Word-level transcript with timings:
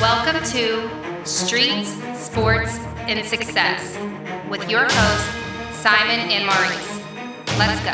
Welcome 0.00 0.44
to 0.52 0.88
Streets, 1.24 1.88
Sports, 2.14 2.78
and 3.08 3.26
Success 3.26 3.98
with 4.48 4.70
your 4.70 4.84
host, 4.88 5.76
Simon 5.76 6.20
and 6.30 6.46
Maurice. 6.46 7.00
Let's 7.58 7.80
go. 7.84 7.90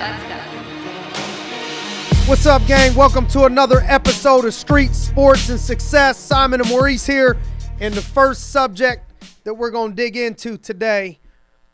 What's 2.28 2.44
up, 2.44 2.66
gang? 2.66 2.94
Welcome 2.94 3.26
to 3.28 3.44
another 3.44 3.80
episode 3.86 4.44
of 4.44 4.52
Street 4.52 4.94
Sports 4.94 5.48
and 5.48 5.58
Success. 5.58 6.18
Simon 6.18 6.60
and 6.60 6.68
Maurice 6.68 7.06
here. 7.06 7.38
And 7.80 7.94
the 7.94 8.02
first 8.02 8.52
subject 8.52 9.10
that 9.44 9.54
we're 9.54 9.70
going 9.70 9.92
to 9.92 9.96
dig 9.96 10.14
into 10.18 10.58
today 10.58 11.20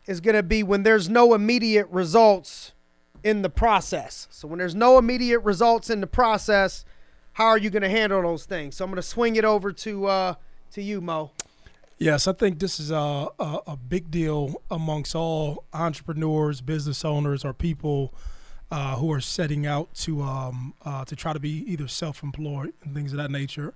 is 0.06 0.20
going 0.20 0.36
to 0.36 0.44
be 0.44 0.62
when 0.62 0.84
there's 0.84 1.08
no 1.08 1.34
immediate 1.34 1.88
results 1.88 2.70
in 3.24 3.42
the 3.42 3.50
process. 3.50 4.28
So, 4.30 4.46
when 4.46 4.60
there's 4.60 4.76
no 4.76 4.96
immediate 4.96 5.40
results 5.40 5.90
in 5.90 6.00
the 6.00 6.06
process, 6.06 6.84
how 7.40 7.46
are 7.46 7.58
you 7.58 7.70
going 7.70 7.82
to 7.82 7.88
handle 7.88 8.20
those 8.20 8.44
things? 8.44 8.76
So, 8.76 8.84
I'm 8.84 8.90
going 8.90 8.96
to 8.96 9.02
swing 9.02 9.36
it 9.36 9.46
over 9.46 9.72
to 9.72 10.06
uh, 10.06 10.34
to 10.72 10.82
you, 10.82 11.00
Mo. 11.00 11.30
Yes, 11.96 12.28
I 12.28 12.34
think 12.34 12.58
this 12.58 12.78
is 12.78 12.90
a, 12.90 13.28
a, 13.38 13.58
a 13.66 13.76
big 13.76 14.10
deal 14.10 14.60
amongst 14.70 15.14
all 15.14 15.64
entrepreneurs, 15.72 16.60
business 16.60 17.02
owners, 17.02 17.42
or 17.42 17.54
people 17.54 18.12
uh, 18.70 18.96
who 18.96 19.10
are 19.10 19.22
setting 19.22 19.66
out 19.66 19.94
to 19.94 20.20
um, 20.20 20.74
uh, 20.84 21.06
to 21.06 21.16
try 21.16 21.32
to 21.32 21.40
be 21.40 21.64
either 21.66 21.88
self-employed 21.88 22.74
and 22.84 22.94
things 22.94 23.12
of 23.12 23.16
that 23.16 23.30
nature. 23.30 23.72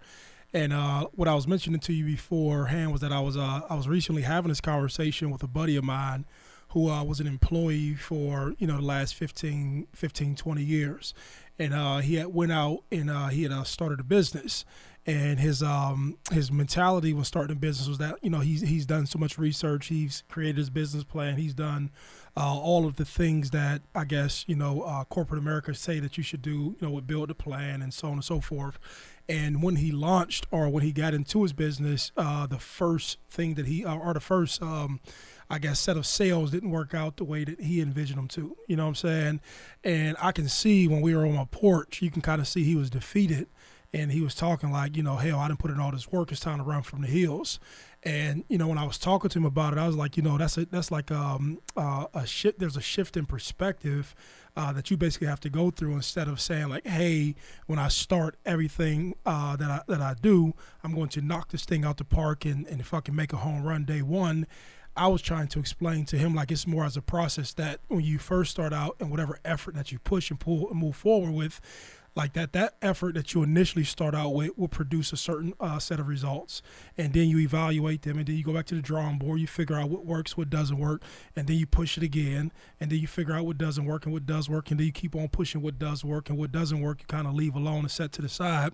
And 0.53 0.75
uh, 0.75 1.07
what 1.15 1.27
I 1.27 1.35
was 1.35 1.49
mentioning 1.49 1.81
to 1.81 1.93
you 1.95 2.05
beforehand 2.05 2.93
was 2.93 3.01
that 3.01 3.13
I 3.13 3.21
was 3.21 3.39
uh, 3.39 3.63
I 3.71 3.75
was 3.75 3.89
recently 3.89 4.23
having 4.23 4.51
this 4.51 4.61
conversation 4.61 5.31
with 5.31 5.43
a 5.43 5.49
buddy 5.49 5.77
of 5.77 5.85
mine 5.85 6.27
who 6.75 6.91
uh, 6.91 7.05
was 7.05 7.21
an 7.21 7.27
employee 7.27 7.95
for 7.95 8.53
you 8.59 8.67
know 8.67 8.77
the 8.77 8.83
last 8.83 9.15
15, 9.15 9.87
15 9.95 10.35
20 10.35 10.63
years, 10.63 11.15
and 11.59 11.75
uh, 11.75 11.99
he 11.99 12.17
had 12.17 12.29
went 12.29 12.53
out 12.53 12.81
and 12.91 13.11
uh, 13.11 13.29
he 13.29 13.43
had 13.43 13.53
uh, 13.53 13.65
started 13.65 14.01
a 14.01 14.05
business. 14.05 14.65
And 15.07 15.39
his 15.39 15.63
um 15.63 16.17
his 16.33 16.51
mentality 16.51 17.13
when 17.13 17.25
starting 17.25 17.55
a 17.55 17.61
business 17.61 17.87
was 17.87 17.99
that 17.99 18.17
you 18.23 18.31
know 18.31 18.41
he's 18.41 18.63
he's 18.63 18.87
done 18.87 19.05
so 19.05 19.19
much 19.19 19.37
research, 19.37 19.89
he's 19.89 20.25
created 20.31 20.57
his 20.57 20.71
business 20.71 21.05
plan, 21.05 21.37
he's 21.37 21.53
done 21.53 21.91
uh, 22.39 22.59
all 22.59 22.87
of 22.87 22.97
the 22.97 23.05
things 23.05 23.51
that 23.51 23.83
I 23.95 24.07
guess 24.07 24.47
you 24.49 24.57
know 24.57 24.81
uh, 24.81 25.05
corporate 25.05 25.39
America 25.39 25.75
say 25.75 26.01
that 26.01 26.17
you 26.17 26.25
should 26.25 26.41
do, 26.41 26.75
you 26.81 26.89
know, 26.89 27.01
build 27.03 27.31
a 27.31 27.35
plan 27.35 27.83
and 27.83 27.93
so 27.93 28.09
on 28.09 28.15
and 28.15 28.25
so 28.25 28.41
forth. 28.41 28.79
And 29.29 29.63
when 29.63 29.77
he 29.77 29.93
launched 29.93 30.47
or 30.51 30.71
when 30.71 30.83
he 30.83 30.93
got 30.93 31.13
into 31.13 31.43
his 31.43 31.53
business, 31.53 32.11
uh, 32.17 32.47
the 32.47 32.59
first 32.59 33.19
thing 33.29 33.55
that 33.55 33.67
he 33.67 33.85
or 33.85 34.15
the 34.15 34.21
first 34.21 34.63
um, 34.63 35.01
I 35.51 35.59
guess 35.59 35.81
set 35.81 35.97
of 35.97 36.07
sales 36.07 36.51
didn't 36.51 36.71
work 36.71 36.95
out 36.95 37.17
the 37.17 37.25
way 37.25 37.45
that 37.45 37.61
he 37.61 37.81
envisioned 37.81 38.19
them 38.19 38.29
to. 38.29 38.57
You 38.67 38.77
know 38.77 38.85
what 38.85 38.89
I'm 38.91 38.95
saying? 38.95 39.41
And 39.83 40.17
I 40.21 40.33
can 40.33 40.49
see 40.49 40.89
when 40.89 41.01
we 41.01 41.15
were 41.15 41.27
on 41.27 41.35
my 41.35 41.47
porch, 41.51 42.03
you 42.03 42.11
can 42.11 42.23
kind 42.23 42.41
of 42.41 42.49
see 42.49 42.65
he 42.65 42.77
was 42.77 42.91
defeated 42.91 43.49
and 43.95 44.11
he 44.11 44.21
was 44.21 44.35
talking 44.35 44.73
like, 44.73 44.97
you 44.97 45.05
know, 45.05 45.17
hell, 45.17 45.39
I 45.39 45.47
didn't 45.47 45.61
put 45.61 45.71
in 45.71 45.79
all 45.79 45.93
this 45.93 46.11
work. 46.11 46.33
It's 46.33 46.41
time 46.41 46.59
to 46.59 46.65
run 46.65 46.83
from 46.83 47.03
the 47.03 47.07
hills. 47.07 47.61
And 48.03 48.45
you 48.49 48.59
know, 48.59 48.67
when 48.67 48.77
I 48.77 48.85
was 48.85 48.99
talking 48.99 49.31
to 49.31 49.39
him 49.39 49.47
about 49.47 49.73
it, 49.73 49.79
I 49.79 49.87
was 49.87 49.97
like, 49.97 50.17
you 50.17 50.23
know, 50.23 50.37
that's 50.37 50.59
a 50.59 50.67
that's 50.67 50.91
like 50.91 51.11
um, 51.11 51.61
uh, 51.77 52.07
a 52.13 52.27
shift. 52.27 52.59
There's 52.59 52.77
a 52.77 52.83
shift 52.83 53.17
in 53.17 53.25
perspective 53.25 54.15
uh, 54.57 54.73
that 54.73 54.91
you 54.91 54.97
basically 54.97 55.29
have 55.29 55.41
to 55.41 55.49
go 55.49 55.71
through 55.71 55.95
instead 55.95 56.29
of 56.29 56.41
saying 56.41 56.69
like, 56.69 56.87
hey, 56.87 57.35
when 57.67 57.79
I 57.79 57.89
start 57.89 58.37
everything 58.45 59.15
uh, 59.25 59.57
that 59.57 59.71
I 59.71 59.81
that 59.89 60.03
I 60.03 60.17
do, 60.21 60.55
I'm 60.83 60.95
going 60.95 61.09
to 61.11 61.23
knock 61.23 61.51
this 61.51 61.65
thing 61.65 61.85
out 61.85 61.97
the 61.97 62.05
park 62.05 62.45
and 62.45 62.67
and 62.67 62.85
fucking 62.85 63.15
make 63.15 63.33
a 63.33 63.39
home 63.39 63.63
run 63.63 63.85
day 63.85 64.03
one. 64.03 64.47
I 64.97 65.09
was 65.09 65.23
trying 65.23 65.49
to 65.49 65.59
explain 65.59 66.05
to 66.07 66.17
him 66.17 66.35
like 66.35 66.53
it's 66.53 66.67
more 66.67 66.85
as 66.85 66.97
a 66.97 67.03
process 67.03 67.53
that 67.55 67.81
when 67.89 68.03
you 68.03 68.19
first 68.19 68.53
start 68.53 68.73
out 68.73 68.97
and 69.01 69.11
whatever 69.11 69.39
effort 69.45 69.75
that 69.75 69.91
you 69.91 69.99
push 69.99 70.31
and 70.31 70.39
pull 70.39 70.71
and 70.71 70.79
move 70.79 70.95
forward 70.95 71.33
with, 71.33 71.61
like 72.17 72.33
that 72.35 72.53
that 72.53 72.77
effort 72.81 73.15
that 73.15 73.35
you 73.35 73.43
initially 73.43 73.85
start 73.85 74.15
out 74.15 74.31
with 74.31 74.57
will 74.57 74.69
produce 74.69 75.13
a 75.13 75.17
certain 75.17 75.53
uh, 75.61 75.79
set 75.79 75.99
of 75.99 76.09
results 76.09 76.63
and 76.97 77.13
then 77.13 77.29
you 77.29 77.39
evaluate 77.39 78.03
them 78.03 78.19
and 78.19 78.27
then 78.27 78.37
you 78.37 78.45
go 78.45 78.53
back 78.53 78.67
to 78.67 78.75
the 78.75 78.83
drawing 78.83 79.19
board 79.19 79.41
you 79.41 79.47
figure 79.47 79.77
out 79.77 79.91
what 79.91 80.05
works 80.07 80.37
what 80.37 80.49
doesn't 80.49 80.79
work 80.79 81.03
and 81.35 81.47
then 81.47 81.57
you 81.57 81.67
push 81.67 81.97
it 81.97 82.03
again 82.03 82.53
and 82.81 82.91
then 82.91 82.99
you 82.99 83.07
figure 83.07 83.35
out 83.35 83.45
what 83.45 83.59
doesn't 83.59 83.85
work 83.85 84.05
and 84.05 84.13
what 84.13 84.27
does 84.27 84.49
work 84.49 84.71
and 84.71 84.79
then 84.79 84.87
you 84.87 84.93
keep 84.93 85.15
on 85.17 85.29
pushing 85.29 85.61
what 85.61 85.79
does 85.79 86.05
work 86.05 86.29
and 86.29 86.39
what 86.39 86.53
doesn't 86.53 86.81
work 86.81 87.01
you 87.01 87.07
kind 87.07 87.27
of 87.27 87.35
leave 87.35 87.55
alone 87.55 87.81
and 87.81 87.91
set 87.91 88.13
to 88.13 88.23
the 88.23 88.29
side. 88.29 88.73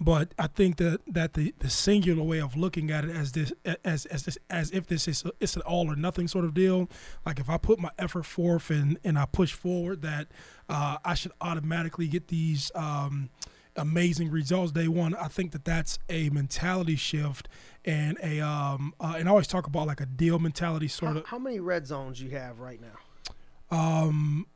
But 0.00 0.34
i 0.38 0.46
think 0.46 0.76
that 0.76 1.00
that 1.06 1.34
the, 1.34 1.54
the 1.58 1.70
singular 1.70 2.22
way 2.22 2.40
of 2.40 2.56
looking 2.56 2.90
at 2.90 3.04
it 3.04 3.10
as 3.10 3.32
this 3.32 3.52
as 3.84 4.06
as 4.06 4.24
this 4.24 4.38
as 4.50 4.70
if 4.70 4.86
this 4.86 5.08
is 5.08 5.24
a, 5.24 5.32
it's 5.40 5.56
an 5.56 5.62
all 5.62 5.90
or 5.90 5.96
nothing 5.96 6.28
sort 6.28 6.44
of 6.44 6.54
deal 6.54 6.88
like 7.24 7.38
if 7.38 7.48
i 7.48 7.56
put 7.56 7.78
my 7.78 7.90
effort 7.98 8.24
forth 8.24 8.70
and 8.70 8.98
and 9.04 9.18
i 9.18 9.24
push 9.24 9.52
forward 9.52 10.02
that 10.02 10.28
uh, 10.72 10.96
I 11.04 11.14
should 11.14 11.32
automatically 11.40 12.08
get 12.08 12.28
these 12.28 12.72
um, 12.74 13.28
amazing 13.76 14.30
results 14.30 14.72
day 14.72 14.88
one. 14.88 15.14
I 15.14 15.28
think 15.28 15.52
that 15.52 15.64
that's 15.64 15.98
a 16.08 16.30
mentality 16.30 16.96
shift 16.96 17.48
and 17.84 18.16
a 18.22 18.40
um, 18.40 18.94
uh, 18.98 19.14
and 19.18 19.28
I 19.28 19.30
always 19.30 19.46
talk 19.46 19.66
about 19.66 19.86
like 19.86 20.00
a 20.00 20.06
deal 20.06 20.38
mentality 20.38 20.88
sort 20.88 21.12
How, 21.12 21.18
of. 21.18 21.26
how 21.26 21.38
many 21.38 21.60
red 21.60 21.86
zones 21.86 22.20
you 22.20 22.30
have 22.30 22.58
right 22.58 22.80
now? 22.80 23.76
Um, 23.76 24.46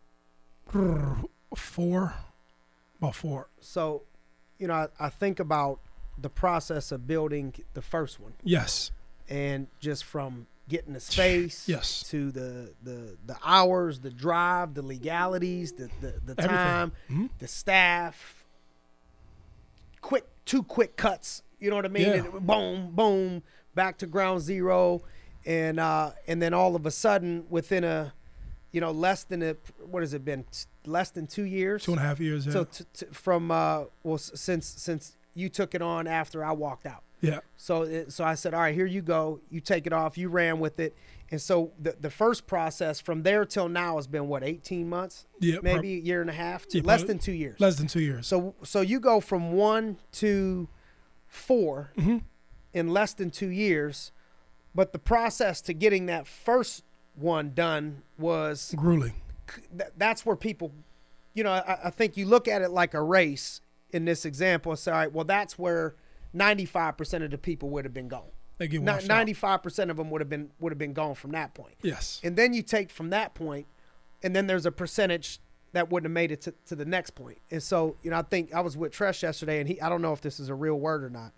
four, 1.55 2.15
about 2.99 3.15
four. 3.15 3.49
So, 3.61 4.03
you 4.59 4.67
know, 4.67 4.75
I, 4.75 4.89
I 4.99 5.09
think 5.09 5.39
about 5.41 5.81
the 6.19 6.31
process 6.31 6.93
of 6.93 7.07
building 7.07 7.55
the 7.75 7.83
first 7.83 8.19
one 8.19 8.33
Yes, 8.43 8.91
and 9.29 9.67
just 9.81 10.05
from 10.05 10.47
getting 10.69 10.93
the 10.95 11.01
space 11.01 11.69
Yes. 11.69 12.03
to 12.11 12.31
the 12.33 12.73
the 12.83 13.17
the 13.27 13.37
hours, 13.45 14.01
the 14.01 14.11
drive, 14.11 14.75
the 14.75 14.83
legalities, 14.83 15.73
the 15.73 15.89
the, 16.01 16.15
the 16.25 16.35
time, 16.35 16.93
Mhm. 17.11 17.31
the 17.39 17.47
staff, 17.49 18.45
quick 20.01 20.27
two 20.45 20.63
quick 20.63 20.97
cuts, 20.97 21.43
you 21.59 21.71
know 21.71 21.77
what 21.77 21.85
I 21.85 21.89
mean? 21.89 22.07
Yeah. 22.07 22.23
Boom, 22.41 22.91
boom, 22.93 23.43
back 23.75 23.99
to 23.99 24.07
ground 24.07 24.41
zero. 24.43 25.03
And 25.45 25.79
uh 25.79 26.11
and 26.27 26.43
then 26.43 26.53
all 26.55 26.75
of 26.75 26.87
a 26.87 26.91
sudden 26.91 27.47
within 27.49 27.85
a 27.85 28.13
you 28.73 28.81
know, 28.81 28.91
less 28.91 29.25
than 29.25 29.43
a 29.43 29.57
what 29.89 30.03
has 30.03 30.13
it 30.13 30.25
been? 30.25 30.45
Less 30.85 31.11
than 31.11 31.27
two 31.27 31.45
years. 31.45 31.85
two 31.85 31.93
and 31.93 32.01
a 32.01 32.05
half 32.05 32.21
years. 32.21 32.45
Yeah, 32.47 32.53
So 32.53 32.65
t- 32.65 32.85
t- 32.93 33.07
from 33.13 33.51
uh, 33.51 33.85
well, 34.03 34.17
s- 34.17 34.33
since 34.35 34.67
since 34.67 35.17
you 35.35 35.49
took 35.49 35.75
it 35.75 35.81
on 35.83 36.07
after 36.07 36.45
I 36.45 36.53
walked 36.53 36.85
out, 36.87 37.03
yeah, 37.27 37.41
so 37.57 37.83
it, 37.83 38.13
so 38.13 38.25
I 38.25 38.35
said, 38.35 38.55
all 38.55 38.61
right, 38.61 38.75
here 38.75 38.87
you 38.87 39.03
go. 39.03 39.41
You 39.51 39.61
take 39.61 39.87
it 39.87 39.93
off. 39.93 40.17
You 40.19 40.29
ran 40.29 40.59
with 40.61 40.79
it, 40.81 40.97
and 41.31 41.41
so 41.41 41.73
the 41.81 41.97
the 42.01 42.11
first 42.11 42.47
process 42.47 43.01
from 43.01 43.23
there 43.23 43.45
till 43.45 43.69
now 43.69 43.97
has 43.97 44.07
been 44.07 44.29
what 44.29 44.43
eighteen 44.45 44.89
months, 44.89 45.27
yeah. 45.41 45.55
prob- 45.55 45.65
maybe 45.65 45.95
a 45.95 46.01
year 46.01 46.21
and 46.21 46.31
a 46.31 46.35
half, 46.35 46.67
to 46.69 46.79
Yeah, 46.79 46.85
less 46.85 47.03
than 47.05 47.19
two 47.19 47.33
years. 47.33 47.59
less 47.61 47.77
than 47.77 47.87
two 47.87 48.01
years. 48.01 48.27
So 48.27 48.55
so 48.63 48.81
you 48.81 49.01
go 49.01 49.21
from 49.21 49.53
one 49.53 49.99
to 50.13 50.69
4 51.27 51.91
Mhm. 51.97 52.23
in 52.73 52.89
less 52.89 53.13
than 53.13 53.31
two 53.31 53.49
years, 53.49 54.13
but 54.75 54.93
the 54.93 54.99
process 54.99 55.61
to 55.63 55.73
getting 55.75 56.07
that 56.07 56.27
first 56.27 56.85
one 57.15 57.53
done 57.55 58.03
was 58.19 58.75
grueling. 58.77 59.15
th- 59.77 59.91
that's 59.97 60.25
where 60.27 60.37
people, 60.37 60.73
you 61.35 61.43
know, 61.45 61.51
I, 61.51 61.79
I 61.87 61.91
think 61.91 62.17
you 62.17 62.27
look 62.27 62.47
at 62.49 62.63
it 62.63 62.71
like 62.71 62.95
a 62.95 63.03
race 63.03 63.61
in 63.91 64.05
this 64.05 64.25
example 64.25 64.73
and 64.73 64.79
say, 64.79 64.93
all 64.93 64.99
right, 64.99 65.13
well, 65.13 65.25
that's 65.25 65.59
where 65.59 65.95
95% 66.37 67.25
of 67.25 67.31
the 67.31 67.39
people 67.39 67.71
would 67.71 67.85
have 67.85 67.95
been 67.95 68.09
gone. 68.09 68.29
They 68.59 68.69
get 68.69 68.83
washed 68.83 69.11
out. 69.11 69.27
95% 69.27 69.91
of 69.91 69.97
them 69.97 70.11
would 70.11 70.21
have 70.21 70.31
been 70.31 70.51
would 70.61 70.73
have 70.73 70.79
been 70.79 70.93
gone 70.95 71.15
from 71.15 71.33
that 71.33 71.55
point. 71.55 71.75
Yes. 71.83 72.21
And 72.25 72.37
then 72.37 72.55
you 72.55 72.63
take 72.63 72.91
from 72.91 73.11
that 73.11 73.35
point, 73.35 73.67
and 74.23 74.35
then 74.35 74.47
there's 74.47 74.65
a 74.67 74.73
percentage 74.73 75.41
that 75.73 75.91
wouldn't 75.91 76.09
have 76.09 76.15
made 76.15 76.33
it 76.33 76.41
to, 76.43 76.55
to 76.67 76.75
the 76.75 76.87
next 76.87 77.11
point. 77.11 77.39
And 77.51 77.63
so, 77.63 77.97
you 78.03 78.11
know, 78.11 78.19
I 78.19 78.23
think 78.23 78.55
I 78.55 78.61
was 78.61 78.77
with 78.77 78.93
Tresh 78.95 79.23
yesterday, 79.23 79.61
and 79.61 79.69
he 79.69 79.81
I 79.81 79.89
don't 79.91 80.01
know 80.01 80.13
if 80.15 80.23
this 80.23 80.41
is 80.41 80.49
a 80.49 80.55
real 80.55 80.77
word 80.81 81.05
or 81.05 81.11
not, 81.11 81.33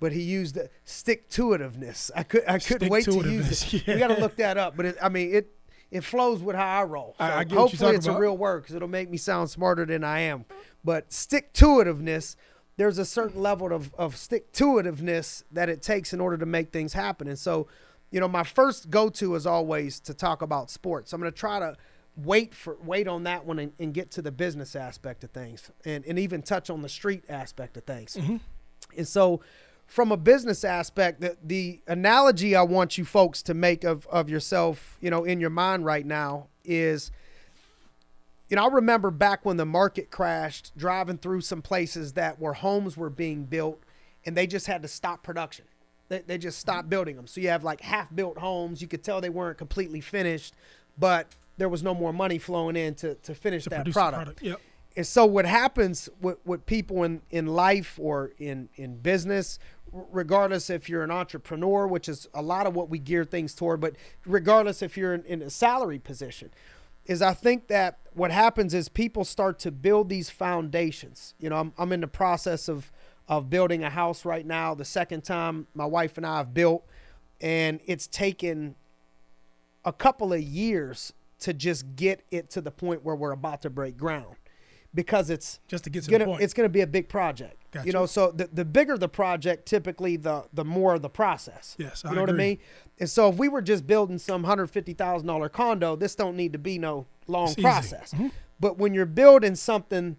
but 0.00 0.10
he 0.12 0.22
used 0.22 0.56
the 0.56 0.68
stick 0.84 1.28
to 1.30 1.50
itiveness. 1.50 2.10
I 2.16 2.24
could 2.24 2.42
I 2.48 2.58
couldn't 2.58 2.88
wait 2.88 3.04
to 3.04 3.12
use 3.30 3.60
Stick-to-itiveness. 3.60 3.86
We 3.94 3.98
got 4.00 4.08
to 4.08 4.20
look 4.20 4.36
that 4.36 4.56
up, 4.58 4.76
but 4.76 4.86
it, 4.86 4.96
I 5.00 5.08
mean 5.10 5.32
it 5.32 5.54
it 5.92 6.02
flows 6.02 6.42
with 6.42 6.56
how 6.56 6.80
I 6.80 6.82
roll. 6.82 7.14
So 7.18 7.24
I- 7.24 7.38
I 7.40 7.44
get 7.44 7.50
what 7.50 7.50
you're 7.50 7.60
hopefully 7.68 7.94
it's 7.94 8.06
a 8.06 8.18
real 8.18 8.36
word 8.36 8.62
because 8.62 8.74
it'll 8.74 8.88
make 8.88 9.08
me 9.08 9.16
sound 9.16 9.48
smarter 9.48 9.86
than 9.86 10.02
I 10.02 10.20
am. 10.20 10.44
But 10.82 11.12
stick 11.12 11.52
to 11.54 11.66
itiveness. 11.66 12.34
There's 12.76 12.98
a 12.98 13.04
certain 13.04 13.40
level 13.40 13.72
of, 13.72 13.94
of 13.94 14.16
stick 14.16 14.52
to 14.52 14.64
itiveness 14.64 15.44
that 15.52 15.68
it 15.68 15.80
takes 15.82 16.12
in 16.12 16.20
order 16.20 16.36
to 16.36 16.46
make 16.46 16.72
things 16.72 16.92
happen. 16.92 17.28
And 17.28 17.38
so, 17.38 17.68
you 18.10 18.20
know, 18.20 18.28
my 18.28 18.42
first 18.42 18.90
go 18.90 19.08
to 19.10 19.34
is 19.34 19.46
always 19.46 20.00
to 20.00 20.14
talk 20.14 20.42
about 20.42 20.70
sports. 20.70 21.12
I'm 21.12 21.20
going 21.20 21.32
to 21.32 21.38
try 21.38 21.60
to 21.60 21.76
wait 22.16 22.54
for 22.54 22.76
wait 22.84 23.08
on 23.08 23.24
that 23.24 23.44
one 23.44 23.58
and, 23.58 23.72
and 23.78 23.92
get 23.92 24.10
to 24.12 24.22
the 24.22 24.30
business 24.30 24.76
aspect 24.76 25.24
of 25.24 25.30
things 25.30 25.70
and, 25.84 26.04
and 26.04 26.18
even 26.18 26.42
touch 26.42 26.70
on 26.70 26.80
the 26.82 26.88
street 26.88 27.24
aspect 27.28 27.76
of 27.76 27.84
things. 27.84 28.16
Mm-hmm. 28.16 28.36
And 28.96 29.08
so 29.08 29.40
from 29.86 30.12
a 30.12 30.16
business 30.16 30.64
aspect, 30.64 31.20
the, 31.20 31.36
the 31.42 31.80
analogy 31.86 32.56
I 32.56 32.62
want 32.62 32.96
you 32.98 33.04
folks 33.04 33.42
to 33.44 33.54
make 33.54 33.84
of, 33.84 34.06
of 34.06 34.30
yourself, 34.30 34.96
you 35.00 35.10
know, 35.10 35.24
in 35.24 35.40
your 35.40 35.50
mind 35.50 35.84
right 35.84 36.06
now 36.06 36.48
is, 36.64 37.10
you 38.54 38.60
know, 38.60 38.66
I 38.66 38.72
remember 38.72 39.10
back 39.10 39.44
when 39.44 39.56
the 39.56 39.66
market 39.66 40.12
crashed, 40.12 40.70
driving 40.76 41.18
through 41.18 41.40
some 41.40 41.60
places 41.60 42.12
that 42.12 42.38
where 42.38 42.52
homes 42.52 42.96
were 42.96 43.10
being 43.10 43.46
built 43.46 43.82
and 44.24 44.36
they 44.36 44.46
just 44.46 44.68
had 44.68 44.80
to 44.82 44.86
stop 44.86 45.24
production. 45.24 45.64
They, 46.08 46.20
they 46.20 46.38
just 46.38 46.60
stopped 46.60 46.82
mm-hmm. 46.82 46.88
building 46.90 47.16
them. 47.16 47.26
So 47.26 47.40
you 47.40 47.48
have 47.48 47.64
like 47.64 47.80
half 47.80 48.14
built 48.14 48.38
homes. 48.38 48.80
You 48.80 48.86
could 48.86 49.02
tell 49.02 49.20
they 49.20 49.28
weren't 49.28 49.58
completely 49.58 50.00
finished, 50.00 50.54
but 50.96 51.34
there 51.56 51.68
was 51.68 51.82
no 51.82 51.94
more 51.94 52.12
money 52.12 52.38
flowing 52.38 52.76
in 52.76 52.94
to, 52.94 53.16
to 53.16 53.34
finish 53.34 53.64
To 53.64 53.70
that 53.70 53.90
product. 53.90 54.22
product. 54.22 54.42
Yep. 54.42 54.60
And 54.96 55.04
so 55.04 55.26
what 55.26 55.46
happens 55.46 56.08
with, 56.20 56.38
with 56.46 56.64
people 56.64 57.02
in, 57.02 57.22
in 57.32 57.46
life 57.48 57.98
or 58.00 58.34
in, 58.38 58.68
in 58.76 58.98
business, 58.98 59.58
regardless 59.90 60.70
if 60.70 60.88
you're 60.88 61.02
an 61.02 61.10
entrepreneur, 61.10 61.88
which 61.88 62.08
is 62.08 62.28
a 62.32 62.42
lot 62.42 62.68
of 62.68 62.76
what 62.76 62.88
we 62.88 63.00
gear 63.00 63.24
things 63.24 63.52
toward, 63.52 63.80
but 63.80 63.96
regardless 64.24 64.80
if 64.80 64.96
you're 64.96 65.12
in, 65.12 65.24
in 65.24 65.42
a 65.42 65.50
salary 65.50 65.98
position, 65.98 66.50
is 67.06 67.22
I 67.22 67.34
think 67.34 67.68
that 67.68 67.98
what 68.14 68.30
happens 68.30 68.74
is 68.74 68.88
people 68.88 69.24
start 69.24 69.58
to 69.60 69.70
build 69.70 70.08
these 70.08 70.30
foundations. 70.30 71.34
You 71.38 71.50
know, 71.50 71.56
I'm, 71.56 71.72
I'm 71.76 71.92
in 71.92 72.00
the 72.00 72.08
process 72.08 72.68
of 72.68 72.90
of 73.26 73.48
building 73.48 73.82
a 73.82 73.88
house 73.88 74.26
right 74.26 74.44
now. 74.44 74.74
The 74.74 74.84
second 74.84 75.24
time 75.24 75.66
my 75.74 75.86
wife 75.86 76.16
and 76.18 76.26
I 76.26 76.38
have 76.38 76.52
built, 76.52 76.84
and 77.40 77.80
it's 77.86 78.06
taken 78.06 78.74
a 79.84 79.92
couple 79.92 80.32
of 80.32 80.42
years 80.42 81.12
to 81.40 81.52
just 81.52 81.96
get 81.96 82.22
it 82.30 82.50
to 82.50 82.60
the 82.60 82.70
point 82.70 83.04
where 83.04 83.14
we're 83.14 83.32
about 83.32 83.62
to 83.62 83.70
break 83.70 83.96
ground 83.96 84.36
because 84.94 85.28
it's 85.30 85.58
just 85.66 85.84
to 85.84 85.90
get 85.90 86.04
to 86.04 86.10
gonna, 86.10 86.24
the 86.24 86.30
point. 86.30 86.42
it's 86.42 86.54
going 86.54 86.64
to 86.66 86.72
be 86.72 86.80
a 86.80 86.86
big 86.86 87.08
project. 87.08 87.56
Gotcha. 87.72 87.86
You 87.86 87.92
know, 87.92 88.06
so 88.06 88.30
the, 88.30 88.48
the 88.52 88.64
bigger 88.64 88.96
the 88.96 89.08
project, 89.08 89.66
typically 89.66 90.16
the 90.16 90.44
the 90.52 90.64
more 90.64 90.98
the 90.98 91.10
process. 91.10 91.74
Yes, 91.78 92.02
you 92.04 92.10
I 92.10 92.14
know 92.14 92.20
what 92.20 92.30
I 92.30 92.34
mean. 92.34 92.58
And 93.00 93.10
so 93.10 93.28
if 93.28 93.36
we 93.36 93.48
were 93.48 93.62
just 93.62 93.86
building 93.86 94.18
some 94.18 94.44
hundred 94.44 94.68
fifty 94.68 94.94
thousand 94.94 95.26
dollar 95.26 95.48
condo, 95.48 95.96
this 95.96 96.14
don't 96.14 96.36
need 96.36 96.52
to 96.52 96.58
be 96.58 96.78
no 96.78 97.06
long 97.26 97.48
It's 97.50 97.60
process. 97.60 98.14
Mhm. 98.14 98.30
But 98.60 98.78
when 98.78 98.94
you're 98.94 99.06
building 99.06 99.56
something 99.56 100.16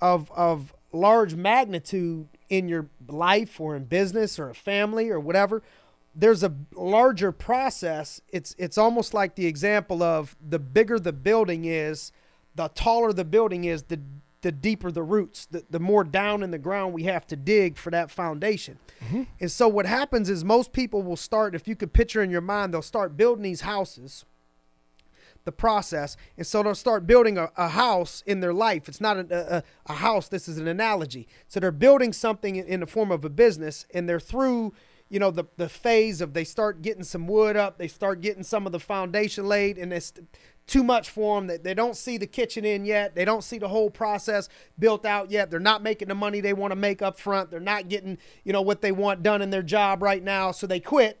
of 0.00 0.30
of 0.32 0.74
large 0.92 1.34
magnitude 1.34 2.28
in 2.48 2.68
your 2.68 2.88
life 3.08 3.60
or 3.60 3.76
in 3.76 3.84
business 3.84 4.38
or 4.38 4.50
a 4.50 4.54
family 4.54 5.10
or 5.10 5.20
whatever, 5.20 5.62
there's 6.14 6.42
a 6.42 6.54
larger 6.74 7.32
process. 7.32 8.20
It's 8.30 8.54
it's 8.58 8.76
almost 8.76 9.14
like 9.14 9.34
the 9.34 9.46
example 9.46 10.02
of 10.02 10.36
the 10.46 10.58
bigger 10.58 10.98
the 10.98 11.12
building 11.12 11.64
is, 11.64 12.12
the 12.58 12.68
taller 12.68 13.12
the 13.12 13.24
building 13.24 13.64
is, 13.64 13.84
the 13.84 14.00
the 14.40 14.52
deeper 14.52 14.92
the 14.92 15.02
roots, 15.02 15.46
the, 15.46 15.64
the 15.68 15.80
more 15.80 16.04
down 16.04 16.44
in 16.44 16.52
the 16.52 16.58
ground 16.58 16.94
we 16.94 17.02
have 17.04 17.26
to 17.26 17.34
dig 17.34 17.76
for 17.76 17.90
that 17.90 18.08
foundation. 18.08 18.78
Mm-hmm. 19.04 19.24
And 19.40 19.50
so 19.50 19.66
what 19.66 19.84
happens 19.84 20.30
is 20.30 20.44
most 20.44 20.72
people 20.72 21.02
will 21.02 21.16
start, 21.16 21.56
if 21.56 21.66
you 21.66 21.74
could 21.74 21.92
picture 21.92 22.22
in 22.22 22.30
your 22.30 22.40
mind, 22.40 22.72
they'll 22.72 22.80
start 22.82 23.16
building 23.16 23.42
these 23.42 23.62
houses 23.62 24.24
the 25.44 25.52
process. 25.52 26.16
And 26.36 26.46
so 26.46 26.62
they'll 26.62 26.74
start 26.74 27.06
building 27.06 27.38
a, 27.38 27.50
a 27.56 27.68
house 27.68 28.22
in 28.26 28.40
their 28.40 28.52
life. 28.52 28.86
It's 28.86 29.00
not 29.00 29.16
a, 29.16 29.56
a, 29.56 29.62
a 29.86 29.94
house, 29.94 30.28
this 30.28 30.46
is 30.46 30.58
an 30.58 30.68
analogy. 30.68 31.26
So 31.48 31.58
they're 31.58 31.72
building 31.72 32.12
something 32.12 32.56
in, 32.56 32.66
in 32.66 32.80
the 32.80 32.86
form 32.86 33.10
of 33.10 33.24
a 33.24 33.30
business 33.30 33.86
and 33.94 34.06
they're 34.08 34.20
through, 34.20 34.74
you 35.08 35.18
know, 35.18 35.30
the, 35.30 35.44
the 35.56 35.68
phase 35.68 36.20
of 36.20 36.34
they 36.34 36.44
start 36.44 36.82
getting 36.82 37.02
some 37.02 37.26
wood 37.26 37.56
up, 37.56 37.78
they 37.78 37.88
start 37.88 38.20
getting 38.20 38.42
some 38.42 38.66
of 38.66 38.72
the 38.72 38.80
foundation 38.80 39.48
laid, 39.48 39.78
and 39.78 39.90
it's 39.90 40.12
too 40.68 40.84
much 40.84 41.10
for 41.10 41.40
them. 41.40 41.48
They, 41.48 41.56
they 41.56 41.74
don't 41.74 41.96
see 41.96 42.18
the 42.18 42.26
kitchen 42.26 42.64
in 42.64 42.84
yet. 42.84 43.14
They 43.14 43.24
don't 43.24 43.42
see 43.42 43.58
the 43.58 43.68
whole 43.68 43.90
process 43.90 44.48
built 44.78 45.04
out 45.04 45.30
yet. 45.30 45.50
They're 45.50 45.58
not 45.58 45.82
making 45.82 46.08
the 46.08 46.14
money 46.14 46.40
they 46.40 46.52
want 46.52 46.70
to 46.70 46.76
make 46.76 47.02
up 47.02 47.18
front. 47.18 47.50
They're 47.50 47.58
not 47.58 47.88
getting, 47.88 48.18
you 48.44 48.52
know, 48.52 48.62
what 48.62 48.82
they 48.82 48.92
want 48.92 49.22
done 49.22 49.42
in 49.42 49.50
their 49.50 49.62
job 49.62 50.02
right 50.02 50.22
now. 50.22 50.52
So 50.52 50.66
they 50.66 50.78
quit 50.78 51.20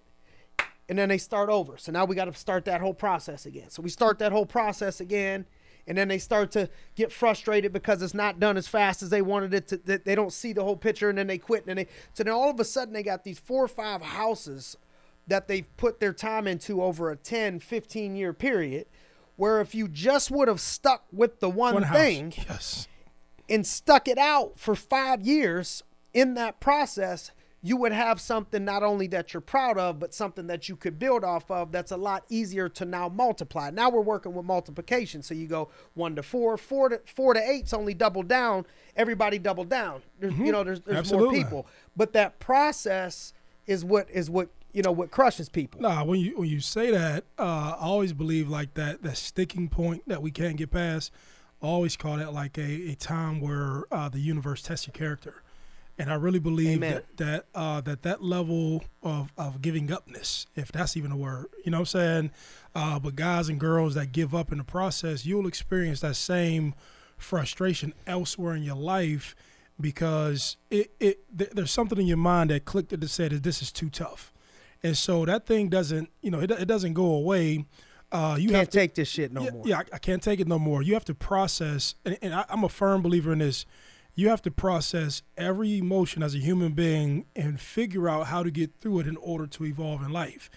and 0.88 0.98
then 0.98 1.08
they 1.08 1.18
start 1.18 1.50
over. 1.50 1.76
So 1.76 1.92
now 1.92 2.04
we 2.04 2.14
got 2.14 2.26
to 2.26 2.34
start 2.34 2.64
that 2.64 2.80
whole 2.80 2.94
process 2.94 3.46
again. 3.46 3.70
So 3.70 3.82
we 3.82 3.90
start 3.90 4.18
that 4.20 4.32
whole 4.32 4.46
process 4.46 5.00
again, 5.00 5.44
and 5.86 5.96
then 5.98 6.08
they 6.08 6.18
start 6.18 6.50
to 6.52 6.70
get 6.94 7.12
frustrated 7.12 7.72
because 7.72 8.00
it's 8.02 8.14
not 8.14 8.40
done 8.40 8.56
as 8.56 8.66
fast 8.66 9.02
as 9.02 9.10
they 9.10 9.22
wanted 9.22 9.54
it 9.54 9.68
to. 9.68 9.76
They 9.76 10.14
don't 10.14 10.32
see 10.32 10.52
the 10.52 10.64
whole 10.64 10.76
picture, 10.76 11.08
and 11.08 11.18
then 11.18 11.26
they 11.26 11.38
quit. 11.38 11.66
And 11.66 11.68
then 11.68 11.76
they 11.76 11.86
so 12.14 12.24
then 12.24 12.32
all 12.32 12.50
of 12.50 12.58
a 12.58 12.64
sudden 12.64 12.94
they 12.94 13.02
got 13.02 13.24
these 13.24 13.38
four 13.38 13.64
or 13.64 13.68
five 13.68 14.00
houses 14.02 14.76
that 15.26 15.46
they've 15.46 15.76
put 15.76 16.00
their 16.00 16.14
time 16.14 16.46
into 16.46 16.82
over 16.82 17.10
a 17.10 17.16
10, 17.16 17.60
15 17.60 18.16
year 18.16 18.32
period. 18.32 18.86
Where 19.38 19.60
if 19.60 19.72
you 19.72 19.86
just 19.86 20.30
would 20.32 20.48
have 20.48 20.60
stuck 20.60 21.04
with 21.12 21.38
the 21.38 21.48
one, 21.48 21.74
One 21.74 21.84
thing 21.84 22.34
Yes. 22.36 22.88
and 23.48 23.64
stuck 23.64 24.08
it 24.08 24.18
out 24.18 24.58
for 24.58 24.74
five 24.74 25.22
years 25.22 25.82
in 26.12 26.34
that 26.34 26.58
process, 26.58 27.30
you 27.62 27.76
would 27.76 27.92
have 27.92 28.20
something 28.20 28.64
not 28.64 28.82
only 28.82 29.06
that 29.06 29.32
you're 29.32 29.40
proud 29.40 29.78
of, 29.78 30.00
but 30.00 30.12
something 30.12 30.48
that 30.48 30.68
you 30.68 30.74
could 30.74 30.98
build 30.98 31.22
off 31.22 31.48
of 31.52 31.70
that's 31.70 31.92
a 31.92 31.96
lot 31.96 32.24
easier 32.28 32.68
to 32.68 32.84
now 32.84 33.08
multiply. 33.08 33.70
Now 33.70 33.90
we're 33.90 34.00
working 34.00 34.34
with 34.34 34.44
multiplication. 34.44 35.22
So 35.22 35.34
you 35.34 35.46
go 35.46 35.68
one 35.94 36.16
to 36.16 36.22
four, 36.24 36.56
four 36.56 36.88
to 36.88 37.00
four 37.06 37.32
to 37.34 37.40
eight's 37.40 37.72
only 37.72 37.94
double 37.94 38.24
down. 38.24 38.66
Everybody 38.96 39.38
double 39.38 39.64
down. 39.64 40.02
There's, 40.18 40.34
You 40.34 40.38
mm-hmm. 40.40 40.50
know, 40.50 40.64
there's, 40.64 40.80
there's 40.80 41.12
more 41.12 41.30
people. 41.32 41.68
But 41.96 42.12
that 42.14 42.40
process 42.40 43.32
is 43.68 43.84
what 43.84 44.10
is 44.10 44.28
what 44.30 44.48
you 44.72 44.82
know 44.82 44.92
what 44.92 45.10
crushes 45.10 45.48
people. 45.48 45.80
Nah, 45.80 46.04
when 46.04 46.20
you 46.20 46.38
when 46.38 46.48
you 46.48 46.60
say 46.60 46.90
that, 46.90 47.24
uh, 47.38 47.76
I 47.78 47.84
always 47.84 48.12
believe 48.12 48.48
like 48.48 48.74
that 48.74 49.02
that 49.02 49.16
sticking 49.16 49.68
point 49.68 50.02
that 50.06 50.22
we 50.22 50.30
can't 50.30 50.56
get 50.56 50.70
past. 50.70 51.12
I 51.62 51.66
always 51.66 51.96
call 51.96 52.16
that 52.18 52.32
like 52.32 52.56
a, 52.58 52.90
a 52.90 52.94
time 52.94 53.40
where 53.40 53.84
uh, 53.90 54.08
the 54.08 54.20
universe 54.20 54.62
tests 54.62 54.86
your 54.86 54.92
character, 54.92 55.42
and 55.98 56.10
I 56.10 56.14
really 56.14 56.38
believe 56.38 56.76
Amen. 56.82 57.02
that 57.16 57.16
that 57.16 57.46
uh, 57.54 57.80
that 57.82 58.02
that 58.02 58.22
level 58.22 58.84
of 59.02 59.32
of 59.36 59.62
giving 59.62 59.90
upness, 59.90 60.46
if 60.54 60.70
that's 60.70 60.96
even 60.96 61.12
a 61.12 61.16
word, 61.16 61.46
you 61.64 61.70
know 61.70 61.78
what 61.78 61.94
I'm 61.94 62.00
saying. 62.00 62.30
Uh, 62.74 62.98
but 62.98 63.16
guys 63.16 63.48
and 63.48 63.58
girls 63.58 63.94
that 63.94 64.12
give 64.12 64.34
up 64.34 64.52
in 64.52 64.58
the 64.58 64.64
process, 64.64 65.24
you'll 65.24 65.48
experience 65.48 66.00
that 66.00 66.16
same 66.16 66.74
frustration 67.16 67.92
elsewhere 68.06 68.54
in 68.54 68.62
your 68.62 68.76
life 68.76 69.34
because 69.80 70.56
it, 70.70 70.92
it 71.00 71.24
th- 71.36 71.50
there's 71.50 71.70
something 71.70 71.98
in 71.98 72.06
your 72.06 72.16
mind 72.16 72.50
that 72.50 72.64
clicked 72.64 72.90
that 72.90 73.08
said 73.08 73.32
that 73.32 73.42
this 73.42 73.62
is 73.62 73.72
too 73.72 73.90
tough 73.90 74.32
and 74.82 74.96
so 74.96 75.24
that 75.24 75.46
thing 75.46 75.68
doesn't 75.68 76.10
you 76.22 76.30
know 76.30 76.40
it, 76.40 76.50
it 76.50 76.66
doesn't 76.68 76.94
go 76.94 77.06
away. 77.06 77.64
Uh, 78.10 78.36
you 78.38 78.48
You 78.48 78.54
have 78.54 78.60
can't 78.60 78.70
to 78.72 78.78
take 78.78 78.94
this 78.94 79.08
shit 79.08 79.32
no 79.32 79.42
yeah, 79.42 79.50
more. 79.50 79.62
yeah 79.66 79.78
I, 79.78 79.84
I 79.94 79.98
can't 79.98 80.22
take 80.22 80.40
it 80.40 80.48
no 80.48 80.58
more. 80.58 80.82
You 80.82 80.94
have 80.94 81.04
to 81.06 81.14
process 81.14 81.94
and, 82.04 82.16
and 82.22 82.34
I, 82.34 82.44
i'm 82.48 82.64
a 82.64 82.68
firm 82.68 83.02
believer 83.02 83.32
in 83.32 83.40
this. 83.40 83.66
You 84.14 84.30
have 84.30 84.42
to 84.42 84.50
process 84.50 85.22
every 85.36 85.78
emotion 85.78 86.22
as 86.22 86.34
a 86.34 86.38
human 86.38 86.72
being 86.72 87.26
and 87.36 87.60
figure 87.60 88.08
out 88.08 88.26
how 88.28 88.42
to 88.42 88.50
get 88.50 88.72
through 88.80 89.00
it 89.00 89.06
in 89.06 89.16
order 89.18 89.46
to 89.46 89.64
evolve 89.64 90.02
in 90.02 90.10
life. 90.12 90.50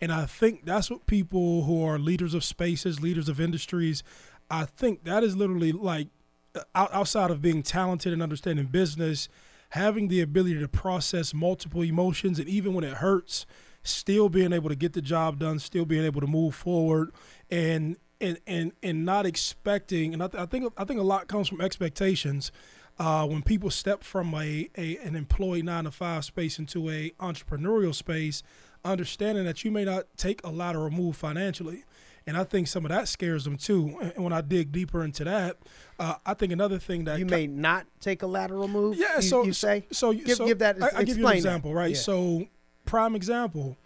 And 0.00 0.12
i 0.12 0.26
think 0.26 0.64
that's 0.64 0.90
what 0.90 1.06
people 1.06 1.64
who 1.64 1.82
are 1.84 1.98
leaders 1.98 2.34
of 2.34 2.44
spaces 2.44 3.00
leaders 3.00 3.28
of 3.28 3.40
industries 3.40 4.02
i 4.50 4.64
think 4.64 5.04
that 5.04 5.24
is 5.24 5.34
literally 5.36 5.72
like 5.72 6.08
uh, 6.54 6.60
outside 6.74 7.30
of 7.30 7.40
being 7.42 7.62
talented 7.62 8.12
and 8.12 8.22
understanding 8.22 8.66
business 8.66 9.28
having 9.70 10.08
the 10.08 10.20
ability 10.20 10.58
to 10.60 10.68
process 10.68 11.34
multiple 11.34 11.82
emotions 11.82 12.38
and 12.38 12.48
even 12.48 12.72
when 12.74 12.84
it 12.84 12.94
hurts 12.98 13.44
still 13.88 14.28
being 14.28 14.52
able 14.52 14.68
to 14.68 14.76
get 14.76 14.92
the 14.92 15.02
job 15.02 15.38
done 15.38 15.58
still 15.58 15.84
being 15.84 16.04
able 16.04 16.20
to 16.20 16.26
move 16.26 16.54
forward 16.54 17.10
and 17.50 17.96
and 18.20 18.38
and, 18.46 18.72
and 18.82 19.04
not 19.04 19.26
expecting 19.26 20.12
and 20.12 20.22
I, 20.22 20.28
th- 20.28 20.42
I 20.42 20.46
think 20.46 20.72
I 20.76 20.84
think 20.84 21.00
a 21.00 21.04
lot 21.04 21.28
comes 21.28 21.48
from 21.48 21.60
expectations 21.60 22.52
uh, 22.98 23.24
when 23.26 23.42
people 23.42 23.70
step 23.70 24.02
from 24.02 24.34
a, 24.34 24.68
a 24.76 24.96
an 24.98 25.14
employee 25.16 25.62
nine 25.62 25.84
to 25.84 25.90
five 25.90 26.24
space 26.24 26.58
into 26.58 26.90
a 26.90 27.10
entrepreneurial 27.20 27.94
space 27.94 28.42
understanding 28.84 29.44
that 29.44 29.64
you 29.64 29.70
may 29.70 29.84
not 29.84 30.04
take 30.16 30.40
a 30.44 30.50
lateral 30.50 30.90
move 30.90 31.16
financially 31.16 31.84
and 32.26 32.36
I 32.36 32.44
think 32.44 32.68
some 32.68 32.84
of 32.84 32.90
that 32.90 33.08
scares 33.08 33.44
them 33.44 33.56
too. 33.56 33.96
And 34.14 34.22
when 34.22 34.34
I 34.34 34.42
dig 34.42 34.70
deeper 34.70 35.02
into 35.02 35.24
that, 35.24 35.56
uh, 35.98 36.16
I 36.26 36.34
think 36.34 36.52
another 36.52 36.78
thing 36.78 37.04
that 37.04 37.18
You 37.18 37.24
may 37.24 37.46
not 37.46 37.86
take 38.00 38.22
a 38.22 38.26
lateral 38.26 38.68
move. 38.68 38.98
yeah, 38.98 39.16
you, 39.16 39.22
so 39.22 39.44
you 39.44 39.54
say. 39.54 39.86
so 39.90 40.12
give, 40.12 40.36
so 40.36 40.46
give 40.46 40.58
that. 40.58 40.76
I, 40.82 40.90
I 40.96 41.04
give 41.04 41.16
you 41.16 41.24
an 41.24 41.30
that. 41.30 41.36
example, 41.36 41.72
right? 41.72 41.92
Yeah. 41.92 41.96
So 41.96 42.46
prime 42.88 43.14
example. 43.14 43.76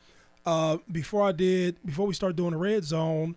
Uh, 0.44 0.78
before 0.90 1.22
I 1.22 1.32
did, 1.32 1.76
before 1.84 2.06
we 2.06 2.14
started 2.14 2.36
doing 2.36 2.52
the 2.52 2.56
red 2.56 2.84
zone, 2.84 3.36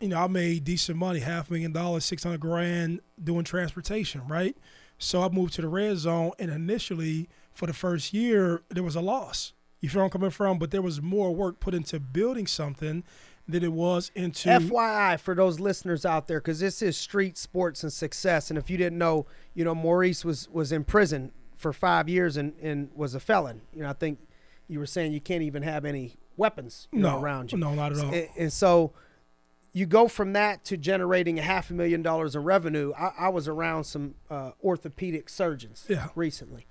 you 0.00 0.08
know, 0.08 0.18
I 0.18 0.26
made 0.26 0.64
decent 0.64 0.98
money, 0.98 1.20
half 1.20 1.48
a 1.48 1.52
million 1.52 1.72
dollars, 1.72 2.04
six 2.04 2.22
hundred 2.22 2.40
grand 2.40 3.00
doing 3.22 3.44
transportation, 3.44 4.22
right? 4.28 4.56
So 4.98 5.22
I 5.22 5.28
moved 5.28 5.54
to 5.54 5.62
the 5.62 5.68
red 5.68 5.96
zone, 5.98 6.32
and 6.38 6.50
initially 6.50 7.28
for 7.52 7.66
the 7.66 7.72
first 7.72 8.12
year 8.12 8.62
there 8.68 8.82
was 8.82 8.96
a 8.96 9.00
loss. 9.00 9.52
You 9.80 9.88
feel 9.88 10.02
I'm 10.02 10.10
coming 10.10 10.30
from? 10.30 10.58
But 10.58 10.70
there 10.70 10.82
was 10.82 11.02
more 11.02 11.34
work 11.34 11.60
put 11.60 11.74
into 11.74 12.00
building 12.00 12.46
something 12.46 13.04
than 13.46 13.62
it 13.62 13.72
was 13.72 14.10
into. 14.14 14.48
FYI 14.48 15.20
for 15.20 15.34
those 15.34 15.60
listeners 15.60 16.06
out 16.06 16.26
there, 16.26 16.40
because 16.40 16.60
this 16.60 16.82
is 16.82 16.96
street 16.96 17.36
sports 17.36 17.82
and 17.82 17.92
success. 17.92 18.50
And 18.50 18.58
if 18.58 18.70
you 18.70 18.76
didn't 18.76 18.98
know, 18.98 19.26
you 19.54 19.64
know 19.64 19.74
Maurice 19.74 20.24
was 20.24 20.48
was 20.50 20.72
in 20.72 20.84
prison 20.84 21.32
for 21.56 21.72
five 21.72 22.08
years 22.08 22.36
and 22.36 22.54
and 22.60 22.90
was 22.94 23.14
a 23.14 23.20
felon. 23.20 23.60
You 23.74 23.82
know, 23.82 23.90
I 23.90 23.94
think 23.94 24.18
you 24.74 24.80
were 24.80 24.86
saying 24.86 25.12
you 25.12 25.20
can't 25.20 25.42
even 25.42 25.62
have 25.62 25.84
any 25.86 26.16
weapons 26.36 26.88
you 26.92 26.98
know, 26.98 27.12
no, 27.16 27.22
around 27.22 27.52
you. 27.52 27.58
no, 27.58 27.74
not 27.74 27.92
at 27.92 27.98
all. 28.04 28.12
And, 28.12 28.28
and 28.36 28.52
so 28.52 28.92
you 29.72 29.86
go 29.86 30.08
from 30.08 30.32
that 30.34 30.64
to 30.66 30.76
generating 30.76 31.38
a 31.38 31.42
half 31.42 31.70
a 31.70 31.74
million 31.74 32.02
dollars 32.02 32.34
in 32.34 32.42
revenue. 32.42 32.92
I, 32.98 33.12
I 33.20 33.28
was 33.28 33.46
around 33.48 33.84
some 33.84 34.16
uh, 34.28 34.50
orthopedic 34.62 35.28
surgeons 35.28 35.86
Yeah. 35.88 36.08
recently, 36.16 36.66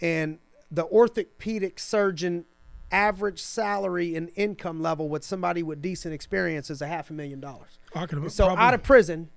and 0.00 0.38
the 0.70 0.84
orthopedic 0.86 1.78
surgeon 1.80 2.44
average 2.90 3.42
salary 3.42 4.14
and 4.14 4.30
income 4.36 4.80
level 4.80 5.08
with 5.08 5.22
somebody 5.24 5.62
with 5.62 5.82
decent 5.82 6.14
experience 6.14 6.70
is 6.70 6.80
a 6.80 6.86
half 6.86 7.10
a 7.10 7.12
million 7.12 7.40
dollars. 7.40 7.78
So 7.92 8.46
probably- 8.46 8.64
out 8.64 8.72
of 8.74 8.82
prison, 8.82 9.28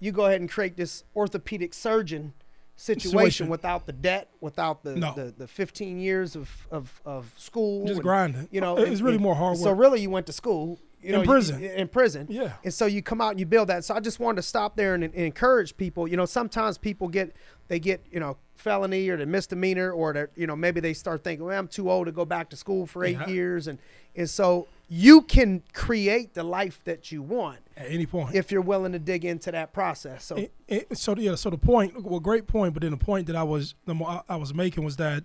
you 0.00 0.12
go 0.12 0.26
ahead 0.26 0.40
and 0.40 0.50
create 0.50 0.76
this 0.76 1.04
orthopedic 1.14 1.72
surgeon 1.72 2.34
situation, 2.76 3.10
Situation. 3.10 3.48
without 3.48 3.86
the 3.86 3.92
debt, 3.92 4.30
without 4.40 4.82
the, 4.84 4.94
No. 4.96 5.14
the, 5.14 5.34
the 5.36 5.48
15 5.48 5.98
years 5.98 6.36
of, 6.36 6.50
of, 6.70 7.00
of 7.04 7.32
school. 7.36 7.82
just 7.86 7.94
and, 7.96 8.02
grinding. 8.02 8.48
You 8.50 8.60
know, 8.60 8.76
it's 8.76 8.88
and- 8.90 9.00
really 9.00 9.18
more 9.18 9.34
hard 9.34 9.58
work. 9.58 9.64
So 9.64 9.72
really, 9.72 10.00
you 10.00 10.10
went 10.10 10.26
to 10.26 10.32
school. 10.32 10.78
You 11.06 11.12
know, 11.12 11.20
In 11.20 11.26
prison. 11.26 11.62
you- 11.62 11.70
in 11.70 11.88
prison. 11.88 12.26
Yeah. 12.28 12.52
And 12.64 12.74
so 12.74 12.86
you 12.86 13.00
come 13.02 13.20
out 13.20 13.30
and 13.30 13.40
you 13.40 13.46
build 13.46 13.68
that. 13.68 13.84
So 13.84 13.94
I 13.94 14.00
just 14.00 14.18
wanted 14.20 14.36
to 14.36 14.42
stop 14.42 14.76
there 14.76 14.94
and, 14.94 15.04
and 15.04 15.14
encourage 15.14 15.76
people. 15.76 16.08
You 16.08 16.16
know, 16.16 16.26
sometimes 16.26 16.76
people 16.78 17.08
get 17.08 17.34
they 17.68 17.78
get 17.80 18.04
you 18.10 18.20
know 18.20 18.36
felony 18.54 19.08
or 19.08 19.16
the 19.16 19.26
misdemeanor 19.26 19.90
or 19.92 20.12
that 20.14 20.30
you 20.36 20.46
know 20.46 20.56
maybe 20.56 20.80
they 20.80 20.92
start 20.94 21.22
thinking, 21.24 21.46
well, 21.46 21.58
I'm 21.58 21.68
too 21.68 21.90
old 21.90 22.06
to 22.06 22.12
go 22.12 22.24
back 22.24 22.50
to 22.50 22.56
school 22.56 22.86
for 22.86 23.04
eight 23.04 23.18
Yeah. 23.18 23.28
years, 23.28 23.66
and 23.68 23.78
and 24.14 24.28
so 24.28 24.66
you 24.88 25.22
can 25.22 25.62
create 25.72 26.34
the 26.34 26.44
life 26.44 26.80
that 26.84 27.10
you 27.10 27.20
want 27.20 27.58
At 27.76 27.88
any 27.90 28.06
point. 28.06 28.34
if 28.36 28.52
you're 28.52 28.60
willing 28.62 28.92
to 28.92 28.98
dig 29.00 29.24
into 29.24 29.50
that 29.50 29.72
process. 29.72 30.24
So 30.24 30.36
It- 30.36 30.52
it- 30.68 30.98
so 30.98 31.16
yeah, 31.16 31.34
so 31.34 31.50
the 31.50 31.58
point, 31.58 32.02
well, 32.04 32.20
great 32.20 32.46
point, 32.46 32.72
but 32.72 32.82
then 32.82 32.92
the 32.92 32.96
point 32.96 33.26
that 33.26 33.34
I 33.36 33.42
was 33.42 33.74
the 33.84 33.94
I 34.28 34.36
was 34.36 34.54
making 34.54 34.84
was 34.84 34.96
that 34.96 35.24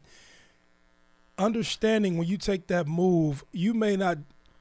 understanding 1.37 2.17
when 2.17 2.27
you 2.27 2.37
take 2.37 2.67
that 2.67 2.87
move, 2.87 3.43
you 3.51 3.73
may 3.73 3.95
not 3.95 4.19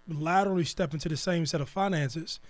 laterally 0.09 0.65
step 0.65 0.93
into 0.95 1.09
the 1.09 1.17
same 1.17 1.47
set 1.47 1.61
of 1.61 1.69
finances. 1.69 2.41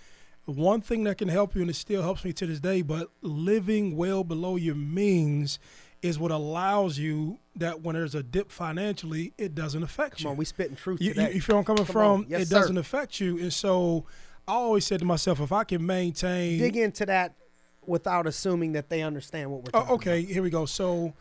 One 0.45 0.81
thing 0.81 1.03
that 1.03 1.17
can 1.17 1.27
help 1.27 1.55
you, 1.55 1.61
and 1.61 1.69
it 1.69 1.75
still 1.75 2.01
helps 2.01 2.25
me 2.25 2.33
to 2.33 2.45
this 2.47 2.59
day, 2.59 2.81
but 2.81 3.11
living 3.21 3.95
well 3.95 4.23
below 4.23 4.55
your 4.55 4.75
means 4.75 5.59
is 6.01 6.17
what 6.17 6.31
allows 6.31 6.97
you 6.97 7.37
that 7.55 7.81
when 7.81 7.93
there's 7.95 8.15
a 8.15 8.23
dip 8.23 8.51
financially, 8.51 9.33
it 9.37 9.53
doesn't 9.53 9.83
affect 9.83 10.17
come 10.17 10.23
you. 10.23 10.29
on, 10.31 10.37
we 10.37 10.45
spitting 10.45 10.75
truth 10.75 10.99
You, 10.99 11.13
today. 11.13 11.33
you 11.33 11.41
feel 11.41 11.59
I'm 11.59 11.63
coming 11.63 11.85
Come 11.85 11.93
from? 11.93 12.25
Yes, 12.27 12.41
it 12.41 12.47
sir. 12.47 12.59
doesn't 12.59 12.77
affect 12.79 13.19
you, 13.19 13.37
and 13.37 13.53
so 13.53 14.05
I 14.47 14.53
always 14.53 14.85
said 14.85 14.99
to 14.99 15.05
myself, 15.05 15.39
if 15.39 15.51
I 15.51 15.63
can 15.63 15.85
maintain, 15.85 16.57
dig 16.57 16.75
into 16.75 17.05
that 17.05 17.35
without 17.85 18.25
assuming 18.25 18.71
that 18.73 18.89
they 18.89 19.03
understand 19.03 19.51
what 19.51 19.61
we're 19.63 19.69
oh, 19.75 19.79
talking 19.81 19.91
Oh, 19.91 19.95
okay, 19.95 20.21
here 20.23 20.41
we 20.41 20.49
go. 20.49 20.65
So, 20.65 21.13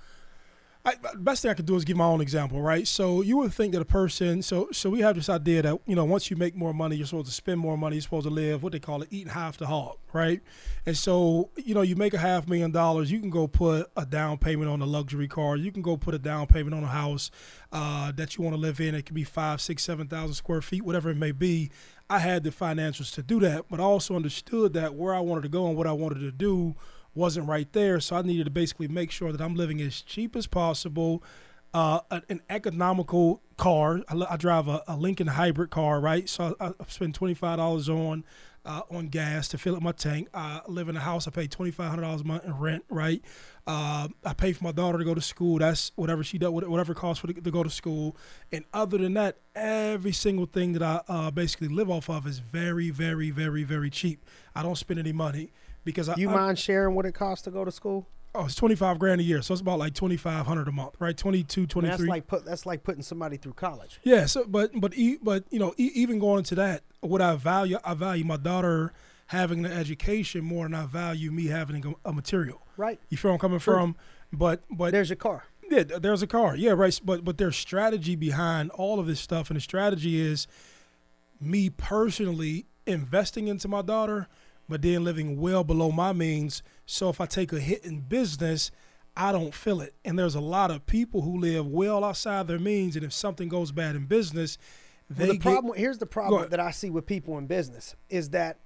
I, 0.82 0.94
best 1.16 1.42
thing 1.42 1.50
I 1.50 1.54
could 1.54 1.66
do 1.66 1.76
is 1.76 1.84
give 1.84 1.98
my 1.98 2.06
own 2.06 2.22
example, 2.22 2.62
right? 2.62 2.88
So 2.88 3.20
you 3.20 3.36
would 3.36 3.52
think 3.52 3.74
that 3.74 3.82
a 3.82 3.84
person, 3.84 4.40
so 4.40 4.68
so 4.72 4.88
we 4.88 5.00
have 5.00 5.14
this 5.14 5.28
idea 5.28 5.60
that 5.60 5.78
you 5.86 5.94
know 5.94 6.06
once 6.06 6.30
you 6.30 6.38
make 6.38 6.56
more 6.56 6.72
money, 6.72 6.96
you're 6.96 7.06
supposed 7.06 7.26
to 7.26 7.34
spend 7.34 7.60
more 7.60 7.76
money, 7.76 7.96
you're 7.96 8.02
supposed 8.02 8.26
to 8.26 8.32
live 8.32 8.62
what 8.62 8.72
they 8.72 8.78
call 8.78 9.02
it, 9.02 9.08
eating 9.10 9.32
half 9.32 9.58
the 9.58 9.66
hog, 9.66 9.98
right? 10.14 10.40
And 10.86 10.96
so 10.96 11.50
you 11.56 11.74
know 11.74 11.82
you 11.82 11.96
make 11.96 12.14
a 12.14 12.18
half 12.18 12.48
million 12.48 12.70
dollars, 12.70 13.12
you 13.12 13.20
can 13.20 13.28
go 13.28 13.46
put 13.46 13.90
a 13.94 14.06
down 14.06 14.38
payment 14.38 14.70
on 14.70 14.80
a 14.80 14.86
luxury 14.86 15.28
car, 15.28 15.56
you 15.56 15.70
can 15.70 15.82
go 15.82 15.98
put 15.98 16.14
a 16.14 16.18
down 16.18 16.46
payment 16.46 16.74
on 16.74 16.82
a 16.82 16.88
house 16.88 17.30
uh, 17.72 18.10
that 18.12 18.38
you 18.38 18.44
want 18.44 18.56
to 18.56 18.60
live 18.60 18.80
in. 18.80 18.94
It 18.94 19.04
could 19.04 19.14
be 19.14 19.24
five, 19.24 19.60
six, 19.60 19.82
seven 19.82 20.08
thousand 20.08 20.34
square 20.34 20.62
feet, 20.62 20.82
whatever 20.82 21.10
it 21.10 21.16
may 21.18 21.32
be. 21.32 21.70
I 22.08 22.20
had 22.20 22.42
the 22.42 22.50
financials 22.50 23.12
to 23.14 23.22
do 23.22 23.38
that, 23.40 23.66
but 23.68 23.80
I 23.80 23.82
also 23.82 24.16
understood 24.16 24.72
that 24.72 24.94
where 24.94 25.14
I 25.14 25.20
wanted 25.20 25.42
to 25.42 25.48
go 25.50 25.68
and 25.68 25.76
what 25.76 25.86
I 25.86 25.92
wanted 25.92 26.20
to 26.20 26.32
do 26.32 26.74
wasn't 27.14 27.48
right 27.48 27.72
there. 27.72 28.00
So 28.00 28.16
I 28.16 28.22
needed 28.22 28.44
to 28.44 28.50
basically 28.50 28.88
make 28.88 29.10
sure 29.10 29.32
that 29.32 29.40
I'm 29.40 29.54
living 29.54 29.80
as 29.80 30.00
cheap 30.02 30.36
as 30.36 30.46
possible. 30.46 31.22
Uh, 31.72 32.00
an, 32.28 32.40
economical 32.50 33.40
car. 33.56 34.02
I, 34.08 34.26
I 34.30 34.36
drive 34.36 34.66
a, 34.66 34.82
a 34.88 34.96
Lincoln 34.96 35.28
hybrid 35.28 35.70
car, 35.70 36.00
right? 36.00 36.28
So 36.28 36.56
I, 36.58 36.68
I 36.68 36.72
spend 36.88 37.14
twenty 37.14 37.34
five 37.34 37.58
dollars 37.58 37.88
on 37.88 38.24
uh, 38.64 38.82
on 38.90 39.06
gas 39.06 39.46
to 39.48 39.58
fill 39.58 39.76
up 39.76 39.82
my 39.82 39.92
tank. 39.92 40.28
I 40.34 40.62
live 40.66 40.88
in 40.88 40.96
a 40.96 41.00
house. 41.00 41.28
I 41.28 41.30
pay 41.30 41.46
twenty 41.46 41.70
five 41.70 41.88
hundred 41.88 42.02
dollars 42.02 42.22
a 42.22 42.24
month 42.24 42.44
in 42.44 42.58
rent, 42.58 42.84
right? 42.88 43.22
Uh, 43.66 44.08
I 44.24 44.32
pay 44.34 44.52
for 44.52 44.64
my 44.64 44.72
daughter 44.72 44.98
to 44.98 45.04
go 45.04 45.14
to 45.14 45.20
school. 45.20 45.58
That's 45.58 45.92
whatever 45.94 46.24
she 46.24 46.38
does, 46.38 46.50
whatever 46.50 46.92
it 46.92 46.96
costs 46.96 47.20
for 47.20 47.28
to, 47.28 47.40
to 47.40 47.50
go 47.52 47.62
to 47.62 47.70
school. 47.70 48.16
And 48.50 48.64
other 48.72 48.98
than 48.98 49.14
that, 49.14 49.36
every 49.54 50.12
single 50.12 50.46
thing 50.46 50.72
that 50.72 50.82
I 50.82 51.02
uh, 51.08 51.30
basically 51.30 51.68
live 51.68 51.88
off 51.88 52.10
of 52.10 52.26
is 52.26 52.40
very, 52.40 52.90
very, 52.90 53.30
very, 53.30 53.62
very 53.62 53.90
cheap. 53.90 54.24
I 54.56 54.64
don't 54.64 54.76
spend 54.76 54.98
any 54.98 55.12
money 55.12 55.52
because 55.84 56.08
I, 56.08 56.14
You 56.16 56.30
I, 56.30 56.34
mind 56.34 56.58
sharing 56.58 56.94
what 56.94 57.06
it 57.06 57.12
costs 57.14 57.44
to 57.44 57.50
go 57.50 57.64
to 57.64 57.70
school? 57.70 58.06
Oh, 58.34 58.44
it's 58.44 58.54
twenty 58.54 58.76
five 58.76 58.98
grand 59.00 59.20
a 59.20 59.24
year, 59.24 59.42
so 59.42 59.54
it's 59.54 59.60
about 59.60 59.78
like 59.80 59.94
twenty 59.94 60.16
five 60.16 60.46
hundred 60.46 60.68
a 60.68 60.72
month, 60.72 60.94
right? 61.00 61.16
22, 61.16 61.60
I 61.60 61.62
mean, 61.62 61.68
23. 61.68 61.90
that's 61.90 62.08
like 62.08 62.26
put 62.28 62.44
that's 62.44 62.64
like 62.64 62.82
putting 62.84 63.02
somebody 63.02 63.36
through 63.36 63.54
college. 63.54 63.98
yeah. 64.04 64.26
So, 64.26 64.44
but 64.46 64.70
but 64.80 64.94
e- 64.96 65.18
but 65.20 65.44
you 65.50 65.58
know, 65.58 65.74
e- 65.78 65.90
even 65.94 66.20
going 66.20 66.38
into 66.38 66.54
that, 66.54 66.82
what 67.00 67.20
I 67.20 67.34
value, 67.34 67.78
I 67.84 67.94
value 67.94 68.24
my 68.24 68.36
daughter 68.36 68.92
having 69.26 69.64
an 69.64 69.72
education 69.72 70.44
more 70.44 70.64
than 70.66 70.74
I 70.74 70.86
value 70.86 71.32
me 71.32 71.46
having 71.46 71.84
a, 72.04 72.08
a 72.10 72.12
material. 72.12 72.62
Right. 72.76 73.00
You 73.08 73.16
feel 73.16 73.30
where 73.30 73.34
I'm 73.34 73.40
coming 73.40 73.58
True. 73.58 73.74
from? 73.74 73.96
But 74.32 74.62
but 74.70 74.92
There's 74.92 75.08
your 75.08 75.16
car. 75.16 75.44
yeah, 75.68 75.82
there's 75.82 76.22
a 76.22 76.26
car. 76.28 76.54
Yeah, 76.54 76.70
right. 76.72 77.00
But 77.04 77.24
but 77.24 77.36
there's 77.36 77.56
strategy 77.56 78.14
behind 78.14 78.70
all 78.70 79.00
of 79.00 79.08
this 79.08 79.18
stuff, 79.18 79.50
and 79.50 79.56
the 79.56 79.60
strategy 79.60 80.20
is 80.20 80.46
me 81.40 81.68
personally 81.68 82.66
investing 82.86 83.48
into 83.48 83.66
my 83.68 83.82
daughter, 83.82 84.28
but 84.70 84.80
then 84.82 85.04
living 85.04 85.38
well 85.38 85.64
below 85.64 85.90
my 85.90 86.12
means. 86.12 86.62
So 86.86 87.10
if 87.10 87.20
I 87.20 87.26
take 87.26 87.52
a 87.52 87.60
hit 87.60 87.84
in 87.84 88.00
business, 88.00 88.70
I 89.16 89.32
don't 89.32 89.52
feel 89.52 89.80
it. 89.80 89.94
And 90.04 90.18
there's 90.18 90.36
a 90.36 90.40
lot 90.40 90.70
of 90.70 90.86
people 90.86 91.22
who 91.22 91.38
live 91.38 91.66
well 91.66 92.04
outside 92.04 92.46
their 92.46 92.58
means, 92.58 92.96
and 92.96 93.04
if 93.04 93.12
something 93.12 93.48
goes 93.48 93.72
bad 93.72 93.96
in 93.96 94.06
business, 94.06 94.56
they 95.10 95.24
Well, 95.24 95.32
the 95.32 95.38
get 95.38 95.42
problem 95.42 95.76
here's 95.76 95.98
the 95.98 96.06
problem 96.06 96.48
that 96.48 96.60
I 96.60 96.70
see 96.70 96.88
with 96.88 97.04
people 97.04 97.36
in 97.36 97.46
business 97.46 97.96
is 98.08 98.30
that 98.30 98.60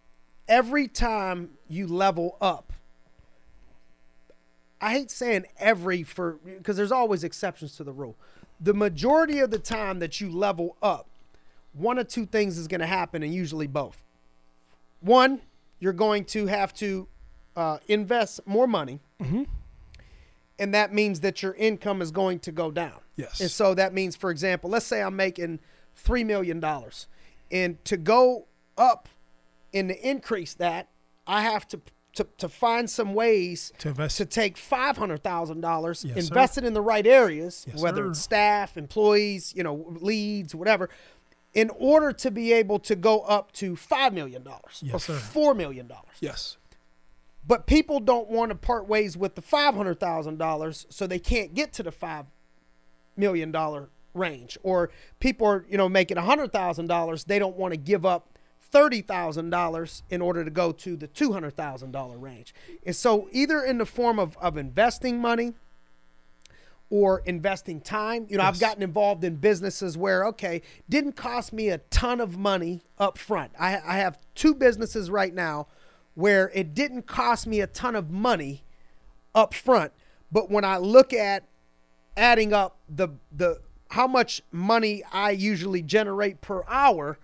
every 0.46 0.86
time 0.86 1.50
you 1.68 1.86
level 1.86 2.36
up, 2.40 2.72
I 4.80 4.92
hate 4.92 5.10
saying 5.10 5.46
every 5.58 6.02
for 6.02 6.32
because 6.44 6.76
there's 6.76 6.92
always 6.92 7.24
exceptions 7.24 7.76
to 7.76 7.84
the 7.84 7.92
rule. 7.92 8.16
The 8.60 8.74
majority 8.74 9.40
of 9.40 9.50
the 9.50 9.58
time 9.58 10.00
that 10.00 10.20
you 10.20 10.30
level 10.30 10.76
up, 10.82 11.08
one 11.72 11.98
or 11.98 12.04
two 12.04 12.26
things 12.26 12.58
is 12.58 12.68
going 12.68 12.82
to 12.82 12.86
happen, 12.86 13.22
and 13.22 13.32
usually 13.32 13.66
both. 13.66 14.02
One, 15.00 15.40
you're 15.84 15.92
going 15.92 16.24
to 16.24 16.46
have 16.46 16.72
to 16.74 17.06
uh, 17.54 17.76
invest 17.88 18.40
more 18.46 18.66
money, 18.66 18.98
and 20.58 20.74
that 20.74 20.92
means 20.92 21.20
that 21.20 21.42
your 21.42 21.52
income 21.54 22.00
is 22.00 22.10
going 22.10 22.38
to 22.40 22.52
go 22.52 22.70
down. 22.70 23.00
Yes. 23.16 23.40
And 23.40 23.50
so 23.50 23.74
that 23.74 23.92
means, 23.92 24.16
for 24.16 24.30
example, 24.30 24.70
let's 24.70 24.86
say 24.86 25.02
I'm 25.02 25.14
making 25.16 25.60
three 25.94 26.24
million 26.24 26.58
dollars, 26.58 27.06
and 27.50 27.82
to 27.84 27.96
go 27.96 28.46
up 28.78 29.08
and 29.72 29.88
to 29.90 30.08
increase 30.08 30.54
that, 30.54 30.88
I 31.26 31.42
have 31.42 31.68
to 31.68 31.80
to, 32.14 32.26
to 32.38 32.48
find 32.48 32.88
some 32.88 33.12
ways 33.12 33.72
To 33.78 33.88
invest. 33.88 34.16
to 34.18 34.24
take 34.24 34.56
five 34.56 34.96
hundred 34.96 35.22
thousand 35.22 35.60
dollars, 35.60 36.04
Yes, 36.04 36.14
sir. 36.14 36.20
invest 36.20 36.58
it 36.58 36.64
in 36.64 36.72
the 36.72 36.80
right 36.80 37.06
areas, 37.06 37.66
Yes, 37.68 37.80
whether 37.82 38.04
sir. 38.04 38.10
it's 38.10 38.20
staff, 38.20 38.76
employees, 38.76 39.52
you 39.56 39.62
know, 39.64 39.84
leads, 40.00 40.54
whatever, 40.54 40.90
in 41.54 41.70
order 41.78 42.12
to 42.12 42.30
be 42.30 42.52
able 42.52 42.78
to 42.80 42.96
go 42.96 43.20
up 43.20 43.52
to 43.52 43.76
five 43.76 44.12
million 44.12 44.42
dollars 44.42 44.82
or 44.82 44.86
Yes, 44.86 45.04
sir. 45.04 45.14
four 45.14 45.54
million 45.54 45.86
dollars. 45.86 46.16
yes. 46.20 46.56
But 47.46 47.66
people 47.66 48.00
don't 48.00 48.28
want 48.30 48.50
to 48.50 48.54
part 48.54 48.88
ways 48.88 49.16
with 49.16 49.34
the 49.34 49.42
five 49.42 49.74
hundred 49.74 50.00
thousand 50.00 50.38
dollars, 50.38 50.86
so 50.88 51.06
they 51.06 51.18
can't 51.18 51.54
get 51.54 51.72
to 51.74 51.82
the 51.82 51.92
five 51.92 52.24
million 53.16 53.52
dollar 53.52 53.88
range. 54.14 54.56
Or 54.62 54.90
people 55.20 55.46
are, 55.46 55.66
you 55.68 55.76
know, 55.76 55.88
making 55.88 56.16
hundred 56.16 56.52
thousand 56.52 56.86
dollars, 56.86 57.24
they 57.24 57.38
don't 57.38 57.56
want 57.56 57.72
to 57.72 57.76
give 57.76 58.06
up 58.06 58.38
thirty 58.60 59.02
thousand 59.02 59.50
dollars 59.50 60.02
in 60.08 60.22
order 60.22 60.42
to 60.42 60.50
go 60.50 60.72
to 60.72 60.96
the 60.96 61.06
two 61.06 61.32
hundred 61.32 61.54
thousand 61.54 61.90
dollar 61.92 62.16
range. 62.16 62.54
And 62.86 62.96
so 62.96 63.28
either 63.30 63.62
in 63.62 63.76
the 63.78 63.86
form 63.86 64.18
of, 64.18 64.36
of 64.38 64.56
investing 64.56 65.20
money 65.20 65.52
or 66.94 67.22
investing 67.24 67.80
time. 67.80 68.24
You 68.30 68.38
know, 68.38 68.44
I've 68.44 68.60
gotten 68.60 68.80
involved 68.80 69.24
in 69.24 69.34
businesses 69.34 69.98
where, 69.98 70.24
okay, 70.26 70.62
didn't 70.88 71.16
cost 71.16 71.52
me 71.52 71.70
a 71.70 71.78
ton 71.78 72.20
of 72.20 72.38
money 72.38 72.82
up 73.00 73.18
front. 73.18 73.50
I, 73.58 73.80
I 73.84 73.96
have 73.98 74.16
two 74.36 74.54
businesses 74.54 75.10
right 75.10 75.34
now 75.34 75.66
where 76.14 76.52
it 76.54 76.72
didn't 76.72 77.08
cost 77.08 77.48
me 77.48 77.60
a 77.60 77.66
ton 77.66 77.96
of 77.96 78.12
money 78.12 78.62
up 79.34 79.54
front. 79.54 79.90
But 80.30 80.52
when 80.52 80.64
I 80.64 80.76
look 80.76 81.12
at 81.12 81.48
adding 82.16 82.52
up 82.52 82.76
the 82.88 83.08
the 83.32 83.60
how 83.90 84.06
much 84.06 84.40
money 84.52 85.02
I 85.12 85.32
usually 85.32 85.82
generate 85.82 86.42
per 86.42 86.62
hour, 86.68 87.18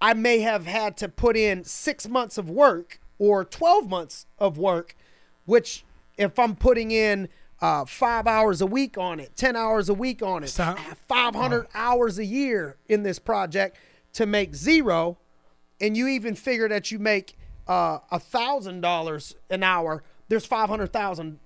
I 0.00 0.14
may 0.14 0.38
have 0.38 0.64
had 0.64 0.96
to 0.96 1.10
put 1.10 1.36
in 1.36 1.64
six 1.64 2.08
months 2.08 2.38
of 2.38 2.48
work 2.48 2.98
or 3.18 3.44
12 3.44 3.90
months 3.90 4.24
of 4.38 4.56
work, 4.56 4.96
which 5.44 5.84
if 6.16 6.38
I'm 6.38 6.56
putting 6.56 6.90
in 6.90 7.28
uh, 7.62 7.84
five 7.86 8.26
hours 8.26 8.60
a 8.60 8.66
week 8.66 8.98
on 8.98 9.18
it, 9.20 9.34
10 9.36 9.56
hours 9.56 9.88
a 9.88 9.94
week 9.94 10.20
on 10.22 10.42
it, 10.44 10.48
Stop. 10.48 10.78
500 11.08 11.66
hours 11.74 12.18
a 12.18 12.24
year 12.24 12.76
in 12.88 13.02
this 13.04 13.18
project 13.18 13.78
to 14.14 14.26
make 14.26 14.54
zero, 14.54 15.16
and 15.80 15.96
you 15.96 16.06
even 16.08 16.34
figure 16.34 16.68
that 16.68 16.90
you 16.90 16.98
make 16.98 17.38
uh, 17.68 17.98
a 18.10 18.18
thousand 18.18 18.80
dollars 18.82 19.36
an 19.48 19.62
hour, 19.62 20.02
there's 20.28 20.44
five 20.44 20.68
hundred 20.68 20.92
thousand 20.92 21.38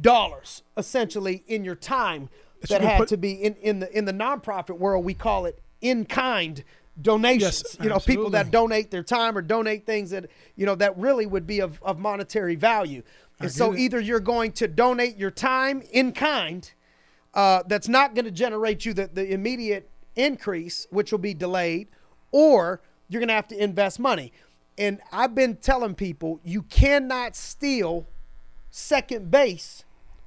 dollars 0.00 0.62
essentially 0.76 1.42
in 1.48 1.64
your 1.64 1.74
time 1.74 2.28
That 2.62 2.68
that 2.70 2.80
had 2.82 2.98
put- 2.98 3.08
to 3.08 3.16
be 3.16 3.32
in, 3.32 3.54
in 3.56 3.80
the 3.80 3.98
in 3.98 4.04
the 4.06 4.12
nonprofit 4.12 4.78
world. 4.78 5.04
We 5.04 5.14
call 5.14 5.44
it 5.46 5.60
in 5.80 6.06
kind 6.06 6.62
donations. 7.00 7.62
Yes, 7.64 7.76
you 7.82 7.88
know, 7.88 7.98
people 7.98 8.30
that 8.30 8.50
donate 8.50 8.90
their 8.90 9.02
time 9.02 9.36
or 9.36 9.42
donate 9.42 9.86
things 9.86 10.10
that 10.10 10.26
you 10.56 10.66
know 10.66 10.74
that 10.76 10.96
really 10.98 11.26
would 11.26 11.46
be 11.46 11.60
of, 11.60 11.82
of 11.82 11.98
monetary 11.98 12.54
value. 12.54 13.02
And 13.40 13.50
so 13.50 13.72
it. 13.72 13.80
either 13.80 14.00
you're 14.00 14.20
going 14.20 14.52
to 14.52 14.68
donate 14.68 15.16
your 15.16 15.30
time 15.30 15.82
in 15.90 16.12
kind, 16.12 16.70
uh, 17.34 17.64
that's 17.66 17.88
not 17.88 18.14
going 18.14 18.24
to 18.24 18.30
generate 18.30 18.84
you 18.84 18.94
the, 18.94 19.08
the 19.12 19.32
immediate 19.32 19.90
increase, 20.14 20.86
which 20.90 21.10
will 21.10 21.18
be 21.18 21.34
delayed, 21.34 21.88
or 22.30 22.80
you're 23.08 23.20
going 23.20 23.28
to 23.28 23.34
have 23.34 23.48
to 23.48 23.62
invest 23.62 23.98
money. 23.98 24.32
And 24.78 25.00
I've 25.12 25.34
been 25.34 25.56
telling 25.56 25.94
people 25.94 26.40
you 26.44 26.62
cannot 26.62 27.36
steal 27.36 28.06
second 28.70 29.30
base 29.30 29.84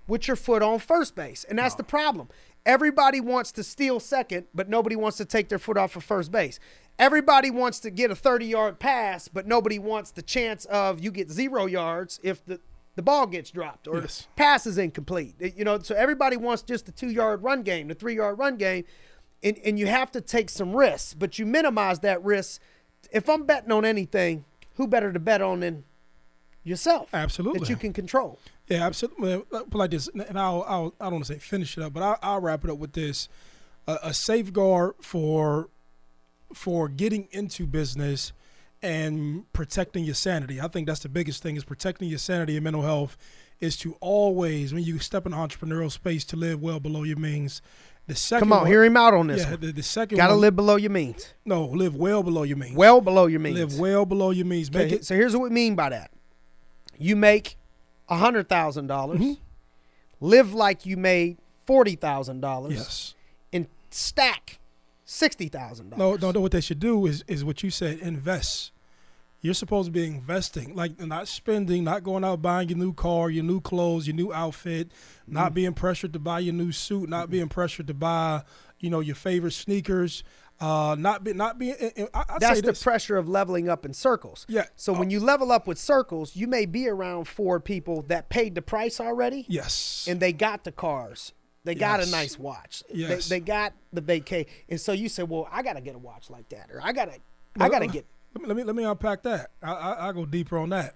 with 0.08 0.28
your 0.28 0.38
foot 0.38 0.62
on 0.62 0.80
first 0.80 1.16
base. 1.16 1.44
And 1.44 1.60
that's 1.60 1.76
the 1.76 1.84
problem. 1.84 2.30
Everybody 2.68 3.22
wants 3.22 3.54
to 3.54 3.64
steal 3.64 4.00
second, 4.02 4.46
but 4.54 4.68
nobody 4.68 4.98
wants 4.98 5.16
to 5.18 5.26
take 5.26 5.48
their 5.48 5.58
foot 5.58 5.78
off 5.78 5.96
of 5.96 6.04
first 6.04 6.34
base. 6.34 6.60
Everybody 7.00 7.50
wants 7.50 7.80
to 7.80 7.90
get 7.90 8.12
a 8.12 8.16
30 8.16 8.46
yard 8.46 8.78
pass, 8.80 9.30
but 9.30 9.48
nobody 9.48 9.80
wants 9.80 10.12
the 10.12 10.22
chance 10.22 10.66
of 10.66 11.00
you 11.00 11.10
get 11.10 11.32
zero 11.32 11.66
yards 11.66 12.20
if 12.24 12.44
the, 12.46 12.60
the 12.96 13.02
ball 13.02 13.26
gets 13.26 13.52
dropped 13.52 13.88
or 13.88 14.02
Yes. 14.02 14.22
the 14.24 14.28
pass 14.36 14.68
is 14.68 14.78
incomplete. 14.78 15.36
You 15.56 15.64
know, 15.64 15.80
so 15.80 15.96
everybody 15.96 16.36
wants 16.36 16.62
just 16.62 16.86
the 16.86 16.92
two 16.92 17.10
yard 17.10 17.42
run 17.42 17.64
game, 17.64 17.88
the 17.88 17.96
three 17.96 18.16
yard 18.18 18.38
run 18.38 18.58
game. 18.58 18.84
And, 19.42 19.58
and 19.64 19.80
you 19.80 19.86
have 19.88 20.12
to 20.12 20.20
take 20.20 20.50
some 20.50 20.76
risks, 20.76 21.14
but 21.14 21.40
you 21.40 21.46
minimize 21.46 22.00
that 22.00 22.22
risk. 22.24 22.60
If 23.14 23.30
I'm 23.30 23.46
betting 23.46 23.72
on 23.72 23.86
anything, 23.86 24.44
who 24.76 24.88
better 24.88 25.14
to 25.14 25.20
bet 25.20 25.42
on 25.42 25.62
than 25.62 25.86
yourself? 26.64 27.08
Absolutely. 27.14 27.60
That 27.62 27.70
you 27.70 27.78
can 27.78 27.94
control. 27.94 28.40
Yeah, 28.68 28.86
absolutely. 28.86 29.38
Put 29.50 29.74
like 29.76 29.92
this, 29.92 30.08
and 30.10 30.38
I'll, 30.38 30.64
I'll 30.68 30.94
I 31.00 31.06
don't 31.06 31.14
want 31.14 31.26
to 31.26 31.34
say 31.34 31.40
finish 31.40 31.78
it 31.78 31.84
up, 31.84 31.94
but 31.94 32.04
I'll, 32.04 32.20
I'll 32.22 32.42
wrap 32.42 32.64
it 32.66 32.70
up 32.70 32.78
with 32.78 32.94
this: 32.94 33.30
a, 33.88 33.98
a 34.04 34.14
safeguard 34.14 34.96
for 35.02 35.70
for 36.54 36.90
getting 36.90 37.28
into 37.32 37.66
business 37.66 38.34
and 38.82 39.52
protecting 39.54 40.04
your 40.04 40.16
sanity. 40.16 40.60
I 40.62 40.68
think 40.68 40.88
that's 40.88 41.00
the 41.02 41.10
biggest 41.10 41.42
thing: 41.42 41.56
is 41.56 41.64
protecting 41.64 42.10
your 42.10 42.20
sanity 42.20 42.56
and 42.58 42.64
mental 42.64 42.82
health. 42.84 43.18
Is 43.60 43.76
to 43.78 43.96
always, 44.02 44.72
when 44.72 44.84
you 44.84 45.00
step 45.00 45.26
in 45.26 45.32
entrepreneurial 45.32 45.92
space, 45.92 46.24
to 46.26 46.36
live 46.36 46.62
well 46.62 46.80
below 46.80 47.02
your 47.04 47.18
means. 47.18 47.62
The 48.06 48.16
second 48.16 48.48
Come 48.50 48.54
on, 48.54 48.60
one- 48.62 48.68
hear 48.70 48.84
him 48.84 48.96
out 48.96 49.16
on 49.16 49.28
this. 49.28 49.42
Yeah, 49.44 49.52
one. 49.52 49.60
the, 49.62 49.72
the 49.72 49.82
second 49.84 50.18
Got 50.18 50.28
to 50.28 50.34
one- 50.34 50.42
live 50.42 50.56
below 50.56 50.76
your 50.76 50.92
means. 50.92 51.34
No, 51.44 51.66
live 51.66 51.96
well 51.96 52.22
below 52.22 52.44
your 52.44 52.56
means. 52.58 52.76
Well 52.76 53.02
below 53.02 53.26
your 53.26 53.40
means. 53.40 53.58
live 53.58 53.80
well 53.80 54.06
below 54.06 54.30
your 54.30 54.46
means. 54.46 54.72
Make 54.72 54.86
Okay, 54.88 54.96
it 54.98 55.06
so 55.06 55.16
here's 55.16 55.34
what 55.34 55.42
we 55.42 55.50
mean 55.50 55.74
by 55.76 55.90
that. 55.90 56.12
You 57.00 57.16
make 57.16 57.57
hundred 58.16 58.48
thousand 58.50 58.88
dollars. 58.88 59.20
Mm-hmm. 59.20 59.34
Live 60.20 60.54
like 60.54 60.86
you 60.86 60.98
made 60.98 61.38
forty 61.66 61.96
thousand 61.96 62.42
dollars. 62.42 62.74
yes. 62.74 63.16
And 63.54 63.68
stack 63.92 64.60
sixty 65.06 65.48
thousand 65.48 65.92
No, 65.92 65.98
dollars. 65.98 66.22
no, 66.22 66.32
no. 66.32 66.40
What 66.42 66.52
they 66.52 66.62
should 66.62 66.80
do 66.80 67.06
is 67.06 67.24
is 67.28 67.44
what 67.46 67.64
you 67.64 67.70
said. 67.70 68.00
Invest. 68.00 68.72
You're 69.40 69.54
supposed 69.54 69.86
to 69.86 69.92
be 69.92 70.04
investing, 70.08 70.76
like 70.76 71.00
not 71.00 71.28
spending, 71.28 71.84
not 71.84 72.04
going 72.04 72.24
out 72.24 72.42
buying 72.42 72.70
your 72.70 72.78
new 72.80 72.92
car, 72.92 73.30
your 73.30 73.44
new 73.44 73.62
clothes, 73.62 74.08
your 74.08 74.16
new 74.16 74.34
outfit, 74.34 74.90
Mm-hmm. 74.90 75.34
not 75.34 75.54
being 75.54 75.74
pressured 75.74 76.14
to 76.14 76.20
buy 76.20 76.40
your 76.40 76.54
new 76.56 76.72
suit, 76.72 77.08
not 77.08 77.30
being 77.30 77.48
pressured 77.50 77.86
to 77.88 77.94
buy, 77.94 78.42
you 78.80 78.90
know, 78.90 79.00
your 79.00 79.16
favorite 79.16 79.52
sneakers. 79.52 80.24
Uh, 80.60 80.96
not 80.98 81.24
be, 81.24 81.34
not 81.34 81.60
being. 81.60 81.76
I, 82.14 82.24
I 82.30 82.40
That's 82.40 82.62
the 82.62 82.74
pressure 82.74 83.16
of 83.16 83.30
leveling 83.30 83.70
up 83.70 83.86
in 83.86 83.94
circles. 83.94 84.46
Yeah. 84.50 84.66
So 84.76 84.92
when 84.92 85.12
you 85.12 85.20
level 85.20 85.52
up 85.52 85.68
with 85.68 85.78
circles, 85.78 86.36
you 86.36 86.48
may 86.48 86.66
be 86.66 86.88
around 86.88 87.28
four 87.28 87.60
people 87.60 88.02
that 88.04 88.30
paid 88.30 88.56
the 88.56 88.64
price 88.64 89.00
already. 89.00 89.46
yes. 89.48 90.08
and 90.10 90.20
they 90.20 90.34
got 90.34 90.64
the 90.64 90.72
cars. 90.72 91.34
They 91.64 91.76
got 91.76 92.02
a 92.02 92.10
nice 92.10 92.40
watch. 92.40 92.82
Yes. 92.92 93.28
They, 93.28 93.40
they 93.40 93.46
got 93.46 93.74
the 93.92 94.02
vacay. 94.02 94.48
And 94.70 94.80
so 94.80 94.94
you 94.94 95.10
say, 95.10 95.24
well, 95.24 95.50
I 95.52 95.62
got 95.64 95.74
to 95.74 95.82
get 95.82 95.96
a 95.96 96.00
watch 96.00 96.30
like 96.30 96.48
that, 96.50 96.70
or 96.72 96.80
I 96.82 96.94
got 96.94 97.12
to, 97.12 97.20
I 97.60 97.68
got 97.68 97.80
to 97.80 97.88
get. 97.88 98.06
Let 98.34 98.42
me, 98.42 98.48
let 98.48 98.58
me 98.58 98.64
let 98.64 98.76
me 98.76 98.84
unpack 98.84 99.24
that. 99.24 99.52
I, 99.62 99.74
I 99.74 100.08
I 100.08 100.12
go 100.14 100.26
deeper 100.26 100.58
on 100.58 100.70
that. 100.70 100.96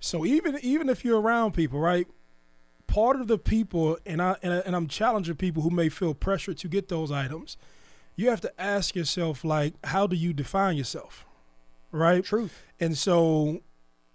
So 0.00 0.24
even 0.24 0.58
even 0.62 0.88
if 0.88 1.04
you're 1.04 1.20
around 1.20 1.52
people, 1.52 1.78
right? 1.78 2.08
Part 2.92 3.20
of 3.20 3.28
the 3.28 3.38
people, 3.38 3.98
and 4.04 4.20
I 4.20 4.36
and, 4.42 4.52
I, 4.52 4.58
and 4.58 4.74
I'm 4.74 4.88
challenging 4.88 5.36
people 5.36 5.62
who 5.62 5.70
may 5.70 5.88
feel 5.88 6.14
pressure 6.14 6.54
to 6.54 6.68
get 6.68 6.88
those 6.88 7.10
items. 7.10 7.56
You 8.16 8.28
have 8.30 8.40
to 8.42 8.60
ask 8.60 8.94
yourself, 8.94 9.44
like, 9.44 9.74
how 9.84 10.06
do 10.06 10.16
you 10.16 10.32
define 10.32 10.76
yourself, 10.76 11.24
right? 11.92 12.24
Truth. 12.24 12.62
And 12.78 12.98
so, 12.98 13.62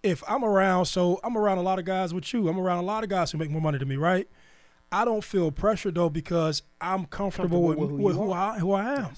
if 0.03 0.24
I'm 0.27 0.44
around, 0.44 0.86
so 0.86 1.20
I'm 1.24 1.38
around 1.38 1.58
a 1.58 1.63
lot 1.63 1.79
of 1.79 1.86
guys 1.86 2.13
with 2.13 2.32
you. 2.34 2.48
I'm 2.48 2.60
around 2.60 2.79
a 2.79 2.88
lot 2.88 3.03
of 3.03 3.10
guys 3.10 3.32
who 3.32 3.38
make 3.38 3.50
more 3.50 3.62
money 3.62 3.77
than 3.77 3.88
me, 3.88 3.96
right? 3.96 4.27
I 4.91 5.05
don't 5.05 5.24
feel 5.24 5.51
pressure 5.51 5.91
though 5.91 6.10
because 6.10 6.62
I'm 6.79 7.05
comfortable, 7.05 7.63
with, 7.63 7.77
Comfortable 7.77 8.03
with, 8.03 8.15
with 8.15 8.15
who 8.15 8.22
you 8.24 8.27
who. 8.27 8.34
I 8.34 8.60
who 8.60 8.72
I 8.74 8.96
am 8.96 9.12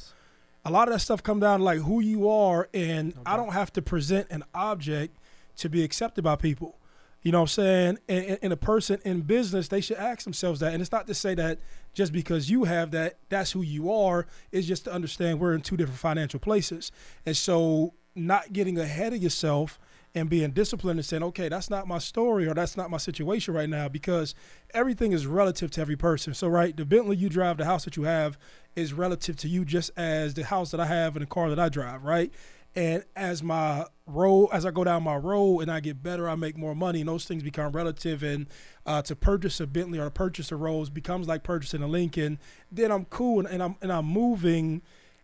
a 0.66 0.72
lot 0.72 0.90
of 0.90 0.94
that 0.94 1.00
stuff 1.00 1.24
come 1.24 1.40
down 1.40 1.60
to 1.60 1.64
like 1.66 1.80
who 1.80 2.02
you 2.02 2.30
are 2.30 2.68
and 2.74 3.14
i 3.26 3.38
don't 3.38 3.54
have 3.54 3.72
to 3.72 3.82
present 3.82 4.28
an 4.30 4.44
object 4.54 5.18
to 5.56 5.70
be 5.70 5.82
accepted 5.82 6.24
by 6.24 6.36
people 6.36 6.78
you 7.22 7.32
know 7.32 7.40
what 7.40 7.44
i'm 7.44 7.48
saying 7.64 7.98
and, 8.08 8.26
and- 8.26 8.40
and 8.44 8.54
a 8.54 8.58
person 8.58 9.00
in 9.06 9.22
business 9.22 9.68
they 9.68 9.82
should 9.82 9.98
ask 9.98 10.24
themselves 10.24 10.60
that 10.60 10.74
and 10.74 10.82
it's 10.82 10.92
not 10.92 11.08
to 11.08 11.14
say 11.14 11.34
that 11.36 11.60
just 11.94 12.12
because 12.14 12.50
you 12.50 12.64
have 12.66 12.92
that 12.92 13.18
that's 13.30 13.52
who 13.52 13.62
you 13.62 13.92
are 13.92 14.28
it's 14.52 14.68
just 14.68 14.86
to 14.86 14.92
understand 14.94 15.40
we're 15.40 15.54
in 15.54 15.62
two 15.62 15.78
different 15.78 16.00
financial 16.00 16.40
places 16.40 16.92
and 17.26 17.36
so 17.36 17.94
not 18.16 18.54
getting 18.54 18.78
ahead 18.80 19.14
of 19.14 19.22
yourself 19.22 19.80
and 20.16 20.30
being 20.30 20.50
disciplined 20.52 20.98
and 20.98 21.06
saying, 21.06 21.22
okay, 21.22 21.48
that's 21.48 21.70
not 21.70 21.88
my 21.88 22.00
story 22.00 22.48
or 22.48 22.54
that's 22.56 22.76
not 22.76 22.90
my 22.90 22.98
situation 22.98 23.54
right 23.54 23.70
now 23.70 23.88
because 23.88 24.34
everything 24.74 25.12
is 25.12 25.28
relative 25.28 25.70
to 25.70 25.82
every 25.82 25.96
person. 25.96 26.34
So, 26.34 26.48
right, 26.48 26.76
the 26.76 26.86
Bentley 26.86 27.16
you 27.18 27.30
drive, 27.30 27.58
the 27.58 27.66
house 27.66 27.86
that 27.86 27.96
you 27.96 28.04
have 28.04 28.38
is 28.76 28.94
relative 28.94 29.36
to 29.38 29.48
you 29.48 29.64
just 29.64 29.92
as 29.96 30.34
the 30.34 30.44
house 30.46 30.72
that 30.72 30.80
I 30.80 30.88
have 30.88 31.16
and 31.16 31.22
the 31.24 31.28
car 31.28 31.50
that 31.50 31.60
I 31.60 31.70
drive, 31.70 32.04
right? 32.04 32.34
And 32.78 33.04
as 33.16 33.42
my 33.42 33.86
road, 34.06 34.50
as 34.54 34.64
I 34.64 34.70
go 34.70 34.84
down 34.84 35.02
my 35.02 35.16
road 35.16 35.62
and 35.62 35.72
I 35.72 35.80
get 35.80 36.04
better, 36.04 36.30
I 36.30 36.36
make 36.36 36.56
more 36.56 36.76
money, 36.76 37.00
and 37.02 37.10
those 37.10 37.26
things 37.26 37.42
become 37.42 37.72
relative. 37.72 38.22
And 38.22 38.46
uh, 38.86 39.02
to 39.02 39.16
purchase 39.16 39.60
a 39.60 39.66
Bentley 39.66 39.98
or 39.98 40.06
to 40.06 40.12
purchase 40.12 40.52
a 40.52 40.56
Rolls 40.56 40.92
becomes 40.92 41.28
like 41.28 41.42
purchasing 41.42 41.82
a 41.82 41.88
Lincoln. 41.88 42.38
Then 42.72 42.92
I'm 42.92 43.06
cool 43.06 43.40
and, 43.40 43.48
and 43.48 43.64
I'm 43.64 43.76
and 43.82 43.92
I'm 43.92 44.06
moving. 44.06 44.84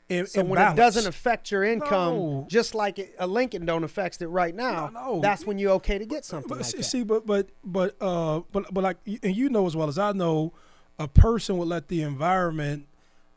In, 0.10 0.26
So 0.26 0.42
in 0.42 0.50
when 0.50 0.58
balance. 0.58 0.78
it 0.78 0.82
doesn't 0.82 1.08
affect 1.08 1.50
your 1.52 1.64
income, 1.64 2.16
No. 2.18 2.48
just 2.50 2.74
like 2.76 2.98
it, 3.00 3.16
a 3.20 3.26
Lincoln 3.28 3.66
don't 3.66 3.84
affect 3.86 4.22
it 4.22 4.28
right 4.28 4.54
now, 4.54 4.90
No, 4.94 5.14
no. 5.16 5.22
that's 5.22 5.46
when 5.46 5.58
you're 5.60 5.72
okay 5.74 5.98
to 5.98 6.06
get 6.06 6.26
something 6.26 6.50
But 6.50 6.58
like 6.76 6.84
see, 6.84 7.04
but 7.04 7.26
but 7.26 7.50
but 7.64 7.96
uh, 8.02 8.42
but 8.52 8.66
but 8.74 8.84
like, 8.84 8.98
and 9.06 9.34
you 9.36 9.48
know 9.50 9.66
as 9.68 9.76
well 9.78 9.88
as 9.88 9.98
I 9.98 10.12
know, 10.12 10.54
a 11.00 11.08
person 11.08 11.58
would 11.58 11.68
let 11.70 11.88
the 11.88 12.02
environment 12.02 12.88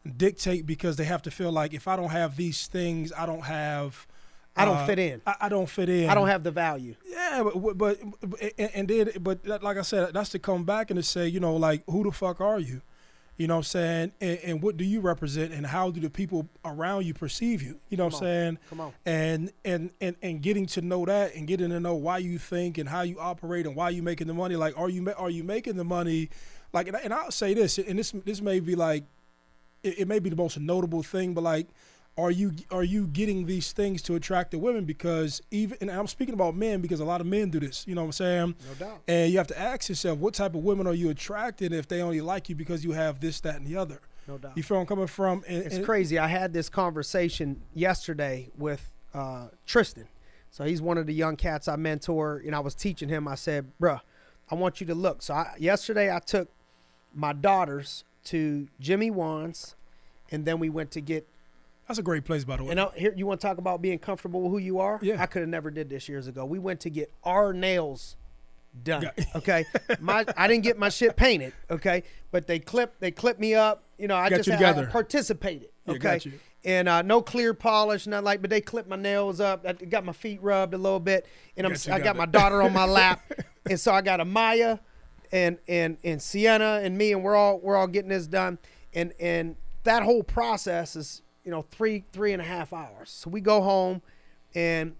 dictate 0.07 0.67
because 0.67 0.97
they 0.97 1.05
have 1.05 1.23
to 1.23 1.31
feel 1.31 1.53
like 1.53 1.75
if 1.75 1.89
I 1.89 1.97
don't 1.97 2.11
have 2.11 2.37
these 2.37 2.67
things, 2.67 3.13
I 3.17 3.27
don't 3.27 3.45
have. 3.45 4.07
I 4.59 4.65
don't 4.65 4.77
uh, 4.79 4.87
fit 4.87 4.99
in. 4.99 5.21
I, 5.27 5.35
I 5.43 5.49
don't 5.51 5.69
fit 5.69 5.89
in. 5.89 6.09
I 6.09 6.15
don't 6.15 6.29
have 6.29 6.43
the 6.43 6.51
value. 6.51 6.95
Yeah, 7.07 7.43
but 7.45 7.77
but, 7.77 7.99
but 8.23 8.41
and, 8.59 8.71
and 8.75 8.89
then 8.89 9.11
but 9.21 9.43
that, 9.45 9.63
like 9.63 9.77
I 9.77 9.83
said, 9.83 10.15
that's 10.15 10.31
to 10.31 10.39
come 10.39 10.65
back 10.65 10.91
and 10.91 10.97
to 10.97 11.03
say, 11.03 11.29
you 11.29 11.41
know, 11.41 11.57
like 11.57 11.83
who 11.89 12.05
the 12.05 12.11
fuck 12.13 12.41
are 12.41 12.59
you? 12.59 12.81
You 13.37 13.47
know 13.47 13.57
what 13.57 13.59
I'm 13.59 13.65
saying? 13.65 14.13
And, 14.19 14.39
and 14.45 14.63
what 14.63 14.79
do 14.79 14.85
you 14.85 15.01
represent 15.01 15.53
and 15.53 15.67
how 15.67 15.91
do 15.91 16.01
the 16.01 16.09
people 16.09 16.49
around 16.65 17.05
you 17.05 17.13
perceive 17.13 17.61
you? 17.63 17.79
You 17.91 17.99
know 17.99 18.07
what 18.07 18.15
I'm 18.15 18.17
on. 18.17 18.23
saying? 18.23 18.59
Come 18.71 18.81
on. 18.81 18.93
And 19.05 19.53
and 19.63 19.91
and 20.01 20.17
and 20.23 20.41
getting 20.41 20.65
to 20.69 20.81
know 20.81 21.05
that 21.05 21.35
and 21.35 21.47
getting 21.47 21.69
to 21.69 21.79
know 21.79 21.95
why 21.95 22.17
you 22.17 22.39
think 22.39 22.79
and 22.79 22.89
how 22.89 23.03
you 23.03 23.21
operate 23.21 23.67
and 23.67 23.77
why 23.77 23.91
you 23.91 24.03
making 24.03 24.27
the 24.27 24.33
money. 24.35 24.57
Like 24.57 24.79
are 24.79 24.89
you 24.89 25.13
are 25.19 25.29
you 25.29 25.45
making 25.45 25.77
the 25.77 25.85
money? 25.85 26.31
Like 26.73 26.89
and, 26.89 26.97
I- 26.97 27.01
and 27.01 27.13
I'll 27.13 27.31
say 27.31 27.53
this 27.53 27.77
and 27.77 27.99
this 27.99 28.13
this 28.25 28.41
may 28.41 28.59
be 28.61 28.75
like 28.75 29.05
it, 29.87 30.01
it 30.01 30.09
may 30.09 30.19
be 30.19 30.31
the 30.31 30.37
most 30.37 30.59
notable 30.59 31.03
thing, 31.03 31.35
but 31.35 31.45
like, 31.45 31.67
are 32.19 32.31
you 32.31 32.53
are 32.71 32.83
you 32.85 33.07
getting 33.07 33.45
these 33.47 33.73
things 33.73 34.01
to 34.03 34.15
attract 34.15 34.51
the 34.51 34.59
women? 34.59 34.85
Because 34.85 35.43
even 35.51 35.77
and 35.83 35.91
I'm 35.91 36.07
speaking 36.07 36.33
about 36.35 36.55
men 36.57 36.81
because 36.81 37.01
a 37.01 37.05
lot 37.05 37.21
of 37.21 37.27
men 37.27 37.51
do 37.51 37.61
this. 37.61 37.87
You 37.87 37.95
know 37.95 38.01
what 38.03 38.07
I'm 38.07 38.13
saying? 38.13 38.55
No 38.69 38.87
doubt. 38.87 39.01
And 39.07 39.31
you 39.31 39.37
have 39.39 39.47
to 39.49 39.59
ask 39.59 39.89
yourself, 39.89 40.19
what 40.19 40.33
type 40.35 40.55
of 40.55 40.63
women 40.65 40.87
are 40.87 40.95
you 40.95 41.11
attracted 41.11 41.73
if 41.73 41.87
they 41.89 42.01
only 42.01 42.21
like 42.23 42.49
you 42.49 42.55
because 42.55 42.85
you 42.85 42.93
have 42.93 43.21
this, 43.21 43.41
that, 43.41 43.57
and 43.57 43.67
the 43.67 43.77
other? 43.77 44.01
No 44.27 44.39
doubt. 44.39 44.57
You 44.57 44.63
feel 44.63 44.79
I'm 44.79 44.87
coming 44.87 45.07
from? 45.07 45.45
And, 45.47 45.63
It's 45.65 45.77
and- 45.77 45.85
crazy. 45.85 46.19
I 46.19 46.27
had 46.27 46.53
this 46.55 46.69
conversation 46.71 47.61
yesterday 47.75 48.49
with 48.57 48.93
uh, 49.15 49.49
Tristan. 49.67 50.09
So 50.51 50.65
he's 50.65 50.81
one 50.81 50.97
of 50.97 51.07
the 51.07 51.13
young 51.15 51.37
cats 51.37 51.69
I 51.69 51.77
mentor, 51.77 52.43
and 52.45 52.55
I 52.55 52.61
was 52.61 52.75
teaching 52.75 53.11
him. 53.11 53.29
I 53.29 53.35
said, 53.35 53.71
"Bruh, 53.81 54.01
I 54.51 54.55
want 54.55 54.81
you 54.81 54.87
to 54.87 54.95
look." 54.95 55.21
So 55.21 55.35
I, 55.35 55.55
yesterday 55.59 56.11
I 56.13 56.19
took 56.19 56.49
my 57.15 57.35
daughters 57.35 58.05
to 58.25 58.67
Jimmy 58.81 59.11
Wan's, 59.11 59.76
and 60.31 60.45
then 60.45 60.59
we 60.59 60.69
went 60.71 60.91
to 60.93 61.01
get. 61.01 61.29
That's 61.89 61.99
a 62.01 62.03
great 62.03 62.25
place, 62.25 62.45
by 62.45 62.57
the 62.57 62.65
way. 62.65 62.71
And 62.73 62.81
I, 62.81 62.89
here, 62.97 63.15
you 63.17 63.27
want 63.27 63.41
to 63.41 63.47
talk 63.47 63.59
about 63.59 63.81
being 63.81 63.99
comfortable 64.01 64.43
with 64.43 64.51
who 64.51 64.59
you 64.59 64.81
are? 64.81 64.99
Yeah. 65.03 65.23
I 65.23 65.27
could 65.27 65.41
have 65.43 65.49
never 65.49 65.71
did 65.71 65.89
this 65.89 66.09
years 66.09 66.27
ago. 66.27 66.45
We 66.45 66.59
went 66.59 66.81
to 66.81 66.91
get 66.91 67.13
our 67.23 67.53
nails 67.53 68.17
done. 68.83 69.03
Yeah. 69.03 69.25
Okay, 69.37 69.65
my 70.01 70.25
I 70.37 70.49
didn't 70.49 70.65
get 70.65 70.79
my 70.79 70.89
shit 70.89 71.15
painted. 71.17 71.53
Okay, 71.71 72.03
but 72.31 72.47
they 72.47 72.59
clipped 72.59 73.01
they 73.01 73.11
clipped 73.11 73.39
me 73.41 73.55
up. 73.55 73.85
You 73.99 74.09
know, 74.09 74.17
I 74.17 74.29
Got 74.31 74.37
just 74.39 74.49
you 74.49 74.55
had- 74.57 74.79
I 74.79 74.85
participated. 74.87 75.69
Yeah, 75.87 75.95
Okay, 75.95 76.19
you. 76.25 76.33
and 76.65 76.89
uh, 76.89 77.03
no 77.03 77.23
clear 77.23 77.55
polish, 77.55 78.07
nothing 78.09 78.25
like. 78.25 78.41
But 78.41 78.51
they 78.51 78.61
clipped 78.61 78.89
my 78.89 78.97
nails 78.97 79.41
up. 79.41 79.65
I 79.67 79.75
got 79.75 80.05
my 80.05 80.13
feet 80.13 80.43
rubbed 80.43 80.75
a 80.75 80.79
little 80.79 80.99
bit, 81.01 81.25
and 81.57 81.67
I'm 81.67 81.73
Got 81.75 81.89
I 81.89 82.01
got 82.01 82.17
my 82.17 82.27
daughter 82.27 82.61
on 82.63 82.73
my 82.73 82.85
lap, 82.87 83.21
and 83.71 83.79
so 83.79 83.93
I 83.93 84.01
got 84.03 84.21
a 84.21 84.25
Maya, 84.25 84.79
and 85.31 85.59
and 85.69 85.97
and 86.03 86.21
Sienna 86.21 86.81
and 86.83 86.99
me, 86.99 87.13
and 87.13 87.23
we're 87.23 87.37
all 87.37 87.59
we're 87.61 87.77
all 87.77 87.87
getting 87.87 88.09
this 88.11 88.27
done, 88.27 88.59
and 88.93 89.13
and 89.21 89.55
that 89.87 90.03
whole 90.03 90.23
process 90.23 90.97
is 90.97 91.23
you 91.45 91.51
know 91.51 91.63
three 91.63 92.05
three 92.13 92.33
and 92.33 92.43
a 92.43 92.45
half 92.45 92.73
hours. 92.73 93.11
So 93.11 93.31
we 93.31 93.41
go 93.41 93.63
home, 93.63 94.03
and 94.55 94.95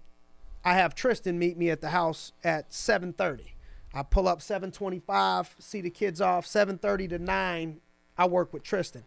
I 0.65 0.73
have 0.73 0.95
Tristan 0.95 1.37
meet 1.37 1.57
me 1.57 1.69
at 1.69 1.81
the 1.81 1.89
house 1.89 2.31
at 2.43 2.71
7:30. 2.71 3.53
I 3.93 4.03
pull 4.03 4.27
up 4.27 4.41
7:25, 4.41 5.55
see 5.59 5.81
the 5.81 5.89
kids 5.89 6.19
off. 6.19 6.45
7:30 6.45 7.09
to 7.09 7.19
9, 7.19 7.81
I 8.17 8.27
work 8.27 8.51
with 8.53 8.63
Tristan. 8.63 9.03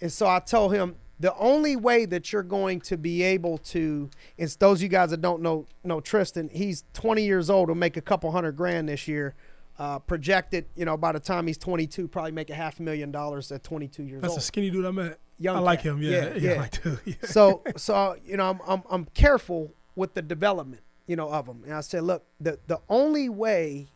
And 0.00 0.12
so 0.12 0.26
I 0.26 0.40
told 0.40 0.74
him 0.74 0.96
the 1.20 1.34
only 1.36 1.76
way 1.76 2.04
that 2.06 2.32
you're 2.32 2.42
going 2.42 2.80
to 2.82 2.96
be 2.96 3.22
able 3.22 3.58
to, 3.58 4.10
and 4.38 4.48
those 4.58 4.78
of 4.78 4.82
you 4.82 4.88
guys 4.88 5.10
that 5.10 5.20
don't 5.20 5.42
know 5.42 5.66
know 5.84 6.00
Tristan, 6.00 6.48
he's 6.48 6.84
20 6.94 7.24
years 7.24 7.48
old. 7.48 7.68
Will 7.68 7.76
make 7.76 7.96
a 7.96 8.02
couple 8.02 8.30
hundred 8.32 8.56
grand 8.56 8.88
this 8.88 9.06
year 9.06 9.34
Uh, 9.76 9.98
projected, 9.98 10.66
you 10.76 10.84
know, 10.84 10.96
by 10.96 11.10
the 11.10 11.18
time 11.18 11.48
he's 11.48 11.58
22, 11.58 12.06
probably 12.06 12.30
make 12.30 12.48
a 12.48 12.54
half 12.54 12.78
a 12.78 12.82
million 12.82 13.10
dollars 13.10 13.50
at 13.50 13.64
22 13.64 14.04
years 14.04 14.20
That's 14.22 14.30
old. 14.30 14.36
That's 14.38 14.44
a 14.44 14.46
skinny 14.46 14.70
dude 14.70 14.86
I 14.86 14.92
met. 14.92 15.18
Young 15.40 15.56
I 15.56 15.58
like 15.58 15.80
cat. 15.80 15.86
him. 15.94 16.02
Yeah, 16.02 16.10
Yeah, 16.10 16.34
yeah, 16.36 16.54
yeah. 16.54 16.62
I. 16.92 16.96
Yeah. 17.04 17.14
so 17.24 17.60
so 17.76 18.16
you 18.24 18.36
know 18.36 18.50
I'm, 18.50 18.60
I'm 18.68 18.82
I'm 18.88 19.04
careful 19.14 19.72
with 19.96 20.14
the 20.14 20.22
development 20.22 20.82
you 21.08 21.16
know 21.16 21.28
of 21.28 21.48
him. 21.48 21.62
and 21.64 21.74
I 21.74 21.80
said 21.80 22.04
look 22.04 22.24
the 22.40 22.60
the 22.68 22.78
only 22.88 23.28
way 23.28 23.88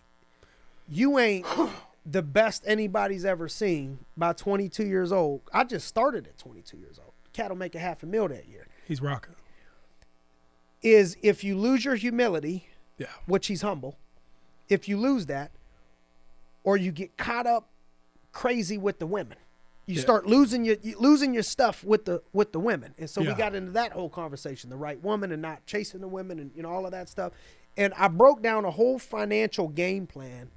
you 0.89 1.17
ain't 1.21 1.47
the 2.05 2.23
best 2.23 2.65
anybody's 2.67 3.25
ever 3.25 3.49
seen 3.49 4.01
by 4.17 4.33
22 4.33 4.85
years 4.85 5.13
old 5.13 5.43
I 5.53 5.63
just 5.63 5.87
started 5.87 6.27
at 6.27 6.39
22 6.39 6.77
years 6.77 6.99
old 6.99 7.13
cat 7.33 7.51
will 7.51 7.57
make 7.57 7.77
a 7.77 7.79
half 7.79 8.03
a 8.03 8.07
mil 8.07 8.27
that 8.27 8.49
year 8.49 8.67
He's 8.85 9.01
rocking. 9.01 9.37
is 10.83 11.17
if 11.23 11.45
you 11.45 11.57
lose 11.57 11.85
your 11.85 11.95
humility 11.95 12.67
Yeah. 12.99 13.07
which 13.27 13.47
he's 13.47 13.63
humble 13.63 13.97
if 14.69 14.89
you 14.89 14.97
lose 14.97 15.27
that 15.27 15.53
or 16.65 16.77
you 16.77 16.93
get 16.93 17.17
caught 17.17 17.47
up 17.47 17.69
crazy 18.33 18.79
with 18.79 18.99
the 18.99 19.07
women. 19.07 19.39
You 19.87 19.95
Yeah. 19.97 20.03
start 20.03 20.27
losing 20.27 20.65
your 20.65 20.77
you- 20.83 20.99
losing 20.99 21.33
your 21.33 21.43
stuff 21.43 21.83
with 21.83 22.05
the 22.05 22.23
with 22.33 22.53
the 22.53 22.61
women. 22.61 22.95
And 22.99 23.09
so 23.09 23.23
we 23.23 23.33
got 23.35 23.55
into 23.55 23.73
that 23.73 23.93
whole 23.93 24.11
conversation 24.11 24.69
the 24.71 24.77
right 24.77 25.03
woman 25.03 25.33
and 25.33 25.41
not 25.41 25.65
chasing 25.67 26.01
the 26.01 26.09
women 26.09 26.39
and 26.39 26.51
you 26.55 26.63
know 26.63 26.69
all 26.71 26.85
of 26.85 26.93
that 26.93 27.09
stuff. 27.09 27.33
And 27.77 27.95
i 27.95 28.09
broke 28.09 28.43
down 28.43 28.65
a 28.65 28.71
whole 28.71 28.99
financial 28.99 29.69
game 29.69 30.07
plan 30.07 30.51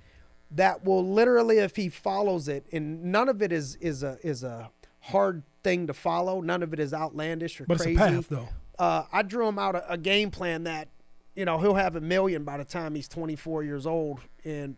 that 0.53 0.83
will 0.83 1.07
literally 1.07 1.59
if 1.59 1.77
he 1.77 1.87
follows 1.87 2.49
it 2.49 2.65
and 2.73 3.03
none 3.05 3.29
of 3.29 3.41
it 3.41 3.53
is 3.53 3.75
is 3.77 4.03
a 4.03 4.17
is 4.21 4.43
a 4.43 4.69
hard 4.99 5.43
thing 5.63 5.87
to 5.87 5.93
follow. 5.93 6.41
None 6.41 6.61
of 6.61 6.73
it 6.73 6.79
is 6.79 6.93
outlandish 6.93 7.61
or 7.61 7.65
But 7.65 7.77
crazy 7.77 7.91
it's 7.93 8.01
a 8.01 8.05
path 8.11 8.27
though. 8.27 8.49
uh, 8.79 9.05
I 9.13 9.21
drew 9.21 9.47
him 9.47 9.57
out 9.59 9.75
a, 9.75 9.93
a 9.93 9.97
game 9.97 10.29
plan 10.29 10.63
that, 10.65 10.89
you 11.35 11.45
know, 11.45 11.57
he'll 11.59 11.75
have 11.75 11.95
a 11.95 12.01
million 12.01 12.43
by 12.43 12.57
the 12.57 12.65
time 12.65 12.95
he's 12.95 13.07
24 13.07 13.63
years 13.63 13.85
old. 13.87 14.19
And 14.43 14.75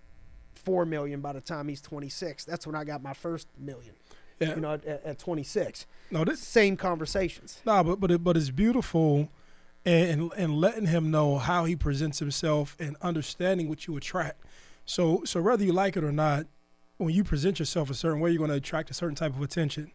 four 0.63 0.85
million 0.85 1.21
by 1.21 1.33
the 1.33 1.41
time 1.41 1.67
he's 1.67 1.81
26. 1.81 2.45
That's 2.45 2.65
when 2.65 2.75
I 2.75 2.83
got 2.83 3.01
my 3.03 3.13
first 3.13 3.47
million, 3.57 3.93
Yeah. 4.39 4.55
you 4.55 4.61
know, 4.61 4.73
at, 4.73 4.85
at 4.85 5.19
26. 5.19 5.85
no, 6.11 6.23
this 6.23 6.39
Same 6.39 6.77
conversations. 6.77 7.61
No, 7.65 7.83
but 7.83 7.99
but 7.99 8.11
it, 8.11 8.23
but 8.23 8.37
it's 8.37 8.49
beautiful, 8.49 9.29
and, 9.85 10.09
and 10.21 10.31
and 10.37 10.55
letting 10.55 10.87
him 10.87 11.11
know 11.11 11.37
how 11.37 11.65
he 11.65 11.75
presents 11.75 12.19
himself 12.19 12.75
and 12.79 12.95
understanding 13.01 13.69
what 13.69 13.87
you 13.87 13.95
attract. 13.97 14.41
So 14.85 15.23
so 15.25 15.41
whether 15.41 15.63
you 15.63 15.73
like 15.73 15.97
it 15.97 16.03
or 16.03 16.11
not, 16.11 16.45
when 16.97 17.13
you 17.13 17.23
present 17.23 17.59
yourself 17.59 17.89
a 17.89 17.93
certain 17.93 18.19
way, 18.19 18.31
you're 18.31 18.37
going 18.37 18.49
to 18.51 18.55
attract 18.57 18.89
a 18.89 18.93
certain 18.93 19.15
type 19.15 19.35
of 19.35 19.41
attention. 19.41 19.91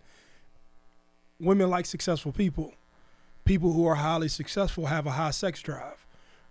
Women 1.40 1.70
like 1.70 1.86
successful 1.86 2.32
people. 2.32 2.74
People 3.44 3.72
who 3.72 3.86
are 3.86 3.94
highly 3.94 4.28
successful 4.28 4.86
have 4.86 5.06
a 5.06 5.12
high 5.12 5.30
sex 5.30 5.62
drive. 5.62 6.04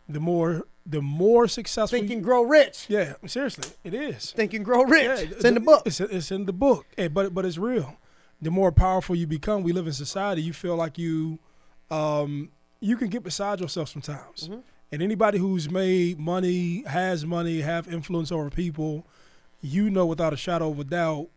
The 0.09 0.19
more 0.21 0.65
the 0.89 1.01
more 1.01 1.47
successful, 1.47 1.99
Think 1.99 2.11
and 2.11 2.23
grow 2.23 2.43
rich. 2.43 2.85
yeah, 2.87 3.15
seriously, 3.25 3.69
it 3.83 3.93
is. 3.93 4.31
Think 4.31 4.53
and 4.53 4.63
grow 4.63 4.83
rich. 4.83 5.03
Yeah, 5.03 5.15
it's 5.35 5.43
in 5.45 5.53
the 5.55 5.59
book. 5.59 5.83
It's, 5.85 5.99
it's 5.99 6.31
in 6.31 6.45
the 6.45 6.53
book, 6.53 6.85
Eh, 6.97 7.07
but 7.09 7.33
but 7.33 7.45
it's 7.45 7.57
real. 7.57 7.97
The 8.41 8.51
more 8.51 8.71
powerful 8.71 9.15
you 9.15 9.27
become, 9.27 9.63
we 9.63 9.73
live 9.73 9.87
in 9.87 9.93
society. 9.93 10.41
You 10.43 10.53
feel 10.53 10.75
like 10.75 10.97
you, 10.97 11.39
um, 11.91 12.49
you 12.79 12.95
can 12.95 13.09
get 13.09 13.23
beside 13.23 13.59
yourself 13.59 13.89
sometimes. 13.89 14.47
Mhm. 14.47 14.61
And 14.91 15.01
anybody 15.01 15.37
who's 15.39 15.69
made 15.69 16.17
money, 16.19 16.83
has 16.87 17.25
money, 17.25 17.61
have 17.61 17.87
influence 17.87 18.31
over 18.31 18.49
people, 18.49 19.05
you 19.59 19.89
know 19.89 20.05
without 20.05 20.31
a 20.33 20.37
shadow 20.37 20.69
of 20.69 20.79
a 20.79 20.83
doubt, 20.85 21.27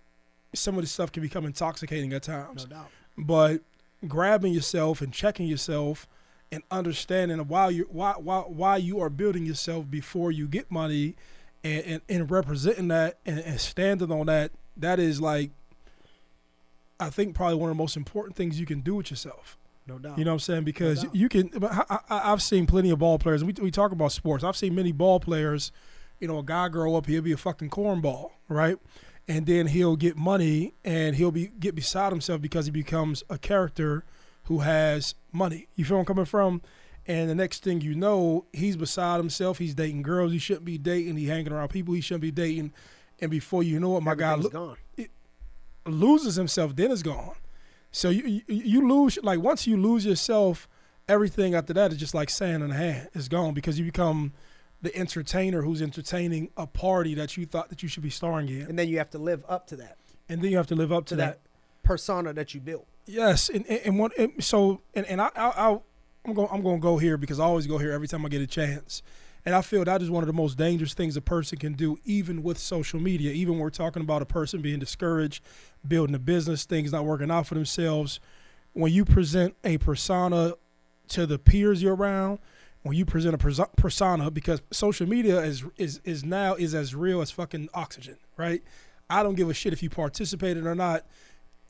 some 0.55 0.77
of 0.77 0.83
this 0.83 0.93
stuff 0.93 1.11
can 1.11 1.23
become 1.23 1.45
intoxicating 1.47 2.13
at 2.13 2.23
times. 2.23 2.67
No 2.69 2.77
doubt. 2.77 2.91
But 3.19 3.63
grabbing 4.07 4.53
yourself 4.53 5.01
and 5.01 5.13
checking 5.13 5.47
yourself 5.47 6.07
and 6.53 6.63
understanding 6.71 7.39
why 7.49 7.69
you 7.69 7.87
why 7.91 8.15
why 8.19 8.41
why 8.41 8.77
you 8.77 9.01
are 9.01 9.11
building 9.11 9.47
yourself 9.47 9.91
before 9.91 10.33
you 10.33 10.49
get 10.49 10.71
money 10.71 11.15
and, 11.63 11.85
and, 11.85 12.01
and 12.09 12.31
representing 12.31 12.89
that 12.89 13.19
and, 13.25 13.39
and 13.41 13.61
standing 13.61 14.11
on 14.11 14.27
that 14.27 14.51
that 14.77 14.99
is 14.99 15.21
like 15.21 15.51
I 16.99 17.11
think 17.11 17.35
probably 17.35 17.57
one 17.57 17.71
of 17.71 17.77
the 17.77 17.83
most 17.83 17.97
important 17.97 18.37
things 18.37 18.61
you 18.61 18.67
can 18.67 18.81
do 18.81 18.97
with 18.97 19.11
yourself. 19.11 19.57
No 19.87 19.99
doubt. 19.99 20.19
You 20.19 20.25
know 20.25 20.33
what 20.33 20.35
I'm 20.35 20.41
saying? 20.41 20.65
Because 20.65 21.03
doubt. 21.03 21.15
you 21.15 21.29
can. 21.29 21.51
I, 21.65 21.99
I, 22.09 22.33
I've 22.33 22.43
seen 22.43 22.67
plenty 22.67 22.91
of 22.91 22.99
ball 22.99 23.19
players. 23.19 23.43
We 23.43 23.55
we 23.61 23.71
talk 23.71 23.93
about 23.93 24.13
sports. 24.13 24.45
I've 24.45 24.57
seen 24.57 24.75
many 24.75 24.93
ball 24.93 25.19
players. 25.19 25.73
You 26.21 26.29
know, 26.29 26.39
a 26.39 26.43
guy 26.43 26.69
grow 26.69 26.97
up, 26.97 27.07
he'll 27.07 27.23
be 27.23 27.33
a 27.33 27.37
fucking 27.39 27.71
cornball, 27.71 28.33
right? 28.49 28.77
And 29.27 29.47
then 29.47 29.69
he'll 29.69 29.97
get 29.97 30.17
money, 30.19 30.75
and 30.85 31.17
he'll 31.17 31.31
be 31.31 31.47
get 31.59 31.75
beside 31.75 32.13
himself 32.13 32.43
because 32.43 32.67
he 32.67 32.71
becomes 32.71 33.25
a 33.31 33.39
character 33.39 34.05
who 34.51 34.59
has 34.59 35.15
money. 35.31 35.69
You 35.77 35.85
feel 35.85 36.01
I'm 36.01 36.05
coming 36.05 36.25
from? 36.25 36.61
And 37.07 37.31
the 37.31 37.37
next 37.37 37.63
thing 37.63 37.81
you 37.81 37.95
know, 37.95 38.47
he's 38.53 38.77
beside 38.77 39.19
himself. 39.19 39.59
He's 39.59 39.77
dating 39.77 40.03
girls 40.03 40.33
he 40.33 40.39
shouldn't 40.41 40.65
be 40.65 40.77
dating. 40.77 41.17
He 41.19 41.27
hanging 41.27 41.53
around 41.53 41.69
people 41.69 41.95
he 41.95 42.01
shouldn't 42.01 42.23
be 42.23 42.33
dating. 42.33 42.73
And 43.21 43.31
before 43.31 43.63
you 43.63 43.79
know 43.79 43.97
it, 43.97 44.01
my 44.03 44.17
guy 44.17 44.35
look, 44.35 44.53
gone. 44.53 44.77
loses 45.87 46.35
himself, 46.35 46.75
then 46.75 46.91
it's 46.91 47.03
gone. 47.05 47.37
So 47.93 48.11
you, 48.11 48.25
you 48.27 48.43
you 48.49 48.89
lose 48.89 49.21
like 49.23 49.39
once 49.39 49.69
you 49.69 49.77
lose 49.77 50.05
yourself, 50.05 50.67
everything 51.09 51.55
after 51.55 51.73
that 51.75 51.93
is 51.93 51.99
just 51.99 52.13
like 52.15 52.29
sand 52.29 52.65
in 52.65 52.71
the 52.71 52.77
hand. 52.77 53.09
It's 53.15 53.29
gone 53.29 53.55
because 53.55 53.79
you 53.79 53.85
become 53.85 54.33
the 54.83 54.95
entertainer 54.97 55.63
who's 55.63 55.81
entertaining 55.81 56.51
a 56.57 56.67
party 56.67 57.15
that 57.15 57.37
you 57.37 57.47
thought 57.47 57.69
that 57.69 57.85
you 57.85 57.89
should 57.89 58.03
be 58.03 58.11
starring 58.11 58.49
in, 58.49 58.63
And 58.63 58.77
then 58.77 58.89
you 58.89 58.99
have 58.99 59.11
to 59.11 59.19
live 59.19 59.45
up 59.49 59.69
to 59.69 59.77
that 59.77 59.97
and 60.29 60.43
then 60.43 60.51
you 60.51 60.57
have 60.57 60.67
to 60.69 60.75
live 60.75 60.91
up 60.93 61.05
to, 61.07 61.11
To 61.11 61.17
that. 61.17 61.43
that. 61.45 61.83
persona 61.87 62.33
that 62.33 62.53
you 62.53 62.61
built. 62.61 62.87
Yes, 63.11 63.49
and 63.49 63.67
and, 63.67 63.81
and 63.85 63.99
one 63.99 64.11
and 64.17 64.33
so 64.43 64.83
and 64.95 65.05
and 65.07 65.21
I, 65.21 65.31
I 65.35 65.49
I 65.49 65.81
I'm 66.25 66.35
going 66.35 66.49
I'm 66.53 66.63
going 66.63 66.77
to 66.77 66.83
go 66.83 66.99
here 66.99 67.17
because 67.17 67.41
I 67.41 67.45
always 67.45 67.67
go 67.67 67.79
here 67.79 67.93
every 67.93 68.07
time 68.07 68.25
I 68.25 68.29
get 68.29 68.41
a 68.41 68.47
chance. 68.47 69.03
And 69.45 69.55
I 69.55 69.63
feel 69.63 69.83
that 69.85 70.03
is 70.03 70.11
one 70.11 70.23
of 70.23 70.27
the 70.27 70.35
most 70.35 70.59
dangerous 70.59 70.93
things 70.93 71.17
a 71.17 71.23
person 71.23 71.57
can 71.57 71.73
do, 71.73 71.99
even 72.05 72.43
with 72.43 72.59
social 72.59 73.01
media. 73.01 73.33
Even 73.33 73.55
when 73.55 73.63
we're 73.63 73.71
talking 73.71 74.03
about 74.03 74.21
a 74.21 74.27
person 74.27 74.61
being 74.61 74.79
discouraged, 74.79 75.43
building 75.87 76.15
a 76.15 76.19
business, 76.19 76.67
things 76.67 76.93
not 76.93 77.07
working 77.07 77.31
out 77.31 77.47
for 77.47 77.55
themselves. 77.55 78.21
When 78.75 78.93
you 78.93 79.07
present 79.07 79.57
a 79.65 79.79
persona 79.79 80.55
to 81.09 81.27
the 81.27 81.39
peers 81.39 81.83
you're 81.83 81.97
around, 81.97 82.39
when 82.83 82.97
you 82.97 83.07
present 83.07 83.35
a 83.35 83.67
persona, 83.77 84.31
because 84.31 84.63
social 84.71 85.09
media 85.09 85.41
is 85.41 85.65
is 85.77 86.01
is 86.05 86.25
now 86.25 86.55
is 86.55 86.75
as 86.75 86.95
real 86.95 87.23
as 87.23 87.31
fucking 87.31 87.71
oxygen, 87.75 88.19
right? 88.37 88.63
I 89.09 89.25
don't 89.25 89.35
give 89.35 89.51
a 89.51 89.55
shit 89.55 89.73
if 89.73 89.83
you 89.83 89.91
participated 89.91 90.67
or 90.67 90.75
not 90.77 91.05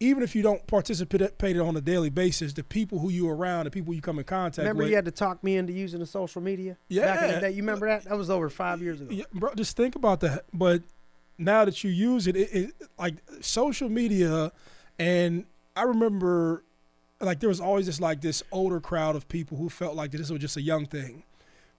even 0.01 0.23
if 0.23 0.35
you 0.35 0.43
don't 0.43 0.67
participate 0.67 1.59
on 1.59 1.77
a 1.77 1.81
daily 1.81 2.09
basis, 2.11 2.55
the 2.55 2.65
people 2.65 2.99
who 2.99 3.11
you 3.11 3.29
around, 3.29 3.67
the 3.67 3.71
people 3.71 3.93
you 3.93 4.01
come 4.01 4.19
in 4.19 4.25
contact 4.25 4.59
Remember 4.59 4.79
with, 4.79 4.87
Remember, 4.87 4.91
you 4.91 4.97
had 4.97 5.05
to 5.05 5.11
talk 5.11 5.45
me 5.45 5.57
into 5.59 5.73
using 5.75 6.01
the 6.01 6.07
social 6.07 6.41
media? 6.41 6.73
Back 6.73 6.81
in 6.91 6.97
Yeah. 7.29 7.35
the 7.35 7.41
day. 7.43 7.51
You 7.51 7.59
remember 7.59 7.87
that? 7.87 8.05
That 8.05 8.17
was 8.17 8.31
over 8.31 8.49
five 8.49 8.81
years 8.81 9.01
ago. 9.01 9.13
yeah, 9.13 9.25
bro, 9.33 9.55
just 9.55 9.77
think 9.77 9.95
about 9.97 10.21
that. 10.21 10.47
But 10.55 10.83
now 11.39 11.65
that 11.67 11.85
you 11.85 11.91
use 11.91 12.27
it, 12.27 12.35
it, 12.37 12.53
it 12.55 12.71
like 12.99 13.17
social 13.41 13.89
media, 13.91 14.53
and 14.99 15.45
I 15.77 15.83
remember, 15.83 16.65
like 17.21 17.41
there 17.41 17.49
was 17.51 17.61
always 17.61 17.85
this 17.87 18.01
like 18.01 18.23
this 18.23 18.43
older 18.53 18.81
crowd 18.81 19.17
of 19.17 19.29
people 19.29 19.59
who 19.59 19.69
felt 19.69 19.95
like 19.97 20.11
this 20.13 20.31
was 20.31 20.41
just 20.41 20.57
a 20.57 20.63
young 20.63 20.87
thing, 20.87 21.25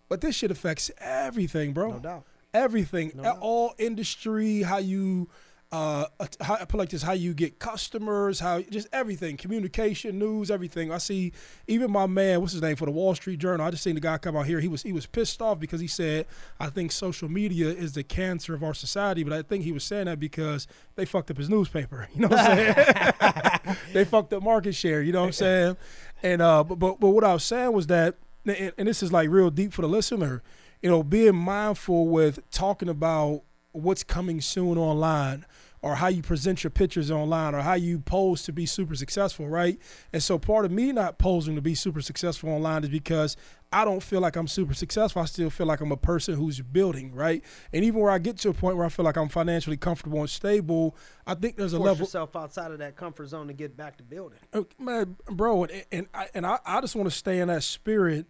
but 0.10 0.22
this 0.22 0.36
shit 0.36 0.52
affects 0.52 0.92
everything, 1.00 1.74
bro. 1.74 1.94
No 1.94 2.00
doubt. 2.00 2.26
everything, 2.54 3.14
No 3.16 3.24
doubt. 3.24 3.38
all 3.42 3.74
industry, 3.80 4.62
how 4.62 4.78
you, 4.78 5.28
uh, 5.72 6.06
how, 6.42 6.56
I 6.56 6.66
put 6.66 6.78
like 6.78 6.90
this, 6.90 7.02
how 7.02 7.14
you 7.14 7.34
get 7.34 7.58
customers, 7.58 8.42
how 8.42 8.62
just 8.62 8.90
everything, 8.92 9.38
communication, 9.38 10.20
news, 10.20 10.52
everything. 10.52 10.92
I 10.92 10.98
see 10.98 11.32
even 11.66 11.90
my 11.90 12.08
man, 12.08 12.42
what's 12.42 12.52
his 12.52 12.62
name 12.62 12.76
for 12.76 12.86
the 12.86 12.92
Wall 12.92 13.16
Street 13.16 13.40
Journal. 13.40 13.66
I 13.66 13.72
just 13.72 13.84
seen 13.84 13.96
the 13.96 14.02
guy 14.02 14.18
come 14.18 14.36
out 14.36 14.46
here. 14.48 14.60
He 14.60 14.68
was 14.68 14.84
he 14.84 14.92
was 14.92 15.06
pissed 15.06 15.42
off 15.42 15.60
because 15.60 15.80
he 15.80 15.88
said, 15.88 16.26
I 16.60 16.68
think 16.68 16.92
social 16.92 17.30
media 17.30 17.68
is 17.68 17.94
the 17.94 18.04
cancer 18.04 18.54
of 18.54 18.64
our 18.64 18.74
society, 18.74 19.24
but 19.24 19.32
I 19.32 19.44
think 19.44 19.64
he 19.64 19.72
was 19.72 19.86
saying 19.86 20.06
that 20.06 20.20
because 20.20 20.68
they 20.96 21.06
fucked 21.06 21.32
up 21.32 21.38
his 21.38 21.50
newspaper. 21.50 22.08
You 22.22 22.24
know 22.24 22.28
what 22.28 22.40
I'm 22.40 22.58
saying? 22.58 23.78
they 23.94 24.06
fucked 24.06 24.34
up 24.34 24.44
market 24.44 24.76
share. 24.76 25.02
You 25.02 25.14
know 25.14 25.22
what 25.22 25.28
I'm 25.28 25.34
saying? 25.34 25.78
And 26.22 26.42
uh, 26.42 26.64
but 26.64 26.76
but, 26.76 27.00
but 27.00 27.10
what 27.10 27.24
I 27.24 27.34
was 27.34 27.44
saying 27.44 27.72
was 27.72 27.88
that, 27.88 28.16
and, 28.46 28.74
and 28.78 28.88
this 28.88 29.02
is 29.02 29.14
like 29.14 29.30
real 29.30 29.50
deep 29.50 29.72
for 29.72 29.82
the 29.82 29.88
listener. 29.88 30.44
You 30.82 30.90
know, 30.90 31.02
being 31.02 31.36
mindful 31.36 32.08
with 32.08 32.40
talking 32.52 32.90
about 32.90 33.44
what's 33.72 34.04
coming 34.04 34.42
soon 34.42 34.78
online 34.78 35.46
or 35.82 35.96
how 35.96 36.08
you 36.08 36.22
present 36.22 36.64
your 36.64 36.70
pictures 36.70 37.10
online 37.10 37.56
or 37.56 37.62
how 37.62 37.74
you 37.74 38.00
pose 38.00 38.44
to 38.44 38.54
be 38.54 38.66
super 38.66 38.96
successful, 38.96 39.48
right? 39.48 39.80
And 40.14 40.22
so 40.22 40.38
part 40.38 40.66
of 40.66 40.72
me 40.72 40.92
not 40.92 41.18
posing 41.18 41.56
to 41.56 41.62
be 41.62 41.74
super 41.74 42.02
successful 42.02 42.50
online 42.50 42.84
is 42.84 42.90
because 42.90 43.36
I 43.74 43.86
don't 43.86 44.04
feel 44.04 44.20
like 44.20 44.36
I'm 44.36 44.48
super 44.48 44.74
successful. 44.74 45.22
I 45.22 45.26
still 45.26 45.50
feel 45.50 45.66
like 45.66 45.80
I'm 45.80 45.92
a 45.92 45.98
person 45.98 46.36
who's 46.36 46.62
building, 46.62 47.16
right? 47.16 47.44
And 47.74 47.84
even 47.84 48.00
where 48.00 48.12
I 48.12 48.20
get 48.20 48.38
to 48.40 48.50
a 48.50 48.54
point 48.54 48.78
where 48.78 48.86
I 48.86 48.90
feel 48.90 49.06
like 49.06 49.18
I'm 49.18 49.30
financially 49.30 49.78
comfortable 49.78 50.20
and 50.20 50.30
stable, 50.30 50.96
I 51.26 51.34
think 51.34 51.56
there's 51.56 51.74
a 51.74 51.78
Force 51.78 51.88
level 51.88 52.06
yourself 52.06 52.36
outside 52.36 52.72
of 52.72 52.80
that 52.80 52.96
comfort 52.96 53.30
zone 53.30 53.48
to 53.48 53.54
get 53.54 53.76
back 53.76 53.98
to 53.98 54.04
building. 54.04 54.40
Oh, 54.54 54.68
man, 54.78 55.16
bro, 55.26 55.64
and 55.64 55.86
and 55.92 56.08
I, 56.14 56.28
and 56.34 56.46
I, 56.46 56.60
I 56.66 56.82
just 56.82 56.96
want 56.96 57.10
to 57.10 57.16
stay 57.16 57.40
in 57.40 57.48
that 57.48 57.64
spirit 57.64 58.28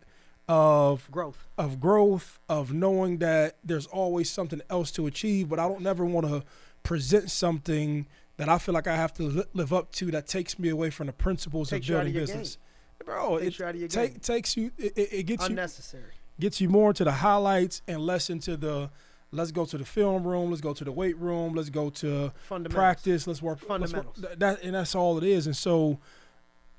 of 0.48 1.10
Growth. 1.12 1.48
of 1.58 1.80
growth, 1.80 2.40
of 2.50 2.74
knowing 2.74 3.18
that 3.20 3.58
there's 3.64 3.86
always 3.88 4.30
something 4.30 4.62
else 4.70 4.92
to 4.92 5.08
achieve, 5.08 5.50
but 5.50 5.60
I 5.60 5.68
don't 5.68 5.82
never 5.82 6.06
want 6.06 6.28
to 6.28 6.44
present 6.84 7.32
something 7.32 8.08
that 8.38 8.50
I 8.50 8.58
feel 8.58 8.74
like 8.74 8.88
I 8.88 8.96
have 8.96 9.14
to 9.16 9.24
li- 9.24 9.44
live 9.54 9.72
up 9.72 9.92
to 9.94 10.06
that 10.12 10.28
takes 10.28 10.58
me 10.58 10.70
away 10.70 10.90
from 10.90 11.08
the 11.08 11.14
principles 11.14 11.70
Takes 11.70 11.86
of 11.86 11.90
you 11.90 11.96
building 11.96 12.14
business. 12.14 12.58
Bro, 13.06 13.40
Takes 13.40 13.56
it 13.56 13.60
you 13.60 13.66
out 13.66 13.76
of 13.76 13.80
your 13.82 13.88
take, 13.90 14.12
game. 14.14 14.20
takes 14.20 14.58
you 14.58 14.72
it, 14.78 14.94
it 14.98 15.24
gets 15.26 15.44
you 15.44 15.50
Unnecessary. 15.50 16.12
gets 16.40 16.60
you 16.62 16.70
more 16.70 16.90
into 16.90 17.04
the 17.04 17.12
highlights 17.12 17.82
and 17.88 18.00
less 18.02 18.30
into 18.30 18.58
the 18.58 18.90
Let's 19.34 19.54
go 19.54 19.64
to 19.64 19.78
the 19.78 19.86
film 19.86 20.28
room. 20.28 20.50
Let's 20.50 20.60
go 20.60 20.74
to 20.74 20.84
the 20.84 20.92
weight 20.92 21.18
room. 21.18 21.54
Let's 21.54 21.70
go 21.70 21.90
to 21.90 22.34
practice. 22.70 23.28
Let's 23.28 23.42
work 23.42 23.60
let's 23.70 23.94
work- 23.94 24.14
Fundamentals. 24.14 24.26
that, 24.40 24.62
and 24.62 24.76
that's 24.76 24.94
all 24.94 25.18
it 25.18 25.24
is. 25.24 25.46
And 25.48 25.56
so, 25.56 26.00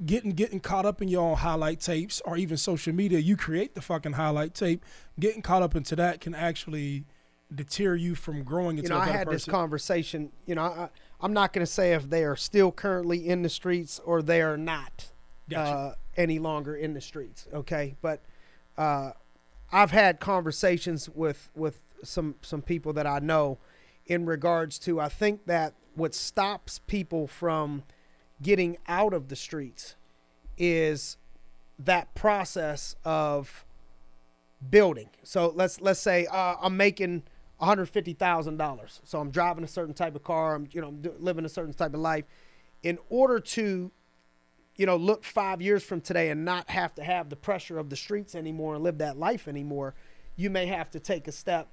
getting 0.05 0.33
getting 0.33 0.61
caught 0.61 0.87
up 0.87 1.00
in 1.02 1.09
your 1.09 1.22
own 1.22 1.37
highlight 1.37 1.81
tapes 1.81 2.20
or 2.24 2.37
even 2.37 2.57
social 2.57 2.92
media, 2.92 3.18
you 3.18 3.37
create 3.37 3.74
the 3.74 3.83
fucking 3.83 4.12
highlight 4.12 4.55
tape. 4.55 4.85
Getting 5.18 5.42
caught 5.42 5.62
up 5.62 5.74
into 5.74 5.96
that 5.96 6.20
can 6.20 6.35
actually 6.35 7.05
deter 7.55 7.94
you 7.94 8.14
from 8.14 8.42
growing 8.42 8.78
into 8.78 8.88
you 8.88 8.88
know, 8.88 8.96
a 8.96 9.00
I 9.00 9.09
had 9.09 9.28
this 9.28 9.44
conversation. 9.44 10.33
You 10.46 10.55
know, 10.57 10.62
I, 10.62 10.88
I'm 11.20 11.33
not 11.33 11.52
going 11.52 11.64
to 11.64 11.70
say 11.70 11.92
if 11.92 12.09
they 12.11 12.24
are 12.24 12.37
still 12.37 12.72
currently 12.72 13.28
in 13.28 13.42
the 13.42 13.48
streets 13.48 14.00
or 14.05 14.22
they 14.22 14.42
are 14.42 14.57
not 14.57 15.12
Gotcha. 15.48 15.70
uh, 15.70 15.94
any 16.16 16.38
longer 16.38 16.74
in 16.74 16.94
the 16.94 17.00
streets. 17.00 17.46
Okay, 17.52 17.96
but 18.02 18.22
uh, 18.76 19.12
I've 19.70 19.90
had 19.90 20.20
conversations 20.20 21.09
with 21.09 21.50
with 21.55 21.83
some 22.02 22.37
some 22.42 22.62
people 22.62 22.92
that 22.94 23.07
I 23.07 23.18
know 23.18 23.59
in 24.07 24.26
regards 24.26 24.78
to. 24.81 25.00
I 25.00 25.09
think 25.09 25.46
that 25.46 25.74
what 25.94 26.14
stops 26.14 26.78
people 26.78 27.26
from 27.26 27.85
getting 28.42 28.76
out 28.88 29.14
of 29.14 29.28
the 29.28 29.37
streets 29.37 29.96
is 30.59 31.16
that 31.78 32.14
process 32.14 32.96
of 33.05 33.64
building. 34.70 35.09
So 35.22 35.52
let's 35.55 35.81
let's 35.81 36.00
say 36.00 36.26
uh, 36.26 36.57
I'm 36.61 36.76
making 36.76 37.22
one 37.59 37.68
hundred 37.68 37.87
fifty 37.87 38.12
thousand 38.12 38.57
dollars. 38.57 39.00
So 39.05 39.20
I'm 39.20 39.31
driving 39.31 39.64
a 39.64 39.68
certain 39.68 39.94
type 39.94 40.14
of 40.14 40.22
car. 40.22 40.55
I'm 40.55 40.68
you 40.72 40.81
know 40.81 40.88
I'm 40.88 41.02
living 41.18 41.44
a 41.44 41.48
certain 41.48 41.74
type 41.74 41.94
of 41.94 42.00
life. 42.00 42.24
In 42.83 42.98
order 43.09 43.38
to, 43.38 43.92
you 44.76 44.87
know, 44.87 44.96
look 44.96 45.22
five 45.24 45.62
years 45.62 45.85
from 45.85 46.00
today 46.00 46.31
and 46.31 46.44
not 46.44 46.68
have 46.70 46.94
to 46.96 47.05
have 47.05 47.28
the 47.28 47.37
pressure 47.37 47.78
of 47.78 47.90
the 47.90 47.96
streets 47.96 48.35
anymore 48.35 48.74
and 48.74 48.83
live 48.83 48.98
that 48.98 49.16
life 49.16 49.46
anymore, 49.46 49.94
you 50.35 50.50
may 50.50 50.66
have 50.66 50.90
to 50.90 51.00
take 51.00 51.28
a 51.28 51.33
step 51.33 51.68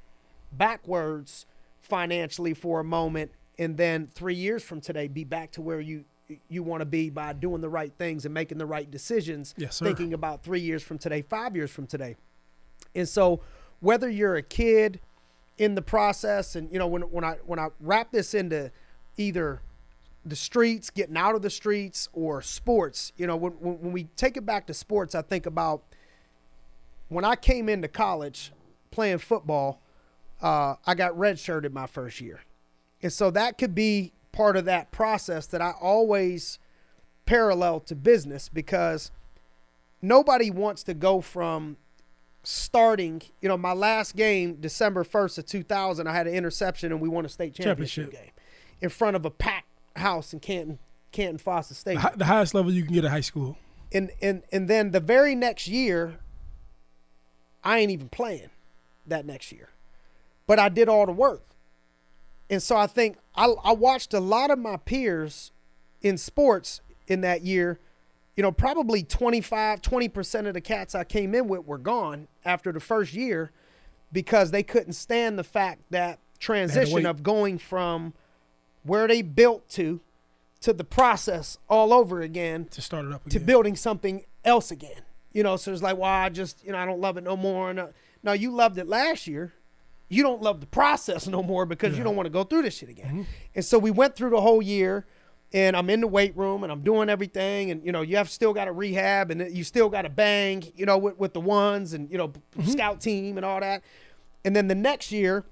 backwards 0.51 1.47
financially 1.79 2.53
for 2.53 2.79
a 2.79 2.83
moment, 2.83 3.31
and 3.57 3.77
then 3.77 4.07
three 4.07 4.35
years 4.35 4.63
from 4.63 4.81
today 4.81 5.07
be 5.07 5.23
back 5.23 5.51
to 5.51 5.61
where 5.61 5.79
you 5.79 6.05
you 6.47 6.63
want 6.63 6.81
to 6.81 6.85
be 6.85 7.09
by 7.09 7.33
doing 7.33 7.61
the 7.61 7.69
right 7.69 7.91
things 7.97 8.25
and 8.25 8.33
making 8.33 8.57
the 8.57 8.65
right 8.65 8.89
decisions. 8.89 9.53
Yes. 9.57 9.79
Thinking 9.79 10.13
about 10.13 10.43
three 10.43 10.59
years 10.59 10.83
from 10.83 10.97
today, 10.97 11.21
five 11.21 11.55
years 11.55 11.71
from 11.71 11.87
today. 11.87 12.15
And 12.95 13.07
so 13.07 13.41
whether 13.79 14.09
you're 14.09 14.35
a 14.35 14.43
kid 14.43 14.99
in 15.57 15.75
the 15.75 15.81
process 15.81 16.55
and 16.55 16.71
you 16.71 16.79
know 16.79 16.87
when 16.87 17.03
when 17.03 17.23
I 17.23 17.37
when 17.45 17.59
I 17.59 17.69
wrap 17.79 18.11
this 18.11 18.33
into 18.33 18.71
either 19.17 19.61
the 20.25 20.35
streets, 20.35 20.89
getting 20.89 21.17
out 21.17 21.35
of 21.35 21.41
the 21.41 21.49
streets 21.49 22.09
or 22.13 22.41
sports, 22.41 23.11
you 23.17 23.27
know, 23.27 23.35
when 23.35 23.53
when, 23.53 23.79
when 23.81 23.91
we 23.91 24.05
take 24.15 24.37
it 24.37 24.45
back 24.45 24.67
to 24.67 24.73
sports, 24.73 25.15
I 25.15 25.21
think 25.21 25.45
about 25.45 25.83
when 27.09 27.25
I 27.25 27.35
came 27.35 27.69
into 27.69 27.87
college 27.87 28.51
playing 28.91 29.17
football, 29.19 29.81
uh, 30.41 30.75
I 30.85 30.95
got 30.95 31.13
redshirted 31.13 31.71
my 31.71 31.87
first 31.87 32.21
year. 32.21 32.41
And 33.01 33.11
so 33.11 33.31
that 33.31 33.57
could 33.57 33.73
be 33.73 34.13
part 34.31 34.57
of 34.57 34.65
that 34.65 34.91
process 34.91 35.45
that 35.47 35.61
I 35.61 35.71
always 35.71 36.59
parallel 37.25 37.79
to 37.81 37.95
business 37.95 38.49
because 38.49 39.11
nobody 40.01 40.49
wants 40.49 40.83
to 40.83 40.93
go 40.93 41.21
from 41.21 41.77
starting, 42.43 43.21
you 43.41 43.49
know, 43.49 43.57
my 43.57 43.73
last 43.73 44.15
game, 44.15 44.55
December 44.55 45.03
1st 45.03 45.39
of 45.39 45.45
2000, 45.45 46.07
I 46.07 46.13
had 46.13 46.27
an 46.27 46.33
interception 46.33 46.91
and 46.91 47.01
we 47.01 47.09
won 47.09 47.25
a 47.25 47.29
state 47.29 47.53
championship, 47.53 48.05
Championship. 48.05 48.25
game 48.25 48.33
in 48.81 48.89
front 48.89 49.15
of 49.15 49.25
a 49.25 49.29
packed 49.29 49.67
house 49.95 50.33
in 50.33 50.39
Canton, 50.39 50.79
Canton 51.11 51.37
Fawcett 51.37 51.69
the, 51.69 51.75
Stadium. 51.75 52.05
the 52.15 52.25
highest 52.25 52.53
level 52.53 52.71
you 52.71 52.83
can 52.83 52.93
get 52.93 53.05
at 53.05 53.11
high 53.11 53.21
school. 53.21 53.57
And, 53.91 54.11
and, 54.21 54.43
and 54.51 54.67
then 54.67 54.91
the 54.91 54.99
very 54.99 55.35
next 55.35 55.67
year, 55.67 56.19
I 57.63 57.79
ain't 57.79 57.91
even 57.91 58.09
playing 58.09 58.49
that 59.05 59.25
next 59.25 59.51
year, 59.51 59.69
but 60.47 60.59
I 60.59 60.69
did 60.69 60.87
all 60.87 61.05
the 61.05 61.11
work. 61.11 61.43
And 62.49 62.61
so 62.61 62.75
I 62.75 62.87
think 62.87 63.17
I, 63.35 63.45
I 63.63 63.73
watched 63.73 64.13
a 64.13 64.19
lot 64.19 64.51
of 64.51 64.59
my 64.59 64.77
peers 64.77 65.51
in 66.01 66.17
sports 66.17 66.81
in 67.07 67.21
that 67.21 67.43
year. 67.43 67.79
You 68.35 68.43
know, 68.43 68.51
probably 68.51 69.03
25, 69.03 69.81
20% 69.81 70.47
of 70.47 70.53
the 70.53 70.61
cats 70.61 70.95
I 70.95 71.03
came 71.03 71.35
in 71.35 71.47
with 71.47 71.65
were 71.65 71.77
gone 71.77 72.27
after 72.45 72.71
the 72.71 72.79
first 72.79 73.13
year 73.13 73.51
because 74.13 74.51
they 74.51 74.63
couldn't 74.63 74.93
stand 74.93 75.37
the 75.37 75.43
fact 75.43 75.81
that 75.89 76.19
transition 76.39 77.05
of 77.05 77.21
going 77.21 77.57
from 77.57 78.13
where 78.83 79.07
they 79.07 79.21
built 79.21 79.67
to 79.69 79.99
to 80.61 80.73
the 80.73 80.83
process 80.83 81.57
all 81.69 81.93
over 81.93 82.21
again 82.21 82.65
To 82.71 82.81
start 82.81 83.05
it 83.05 83.13
up 83.13 83.27
to 83.29 83.39
building 83.39 83.75
something 83.75 84.25
else 84.43 84.71
again. 84.71 85.01
You 85.31 85.43
know, 85.43 85.57
so 85.57 85.71
it's 85.71 85.81
like, 85.81 85.97
well, 85.97 86.09
I 86.09 86.29
just, 86.29 86.63
you 86.65 86.71
know, 86.71 86.77
I 86.77 86.85
don't 86.85 86.99
love 86.99 87.17
it 87.17 87.23
no 87.23 87.37
more. 87.37 87.73
No, 87.73 87.89
no 88.23 88.33
you 88.33 88.51
loved 88.51 88.77
it 88.77 88.87
last 88.87 89.27
year. 89.27 89.53
You 90.09 90.23
don't 90.23 90.41
love 90.41 90.59
the 90.59 90.65
process 90.67 91.27
no 91.27 91.41
more 91.43 91.65
because 91.65 91.97
you 91.97 92.03
don't 92.03 92.15
want 92.15 92.25
to 92.25 92.31
go 92.31 92.43
through 92.43 92.63
this 92.63 92.75
shit 92.75 92.89
again. 92.89 93.07
Mm-hmm. 93.07 93.21
And 93.55 93.63
so 93.65 93.77
we 93.77 93.91
went 93.91 94.15
through 94.15 94.31
the 94.31 94.41
whole 94.41 94.61
year 94.61 95.05
and 95.53 95.75
I'm 95.77 95.89
in 95.89 96.01
the 96.01 96.07
weight 96.07 96.35
room 96.35 96.63
and 96.63 96.71
I'm 96.71 96.81
doing 96.81 97.09
everything. 97.09 97.69
And, 97.71 97.85
you 97.85 97.91
know, 97.91 98.01
you 98.01 98.17
have 98.17 98.29
still 98.29 98.53
got 98.53 98.65
to 98.65 98.71
rehab 98.71 99.29
and 99.31 99.55
you 99.55 99.63
still 99.63 99.87
got 99.89 100.01
to 100.03 100.09
bang, 100.09 100.63
you 100.75 100.85
know, 100.85 100.97
with, 100.97 101.17
with 101.19 101.33
the 101.33 101.41
ones 101.41 101.93
and, 101.93 102.09
you 102.11 102.17
know, 102.17 102.29
Mm-hmm. 102.29 102.71
scout 102.71 102.99
team 103.01 103.37
and 103.37 103.45
all 103.45 103.59
that. 103.59 103.83
And 104.43 104.55
then 104.55 104.67
the 104.67 104.75
next 104.75 105.11
year, 105.11 105.45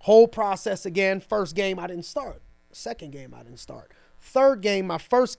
whole 0.00 0.26
process 0.26 0.86
again. 0.86 1.20
First 1.20 1.54
game, 1.54 1.78
I 1.78 1.86
didn't 1.86 2.06
start. 2.06 2.40
Second 2.72 3.12
game, 3.12 3.34
I 3.34 3.42
didn't 3.42 3.58
start. 3.58 3.92
Third 4.20 4.60
game, 4.62 4.86
my 4.86 4.98
first 4.98 5.38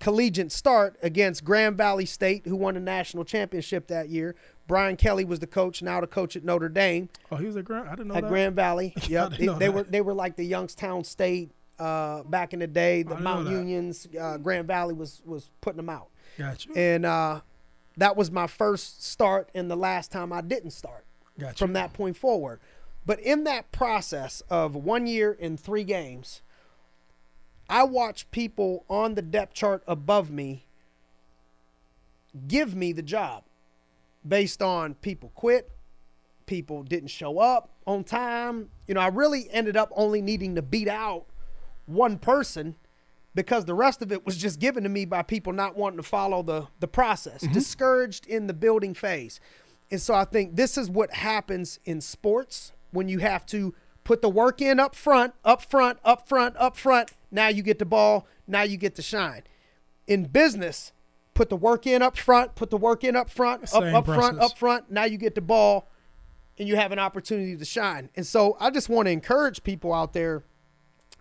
collegiate 0.00 0.52
start 0.52 0.96
against 1.02 1.44
Grand 1.44 1.76
Valley 1.76 2.06
State, 2.06 2.46
who 2.46 2.56
won 2.56 2.74
the 2.74 2.80
national 2.80 3.24
championship 3.24 3.88
that 3.88 4.08
year. 4.08 4.34
Brian 4.66 4.96
Kelly 4.96 5.24
was 5.24 5.38
the 5.38 5.46
coach, 5.46 5.82
now 5.82 6.00
the 6.00 6.06
coach 6.06 6.36
at 6.36 6.44
Notre 6.44 6.68
Dame 6.68 7.08
oh, 7.32 7.36
he 7.36 7.46
was 7.46 7.56
at 7.56 7.64
Grand. 7.64 7.88
I 7.88 7.92
didn't 7.92 8.08
know 8.08 8.14
at 8.14 8.22
that. 8.22 8.28
Grand 8.28 8.54
Valley. 8.54 8.94
Yep, 9.08 9.32
they, 9.38 9.46
they 9.46 9.68
were 9.68 9.84
they 9.84 10.00
were 10.00 10.12
like 10.14 10.36
the 10.36 10.44
Youngstown 10.44 11.04
State 11.04 11.50
uh, 11.78 12.22
back 12.24 12.52
in 12.52 12.60
the 12.60 12.66
day. 12.66 13.02
The 13.02 13.16
Mount. 13.16 13.48
Unions, 13.48 14.06
uh, 14.20 14.36
Grand 14.36 14.66
Valley 14.66 14.94
was 14.94 15.22
was 15.24 15.50
putting 15.60 15.78
them 15.78 15.88
out, 15.88 16.08
Gotcha. 16.36 16.68
and 16.76 17.06
uh, 17.06 17.40
that 17.96 18.16
was 18.16 18.30
my 18.30 18.46
first 18.46 19.02
start 19.04 19.50
and 19.54 19.70
the 19.70 19.76
last 19.76 20.12
time 20.12 20.32
I 20.32 20.42
didn't 20.42 20.72
start 20.72 21.04
Gotcha. 21.38 21.56
from 21.56 21.72
that 21.72 21.92
point 21.92 22.16
forward. 22.16 22.60
But 23.06 23.20
in 23.20 23.44
that 23.44 23.72
process 23.72 24.42
of 24.50 24.74
one 24.74 25.06
year 25.06 25.36
and 25.40 25.58
three 25.58 25.84
games, 25.84 26.42
I 27.68 27.84
watched 27.84 28.30
people 28.30 28.84
on 28.88 29.14
the 29.14 29.22
depth 29.22 29.54
chart 29.54 29.82
above 29.86 30.30
me 30.30 30.66
give 32.46 32.74
me 32.74 32.92
the 32.92 33.02
job 33.02 33.44
based 34.26 34.62
on 34.62 34.94
people 34.94 35.32
quit, 35.34 35.70
people 36.46 36.82
didn't 36.82 37.08
show 37.08 37.38
up 37.38 37.70
on 37.86 38.04
time. 38.04 38.70
You 38.86 38.94
know, 38.94 39.00
I 39.00 39.08
really 39.08 39.48
ended 39.50 39.76
up 39.76 39.90
only 39.94 40.20
needing 40.20 40.54
to 40.56 40.62
beat 40.62 40.88
out 40.88 41.26
one 41.86 42.18
person 42.18 42.76
because 43.34 43.64
the 43.64 43.74
rest 43.74 44.02
of 44.02 44.12
it 44.12 44.26
was 44.26 44.36
just 44.36 44.58
given 44.58 44.82
to 44.82 44.88
me 44.88 45.04
by 45.04 45.22
people 45.22 45.52
not 45.52 45.76
wanting 45.76 45.98
to 45.98 46.02
follow 46.02 46.42
the 46.42 46.66
the 46.80 46.88
process, 46.88 47.42
mm-hmm. 47.42 47.52
discouraged 47.52 48.26
in 48.26 48.46
the 48.46 48.54
building 48.54 48.94
phase. 48.94 49.40
And 49.90 50.00
so 50.00 50.14
I 50.14 50.24
think 50.24 50.56
this 50.56 50.76
is 50.76 50.90
what 50.90 51.12
happens 51.14 51.78
in 51.84 52.00
sports 52.00 52.72
when 52.90 53.08
you 53.08 53.18
have 53.18 53.46
to 53.46 53.74
put 54.04 54.22
the 54.22 54.28
work 54.28 54.60
in 54.60 54.80
up 54.80 54.94
front, 54.94 55.34
up 55.44 55.62
front, 55.62 55.98
up 56.04 56.28
front, 56.28 56.56
up 56.58 56.76
front. 56.76 57.10
Now 57.30 57.48
you 57.48 57.62
get 57.62 57.78
the 57.78 57.84
ball, 57.84 58.26
now 58.46 58.62
you 58.62 58.76
get 58.76 58.94
to 58.96 59.02
shine. 59.02 59.42
In 60.06 60.24
business, 60.24 60.92
put 61.34 61.50
the 61.50 61.56
work 61.56 61.86
in 61.86 62.02
up 62.02 62.16
front, 62.16 62.54
put 62.54 62.70
the 62.70 62.76
work 62.76 63.04
in 63.04 63.14
up 63.14 63.30
front, 63.30 63.62
up, 63.64 63.68
Same 63.68 63.94
up 63.94 64.04
front, 64.06 64.36
process. 64.36 64.52
up 64.52 64.58
front. 64.58 64.90
Now 64.90 65.04
you 65.04 65.18
get 65.18 65.34
the 65.34 65.40
ball 65.40 65.88
and 66.58 66.66
you 66.66 66.76
have 66.76 66.92
an 66.92 66.98
opportunity 66.98 67.56
to 67.56 67.64
shine. 67.64 68.10
And 68.16 68.26
so 68.26 68.56
I 68.58 68.70
just 68.70 68.88
want 68.88 69.06
to 69.06 69.12
encourage 69.12 69.62
people 69.62 69.92
out 69.92 70.12
there 70.12 70.42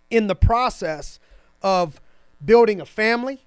in 0.09 0.27
the 0.27 0.35
process 0.35 1.19
of 1.61 2.01
building 2.43 2.81
a 2.81 2.85
family. 2.85 3.45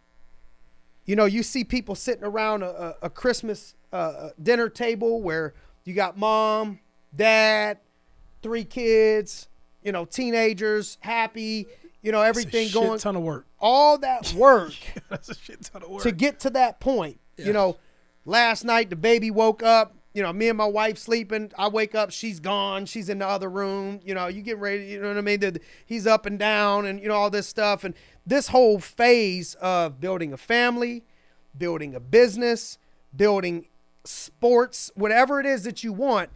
You 1.07 1.17
know, 1.17 1.25
you 1.25 1.43
see 1.43 1.65
people 1.65 1.95
sitting 1.95 2.25
around 2.25 2.63
a, 2.63 2.71
a, 2.71 3.07
a 3.07 3.11
Christmas 3.11 3.75
uh, 3.93 4.31
dinner 4.41 4.69
table 4.69 5.23
where 5.23 5.55
you 5.85 5.95
got 5.95 6.17
mom, 6.17 6.79
dad, 7.17 7.79
three 8.43 8.65
kids, 8.65 9.49
you 9.83 9.91
know, 9.91 10.05
teenagers, 10.05 10.99
happy, 11.01 11.67
you 12.03 12.13
know, 12.13 12.23
everything 12.23 12.67
shit 12.69 12.75
going, 12.75 12.99
ton 12.99 13.17
of 13.17 13.23
work. 13.23 13.47
all 13.59 13.99
that 13.99 14.33
work 14.37 14.73
That's 15.09 15.29
a 15.29 15.35
shit 15.35 15.63
ton 15.63 15.83
of 15.83 15.91
work. 15.91 16.03
to 16.03 16.13
get 16.13 16.41
to 16.41 16.51
that 16.51 16.81
point. 16.81 17.19
You 17.37 17.53
know, 17.55 17.79
last 18.27 18.65
night 18.65 18.91
the 18.91 18.97
baby 18.97 19.31
woke 19.31 19.63
up. 19.63 19.95
You 20.13 20.23
know, 20.25 20.33
me 20.33 20.49
and 20.49 20.59
my 20.59 20.67
wife 20.67 20.99
sleeping. 20.99 21.53
I 21.57 21.69
wake 21.69 21.95
up, 21.95 22.11
she's 22.11 22.41
gone. 22.41 22.85
She's 22.87 23.09
in 23.09 23.21
the 23.21 23.27
other 23.29 23.49
room. 23.49 24.01
You 24.05 24.13
know, 24.15 24.27
you 24.27 24.43
get 24.43 24.59
ready. 24.59 24.87
You 24.87 25.01
know 25.01 25.07
what 25.09 25.17
I 25.17 25.21
mean? 25.21 25.39
The- 25.41 25.61
He's 25.87 26.05
up 26.07 26.27
and 26.27 26.37
down, 26.39 26.85
and 26.85 27.01
you 27.01 27.07
know 27.09 27.15
all 27.15 27.31
this 27.31 27.47
stuff. 27.47 27.85
And 27.85 27.95
this 28.27 28.49
whole 28.49 28.81
phase 28.81 29.55
of 29.61 30.01
building 30.01 30.33
a 30.33 30.37
family, 30.37 31.05
building 31.57 31.95
a 31.95 32.01
business, 32.01 32.77
building 33.17 33.67
sports, 34.05 34.91
whatever 34.95 35.39
it 35.41 35.47
is 35.47 35.63
that 35.63 35.85
you 35.85 35.93
want, 35.93 36.31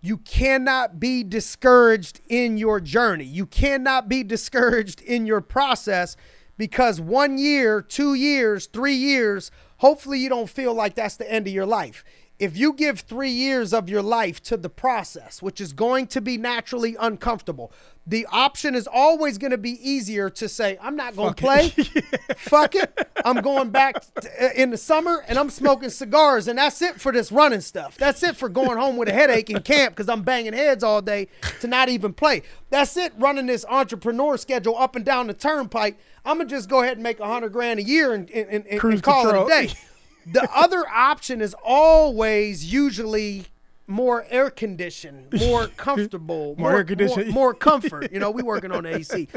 you 0.00 0.18
cannot 0.18 1.00
be 1.00 1.24
discouraged 1.24 2.20
in 2.28 2.58
your 2.58 2.80
journey. 2.80 3.24
You 3.24 3.46
cannot 3.46 4.08
be 4.08 4.22
discouraged 4.22 5.00
in 5.00 5.26
your 5.26 5.40
process 5.40 6.16
because 6.56 7.00
one 7.00 7.38
year, 7.38 7.80
two 7.82 8.14
years, 8.14 8.66
three 8.66 8.94
years, 8.94 9.50
hopefully 9.78 10.18
you 10.18 10.28
don't 10.28 10.48
feel 10.48 10.74
like 10.74 10.94
that's 10.94 11.16
the 11.16 11.30
end 11.30 11.46
of 11.46 11.52
your 11.52 11.66
life. 11.66 12.04
If 12.38 12.56
you 12.56 12.74
give 12.74 13.00
three 13.00 13.30
years 13.30 13.72
of 13.72 13.88
your 13.88 14.02
life 14.02 14.42
to 14.44 14.56
the 14.56 14.68
process, 14.68 15.40
which 15.40 15.60
is 15.60 15.72
going 15.72 16.06
to 16.08 16.20
be 16.20 16.36
naturally 16.36 16.96
uncomfortable, 17.00 17.72
the 18.06 18.26
option 18.30 18.74
is 18.74 18.86
always 18.86 19.36
going 19.36 19.50
to 19.50 19.58
be 19.58 19.70
easier 19.88 20.30
to 20.30 20.48
say, 20.48 20.78
I'm 20.80 20.94
not 20.94 21.16
going 21.16 21.34
to 21.34 21.42
play. 21.42 21.68
Fuck 22.36 22.76
it. 22.76 23.08
I'm 23.24 23.40
going 23.40 23.70
back 23.70 24.00
to, 24.14 24.46
uh, 24.46 24.50
in 24.54 24.70
the 24.70 24.76
summer 24.76 25.24
and 25.26 25.38
I'm 25.38 25.50
smoking 25.50 25.90
cigars. 25.90 26.46
And 26.46 26.58
that's 26.58 26.80
it 26.82 27.00
for 27.00 27.10
this 27.10 27.32
running 27.32 27.62
stuff. 27.62 27.96
That's 27.96 28.22
it 28.22 28.36
for 28.36 28.48
going 28.48 28.78
home 28.78 28.96
with 28.96 29.08
a 29.08 29.12
headache 29.12 29.50
in 29.50 29.60
camp 29.62 29.96
because 29.96 30.08
I'm 30.08 30.22
banging 30.22 30.52
heads 30.52 30.84
all 30.84 31.02
day 31.02 31.28
to 31.60 31.66
not 31.66 31.88
even 31.88 32.12
play. 32.12 32.42
That's 32.70 32.96
it 32.96 33.12
running 33.18 33.46
this 33.46 33.64
entrepreneur 33.68 34.36
schedule 34.36 34.76
up 34.78 34.94
and 34.94 35.04
down 35.04 35.26
the 35.26 35.34
turnpike. 35.34 35.98
I'm 36.24 36.36
going 36.36 36.48
to 36.48 36.54
just 36.54 36.68
go 36.68 36.82
ahead 36.82 36.98
and 36.98 37.02
make 37.02 37.18
a 37.18 37.26
hundred 37.26 37.52
grand 37.52 37.80
a 37.80 37.82
year 37.82 38.12
and, 38.12 38.30
and, 38.30 38.48
and, 38.48 38.66
and 38.66 39.02
call 39.02 39.24
control. 39.24 39.48
it 39.48 39.64
a 39.64 39.66
day. 39.68 39.74
the 40.26 40.48
other 40.52 40.84
option 40.88 41.40
is 41.40 41.54
always 41.64 42.70
usually 42.70 43.46
more 43.86 44.26
air 44.28 44.50
conditioned, 44.50 45.32
more 45.38 45.66
comfortable, 45.76 46.56
more, 46.58 46.70
more, 46.70 46.78
air 46.78 46.84
conditioned, 46.84 47.26
more, 47.26 47.34
more 47.34 47.54
comfort. 47.54 48.12
You 48.12 48.18
know, 48.18 48.30
we 48.30 48.42
working 48.42 48.72
on 48.72 48.84
AC. 48.84 49.28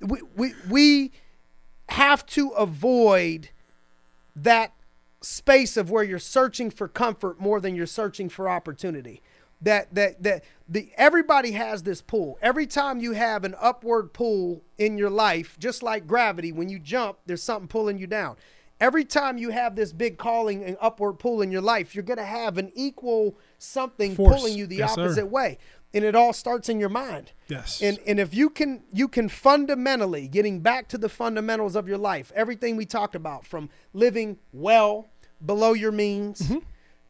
We 0.00 0.22
we 0.34 0.54
we 0.68 1.12
have 1.90 2.24
to 2.26 2.50
avoid 2.50 3.50
that 4.34 4.72
space 5.20 5.76
of 5.76 5.90
where 5.90 6.04
you're 6.04 6.18
searching 6.18 6.70
for 6.70 6.88
comfort 6.88 7.40
more 7.40 7.60
than 7.60 7.74
you're 7.74 7.86
searching 7.86 8.28
for 8.28 8.48
opportunity. 8.48 9.20
That 9.60 9.92
that 9.94 10.22
that 10.22 10.44
the 10.68 10.92
everybody 10.96 11.52
has 11.52 11.82
this 11.82 12.00
pull. 12.00 12.38
Every 12.40 12.66
time 12.66 13.00
you 13.00 13.12
have 13.12 13.44
an 13.44 13.54
upward 13.60 14.12
pull 14.12 14.62
in 14.78 14.96
your 14.96 15.10
life, 15.10 15.58
just 15.58 15.82
like 15.82 16.06
gravity, 16.06 16.52
when 16.52 16.68
you 16.68 16.78
jump, 16.78 17.18
there's 17.26 17.42
something 17.42 17.68
pulling 17.68 17.98
you 17.98 18.06
down. 18.06 18.36
Every 18.80 19.04
time 19.04 19.38
you 19.38 19.50
have 19.50 19.74
this 19.74 19.92
big 19.92 20.18
calling 20.18 20.62
and 20.64 20.76
upward 20.80 21.18
pull 21.18 21.42
in 21.42 21.50
your 21.50 21.60
life, 21.60 21.94
you're 21.94 22.04
going 22.04 22.18
to 22.18 22.24
have 22.24 22.58
an 22.58 22.70
equal 22.74 23.36
something 23.58 24.14
Force. 24.14 24.36
pulling 24.36 24.56
you 24.56 24.66
the 24.66 24.76
yes, 24.76 24.92
opposite 24.92 25.16
sir. 25.16 25.26
way. 25.26 25.58
And 25.92 26.04
it 26.04 26.14
all 26.14 26.32
starts 26.32 26.68
in 26.68 26.78
your 26.78 26.90
mind. 26.90 27.32
Yes. 27.48 27.82
And 27.82 27.98
and 28.06 28.20
if 28.20 28.34
you 28.34 28.50
can 28.50 28.82
you 28.92 29.08
can 29.08 29.28
fundamentally 29.28 30.28
getting 30.28 30.60
back 30.60 30.86
to 30.88 30.98
the 30.98 31.08
fundamentals 31.08 31.74
of 31.74 31.88
your 31.88 31.96
life, 31.96 32.30
everything 32.34 32.76
we 32.76 32.84
talked 32.84 33.14
about 33.14 33.46
from 33.46 33.70
living 33.94 34.38
well 34.52 35.08
below 35.44 35.72
your 35.72 35.92
means 35.92 36.40
mm-hmm. 36.42 36.58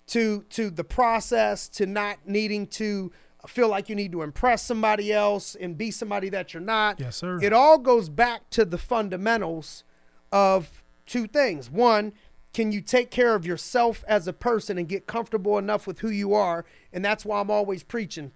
to 0.08 0.44
to 0.50 0.70
the 0.70 0.84
process 0.84 1.68
to 1.70 1.86
not 1.86 2.18
needing 2.24 2.68
to 2.68 3.10
feel 3.48 3.68
like 3.68 3.88
you 3.88 3.94
need 3.94 4.12
to 4.12 4.22
impress 4.22 4.62
somebody 4.62 5.12
else 5.12 5.54
and 5.54 5.76
be 5.76 5.90
somebody 5.90 6.28
that 6.28 6.54
you're 6.54 6.62
not. 6.62 7.00
Yes, 7.00 7.16
sir. 7.16 7.38
It 7.42 7.52
all 7.52 7.78
goes 7.78 8.08
back 8.08 8.48
to 8.50 8.64
the 8.64 8.78
fundamentals 8.78 9.84
of 10.32 10.82
two 11.08 11.26
things. 11.26 11.70
One, 11.70 12.12
can 12.54 12.72
you 12.72 12.80
take 12.80 13.10
care 13.10 13.34
of 13.34 13.44
yourself 13.44 14.04
as 14.06 14.26
a 14.26 14.32
person 14.32 14.78
and 14.78 14.88
get 14.88 15.06
comfortable 15.06 15.58
enough 15.58 15.86
with 15.86 16.00
who 16.00 16.10
you 16.10 16.34
are? 16.34 16.64
And 16.92 17.04
that's 17.04 17.24
why 17.24 17.40
I'm 17.40 17.50
always 17.50 17.82
preaching 17.82 18.32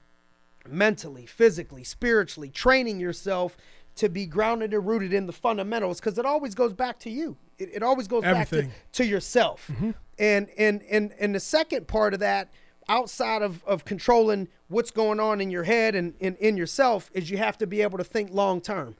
mentally, 0.68 1.26
physically, 1.26 1.84
spiritually, 1.84 2.48
training 2.48 3.00
yourself 3.00 3.56
to 3.96 4.08
be 4.08 4.26
grounded 4.26 4.72
and 4.72 4.86
rooted 4.86 5.12
in 5.12 5.26
the 5.26 5.32
fundamentals 5.32 6.00
because 6.00 6.18
it 6.18 6.24
always 6.24 6.54
goes 6.54 6.72
back 6.72 6.98
to 7.00 7.10
you. 7.10 7.36
It, 7.58 7.70
it 7.74 7.82
always 7.82 8.08
goes 8.08 8.24
Everything. 8.24 8.68
back 8.68 8.92
to, 8.92 9.02
to 9.02 9.08
yourself. 9.08 9.68
Mm-hmm. 9.72 9.90
And, 10.18 10.48
and 10.56 10.82
and 10.90 11.14
and 11.18 11.34
the 11.34 11.40
second 11.40 11.88
part 11.88 12.14
of 12.14 12.20
that, 12.20 12.52
outside 12.88 13.42
of, 13.42 13.64
of 13.64 13.84
controlling 13.84 14.48
what's 14.68 14.90
going 14.90 15.20
on 15.20 15.40
in 15.40 15.50
your 15.50 15.64
head 15.64 15.94
and 15.94 16.14
in, 16.20 16.36
in 16.36 16.56
yourself, 16.56 17.10
is 17.12 17.30
you 17.30 17.38
have 17.38 17.58
to 17.58 17.66
be 17.66 17.82
able 17.82 17.98
to 17.98 18.04
think 18.04 18.30
long 18.32 18.60
term 18.60 18.94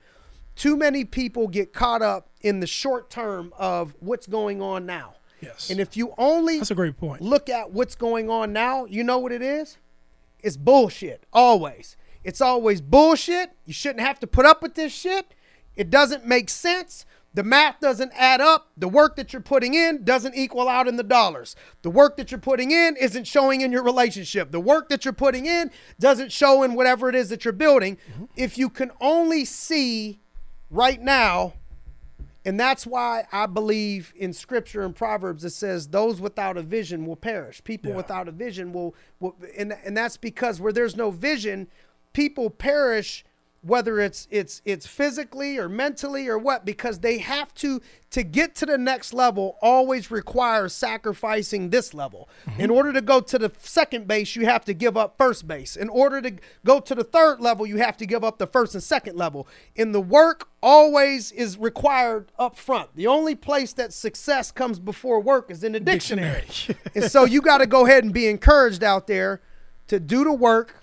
too 0.57 0.77
many 0.77 1.05
people 1.05 1.49
get 1.49 1.73
caught 1.73 2.03
up 2.03 2.29
in 2.41 2.61
the 2.61 2.67
short 2.67 3.11
term 3.11 3.53
of 3.59 3.95
what's 4.01 4.27
going 4.27 4.61
on 4.61 4.87
now. 4.87 5.15
Yes. 5.41 5.71
And 5.71 5.81
if 5.81 5.97
you 5.97 6.15
only 6.19 6.59
That's 6.59 6.71
a 6.71 6.75
great 6.75 6.97
point. 6.97 7.21
look 7.21 7.49
at 7.49 7.73
what's 7.73 7.95
going 7.95 8.31
on 8.31 8.53
now, 8.53 8.85
you 8.85 9.03
know 9.03 9.19
what 9.19 9.33
it 9.33 9.43
is? 9.43 9.79
It's 10.41 10.57
bullshit. 10.57 11.25
Always. 11.33 11.97
It's 12.25 12.41
always 12.41 12.81
bullshit. 12.81 13.53
You 13.65 13.73
shouldn't 13.73 14.01
have 14.01 14.21
to 14.21 14.27
put 14.27 14.47
up 14.47 14.63
with 14.63 14.75
this 14.75 14.93
shit. 14.93 15.35
It 15.75 15.91
doesn't 15.91 16.27
make 16.27 16.49
sense. 16.49 17.05
The 17.35 17.43
math 17.43 17.81
doesn't 17.81 18.13
add 18.15 18.41
up. 18.41 18.71
The 18.77 18.89
work 18.89 19.17
that 19.17 19.33
you're 19.33 19.41
putting 19.43 19.75
in 19.75 20.05
doesn't 20.05 20.35
equal 20.35 20.69
out 20.69 20.87
in 20.87 20.97
the 20.97 21.03
dollars. 21.03 21.57
The 21.81 21.91
work 21.91 22.17
that 22.19 22.31
you're 22.31 22.39
putting 22.41 22.71
in 22.71 22.95
isn't 23.01 23.27
showing 23.27 23.63
in 23.63 23.73
your 23.73 23.83
relationship. 23.83 24.51
The 24.51 24.61
work 24.61 24.91
that 24.91 25.05
you're 25.05 25.15
putting 25.15 25.47
in 25.47 25.71
doesn't 25.99 26.31
show 26.31 26.63
in 26.63 26.75
whatever 26.75 27.09
it 27.09 27.15
is 27.15 27.31
that 27.31 27.45
you're 27.45 27.53
building. 27.53 27.97
Mm-hmm. 27.97 28.25
If 28.37 28.59
you 28.59 28.69
can 28.69 28.91
only 29.01 29.47
see 29.47 30.21
right 30.73 31.01
now, 31.01 31.53
and 32.45 32.59
that's 32.59 32.85
why 32.85 33.27
I 33.31 33.47
believe 33.47 34.13
in 34.17 34.33
scripture 34.33 34.83
and 34.83 34.97
Proverbs 34.97 35.45
it 35.45 35.51
says 35.51 35.89
those 35.89 36.21
without 36.21 36.57
a 36.57 36.63
vision 36.63 37.07
will 37.07 37.15
perish. 37.15 37.63
People 37.63 37.91
yeah. 37.91 37.97
without 37.97 38.27
a 38.27 38.33
vision 38.33 38.73
will, 38.73 38.97
will 39.21 39.37
and, 39.57 39.77
and 39.85 39.97
that's 39.97 40.17
because 40.17 40.61
where 40.61 40.73
there's 40.73 40.97
no 40.97 41.13
vision, 41.13 41.69
people 42.13 42.51
perish 42.51 43.25
whether 43.63 44.01
it's 44.01 44.27
it's 44.31 44.61
it's 44.65 44.87
physically 44.89 45.57
or 45.57 45.69
mentally 45.69 46.27
or 46.27 46.37
what 46.37 46.65
because 46.65 46.99
they 46.99 47.19
have 47.19 47.55
to 47.55 47.81
to 48.11 48.25
get 48.25 48.57
to 48.57 48.67
the 48.67 48.77
next 48.77 49.15
level 49.15 49.57
always 49.63 50.11
requires 50.11 50.75
sacrificing 50.75 51.71
this 51.71 51.95
level. 51.95 52.29
Mm-hmm. 52.47 52.61
in 52.61 52.71
order 52.71 52.93
to 52.93 53.01
go 53.01 53.21
to 53.21 53.39
the 53.39 53.53
second 53.59 54.09
base 54.09 54.35
you 54.35 54.47
have 54.47 54.65
to 54.65 54.75
give 54.75 54.97
up 54.97 55.17
first 55.17 55.47
base. 55.47 55.77
In 55.77 55.89
order 55.89 56.21
to 56.21 56.33
go 56.65 56.81
to 56.81 56.95
the 56.95 57.05
third 57.05 57.41
level 57.41 57.65
you 57.65 57.77
have 57.77 57.97
to 57.99 58.07
give 58.07 58.25
up 58.25 58.39
the 58.39 58.49
first 58.49 58.75
and 58.75 58.83
second 58.83 59.17
level. 59.17 59.47
In 59.77 59.93
the 59.93 60.01
work 60.01 60.49
always 60.61 61.31
is 61.31 61.57
required 61.57 62.33
up 62.39 62.57
front. 62.57 62.91
The 62.97 63.07
only 63.07 63.37
place 63.37 63.73
that 63.75 63.93
success 63.93 64.51
comes 64.51 64.81
before 64.81 65.21
work 65.21 65.51
is 65.51 65.63
in 65.63 65.73
the 65.73 65.81
dictionary, 65.81 66.41
dictionary. 66.41 66.81
and 66.97 67.05
so 67.05 67.25
you 67.25 67.41
got 67.41 67.59
to 67.59 67.67
go 67.67 67.87
ahead 67.87 68.03
and 68.03 68.13
be 68.13 68.27
encouraged 68.27 68.83
out 68.83 69.07
there 69.07 69.41
to 69.87 70.01
do 70.01 70.25
the 70.25 70.33
work 70.33 70.82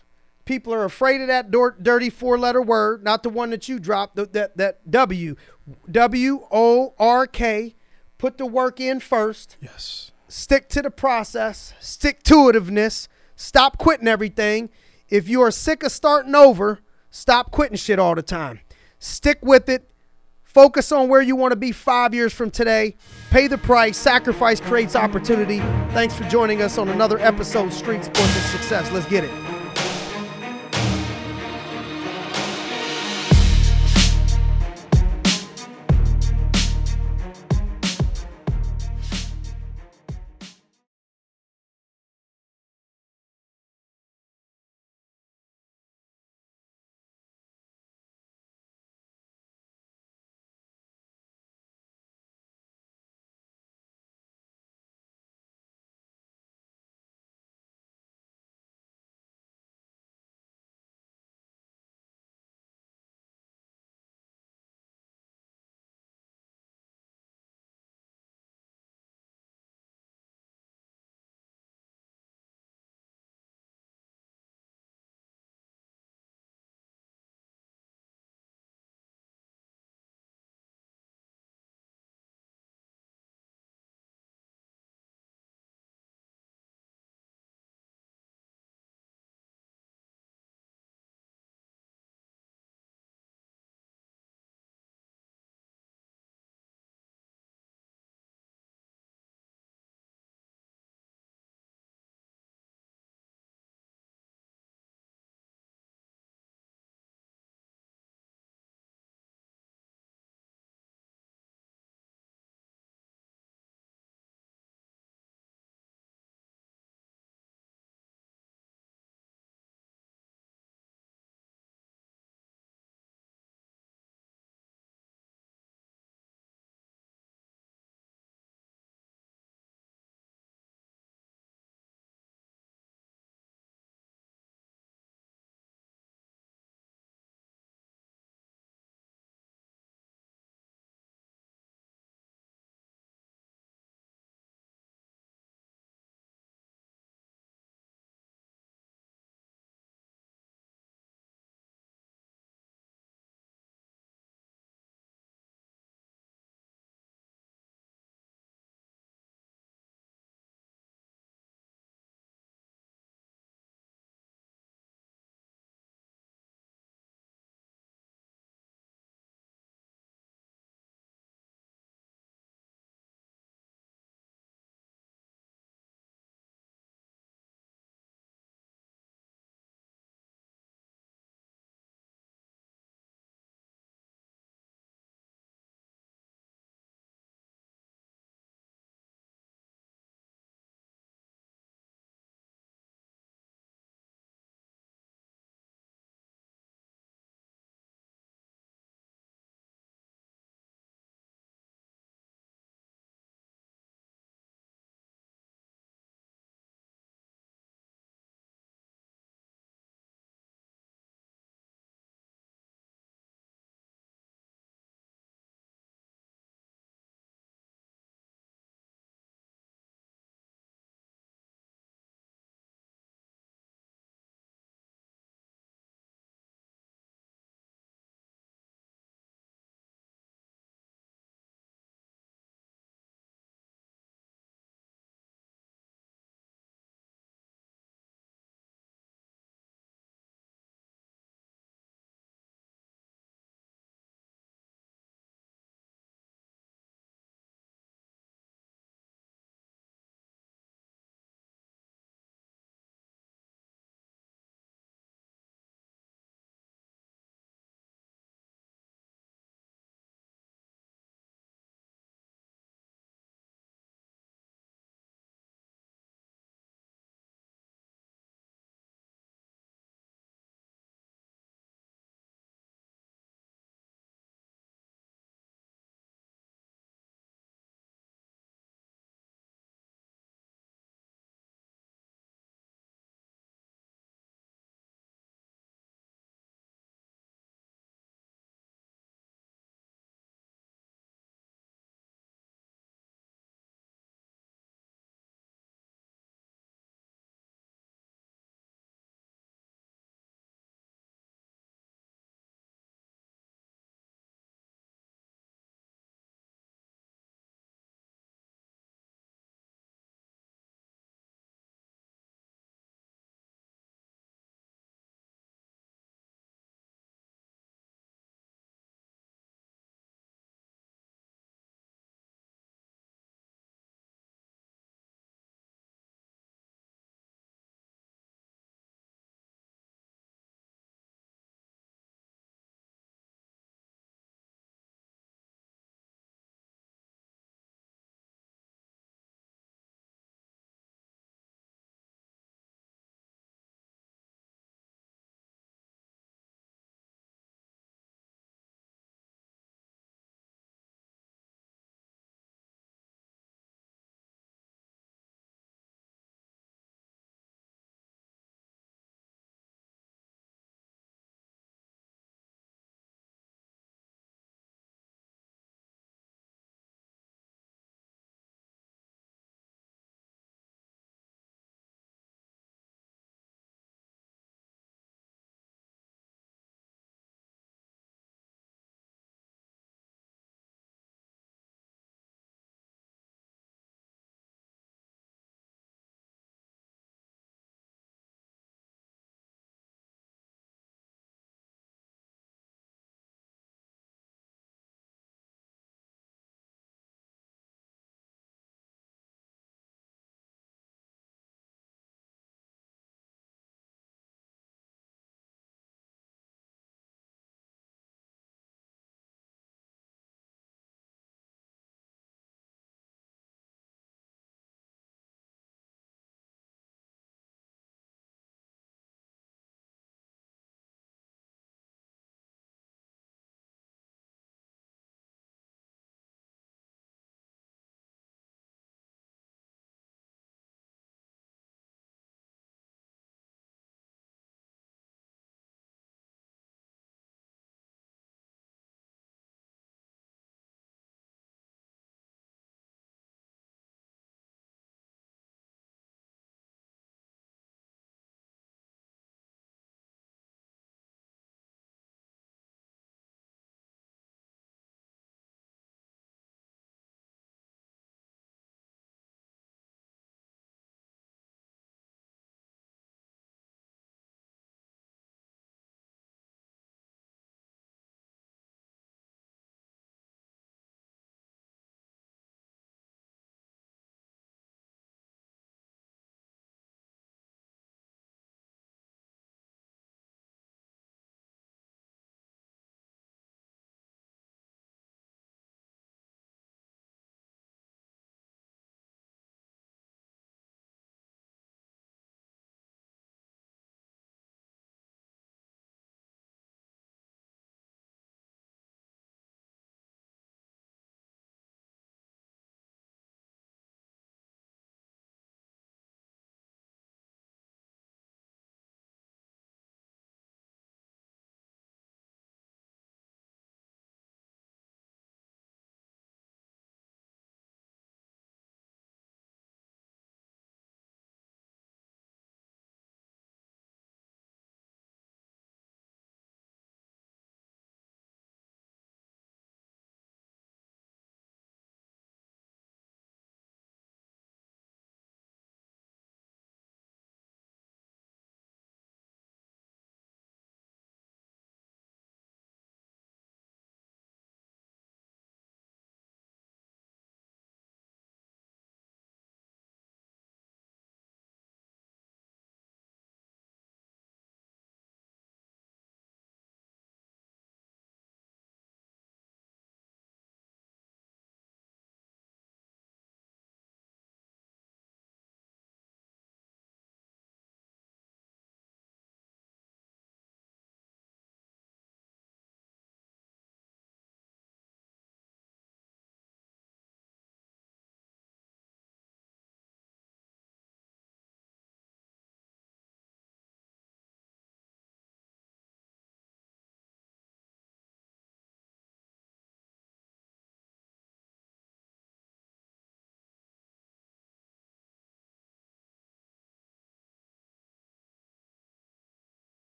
People 0.49 0.73
are 0.73 0.83
afraid 0.83 1.21
of 1.21 1.27
that 1.27 1.51
dirty 1.51 2.09
four 2.09 2.39
letter 2.39 2.59
word, 2.59 3.03
not 3.03 3.21
the 3.21 3.29
one 3.29 3.51
that 3.51 3.69
you 3.69 3.77
dropped, 3.77 4.15
that, 4.15 4.57
that 4.57 4.89
W. 4.89 5.35
W 5.91 6.47
O 6.51 6.95
R 6.97 7.27
K. 7.27 7.75
Put 8.17 8.39
the 8.39 8.47
work 8.47 8.79
in 8.79 8.99
first. 8.99 9.57
Yes. 9.61 10.09
Stick 10.27 10.67
to 10.69 10.81
the 10.81 10.89
process, 10.89 11.75
stick 11.79 12.23
to 12.23 12.33
itiveness, 12.33 13.07
stop 13.35 13.77
quitting 13.77 14.07
everything. 14.07 14.71
If 15.07 15.29
you 15.29 15.39
are 15.43 15.51
sick 15.51 15.83
of 15.83 15.91
starting 15.91 16.33
over, 16.33 16.79
stop 17.11 17.51
quitting 17.51 17.77
shit 17.77 17.99
all 17.99 18.15
the 18.15 18.23
time. 18.23 18.61
Stick 18.97 19.37
with 19.43 19.69
it. 19.69 19.87
Focus 20.41 20.91
on 20.91 21.09
where 21.09 21.21
you 21.21 21.35
want 21.35 21.51
to 21.51 21.57
be 21.57 21.71
five 21.71 22.15
years 22.15 22.33
from 22.33 22.49
today. 22.49 22.95
Pay 23.29 23.45
the 23.45 23.59
price. 23.59 23.99
Sacrifice 23.99 24.59
creates 24.59 24.95
opportunity. 24.95 25.59
Thanks 25.93 26.15
for 26.15 26.23
joining 26.23 26.63
us 26.63 26.79
on 26.79 26.89
another 26.89 27.19
episode 27.19 27.71
Street 27.71 28.03
Sports 28.03 28.35
and 28.35 28.45
Success. 28.45 28.91
Let's 28.91 29.05
get 29.05 29.23
it. 29.25 29.48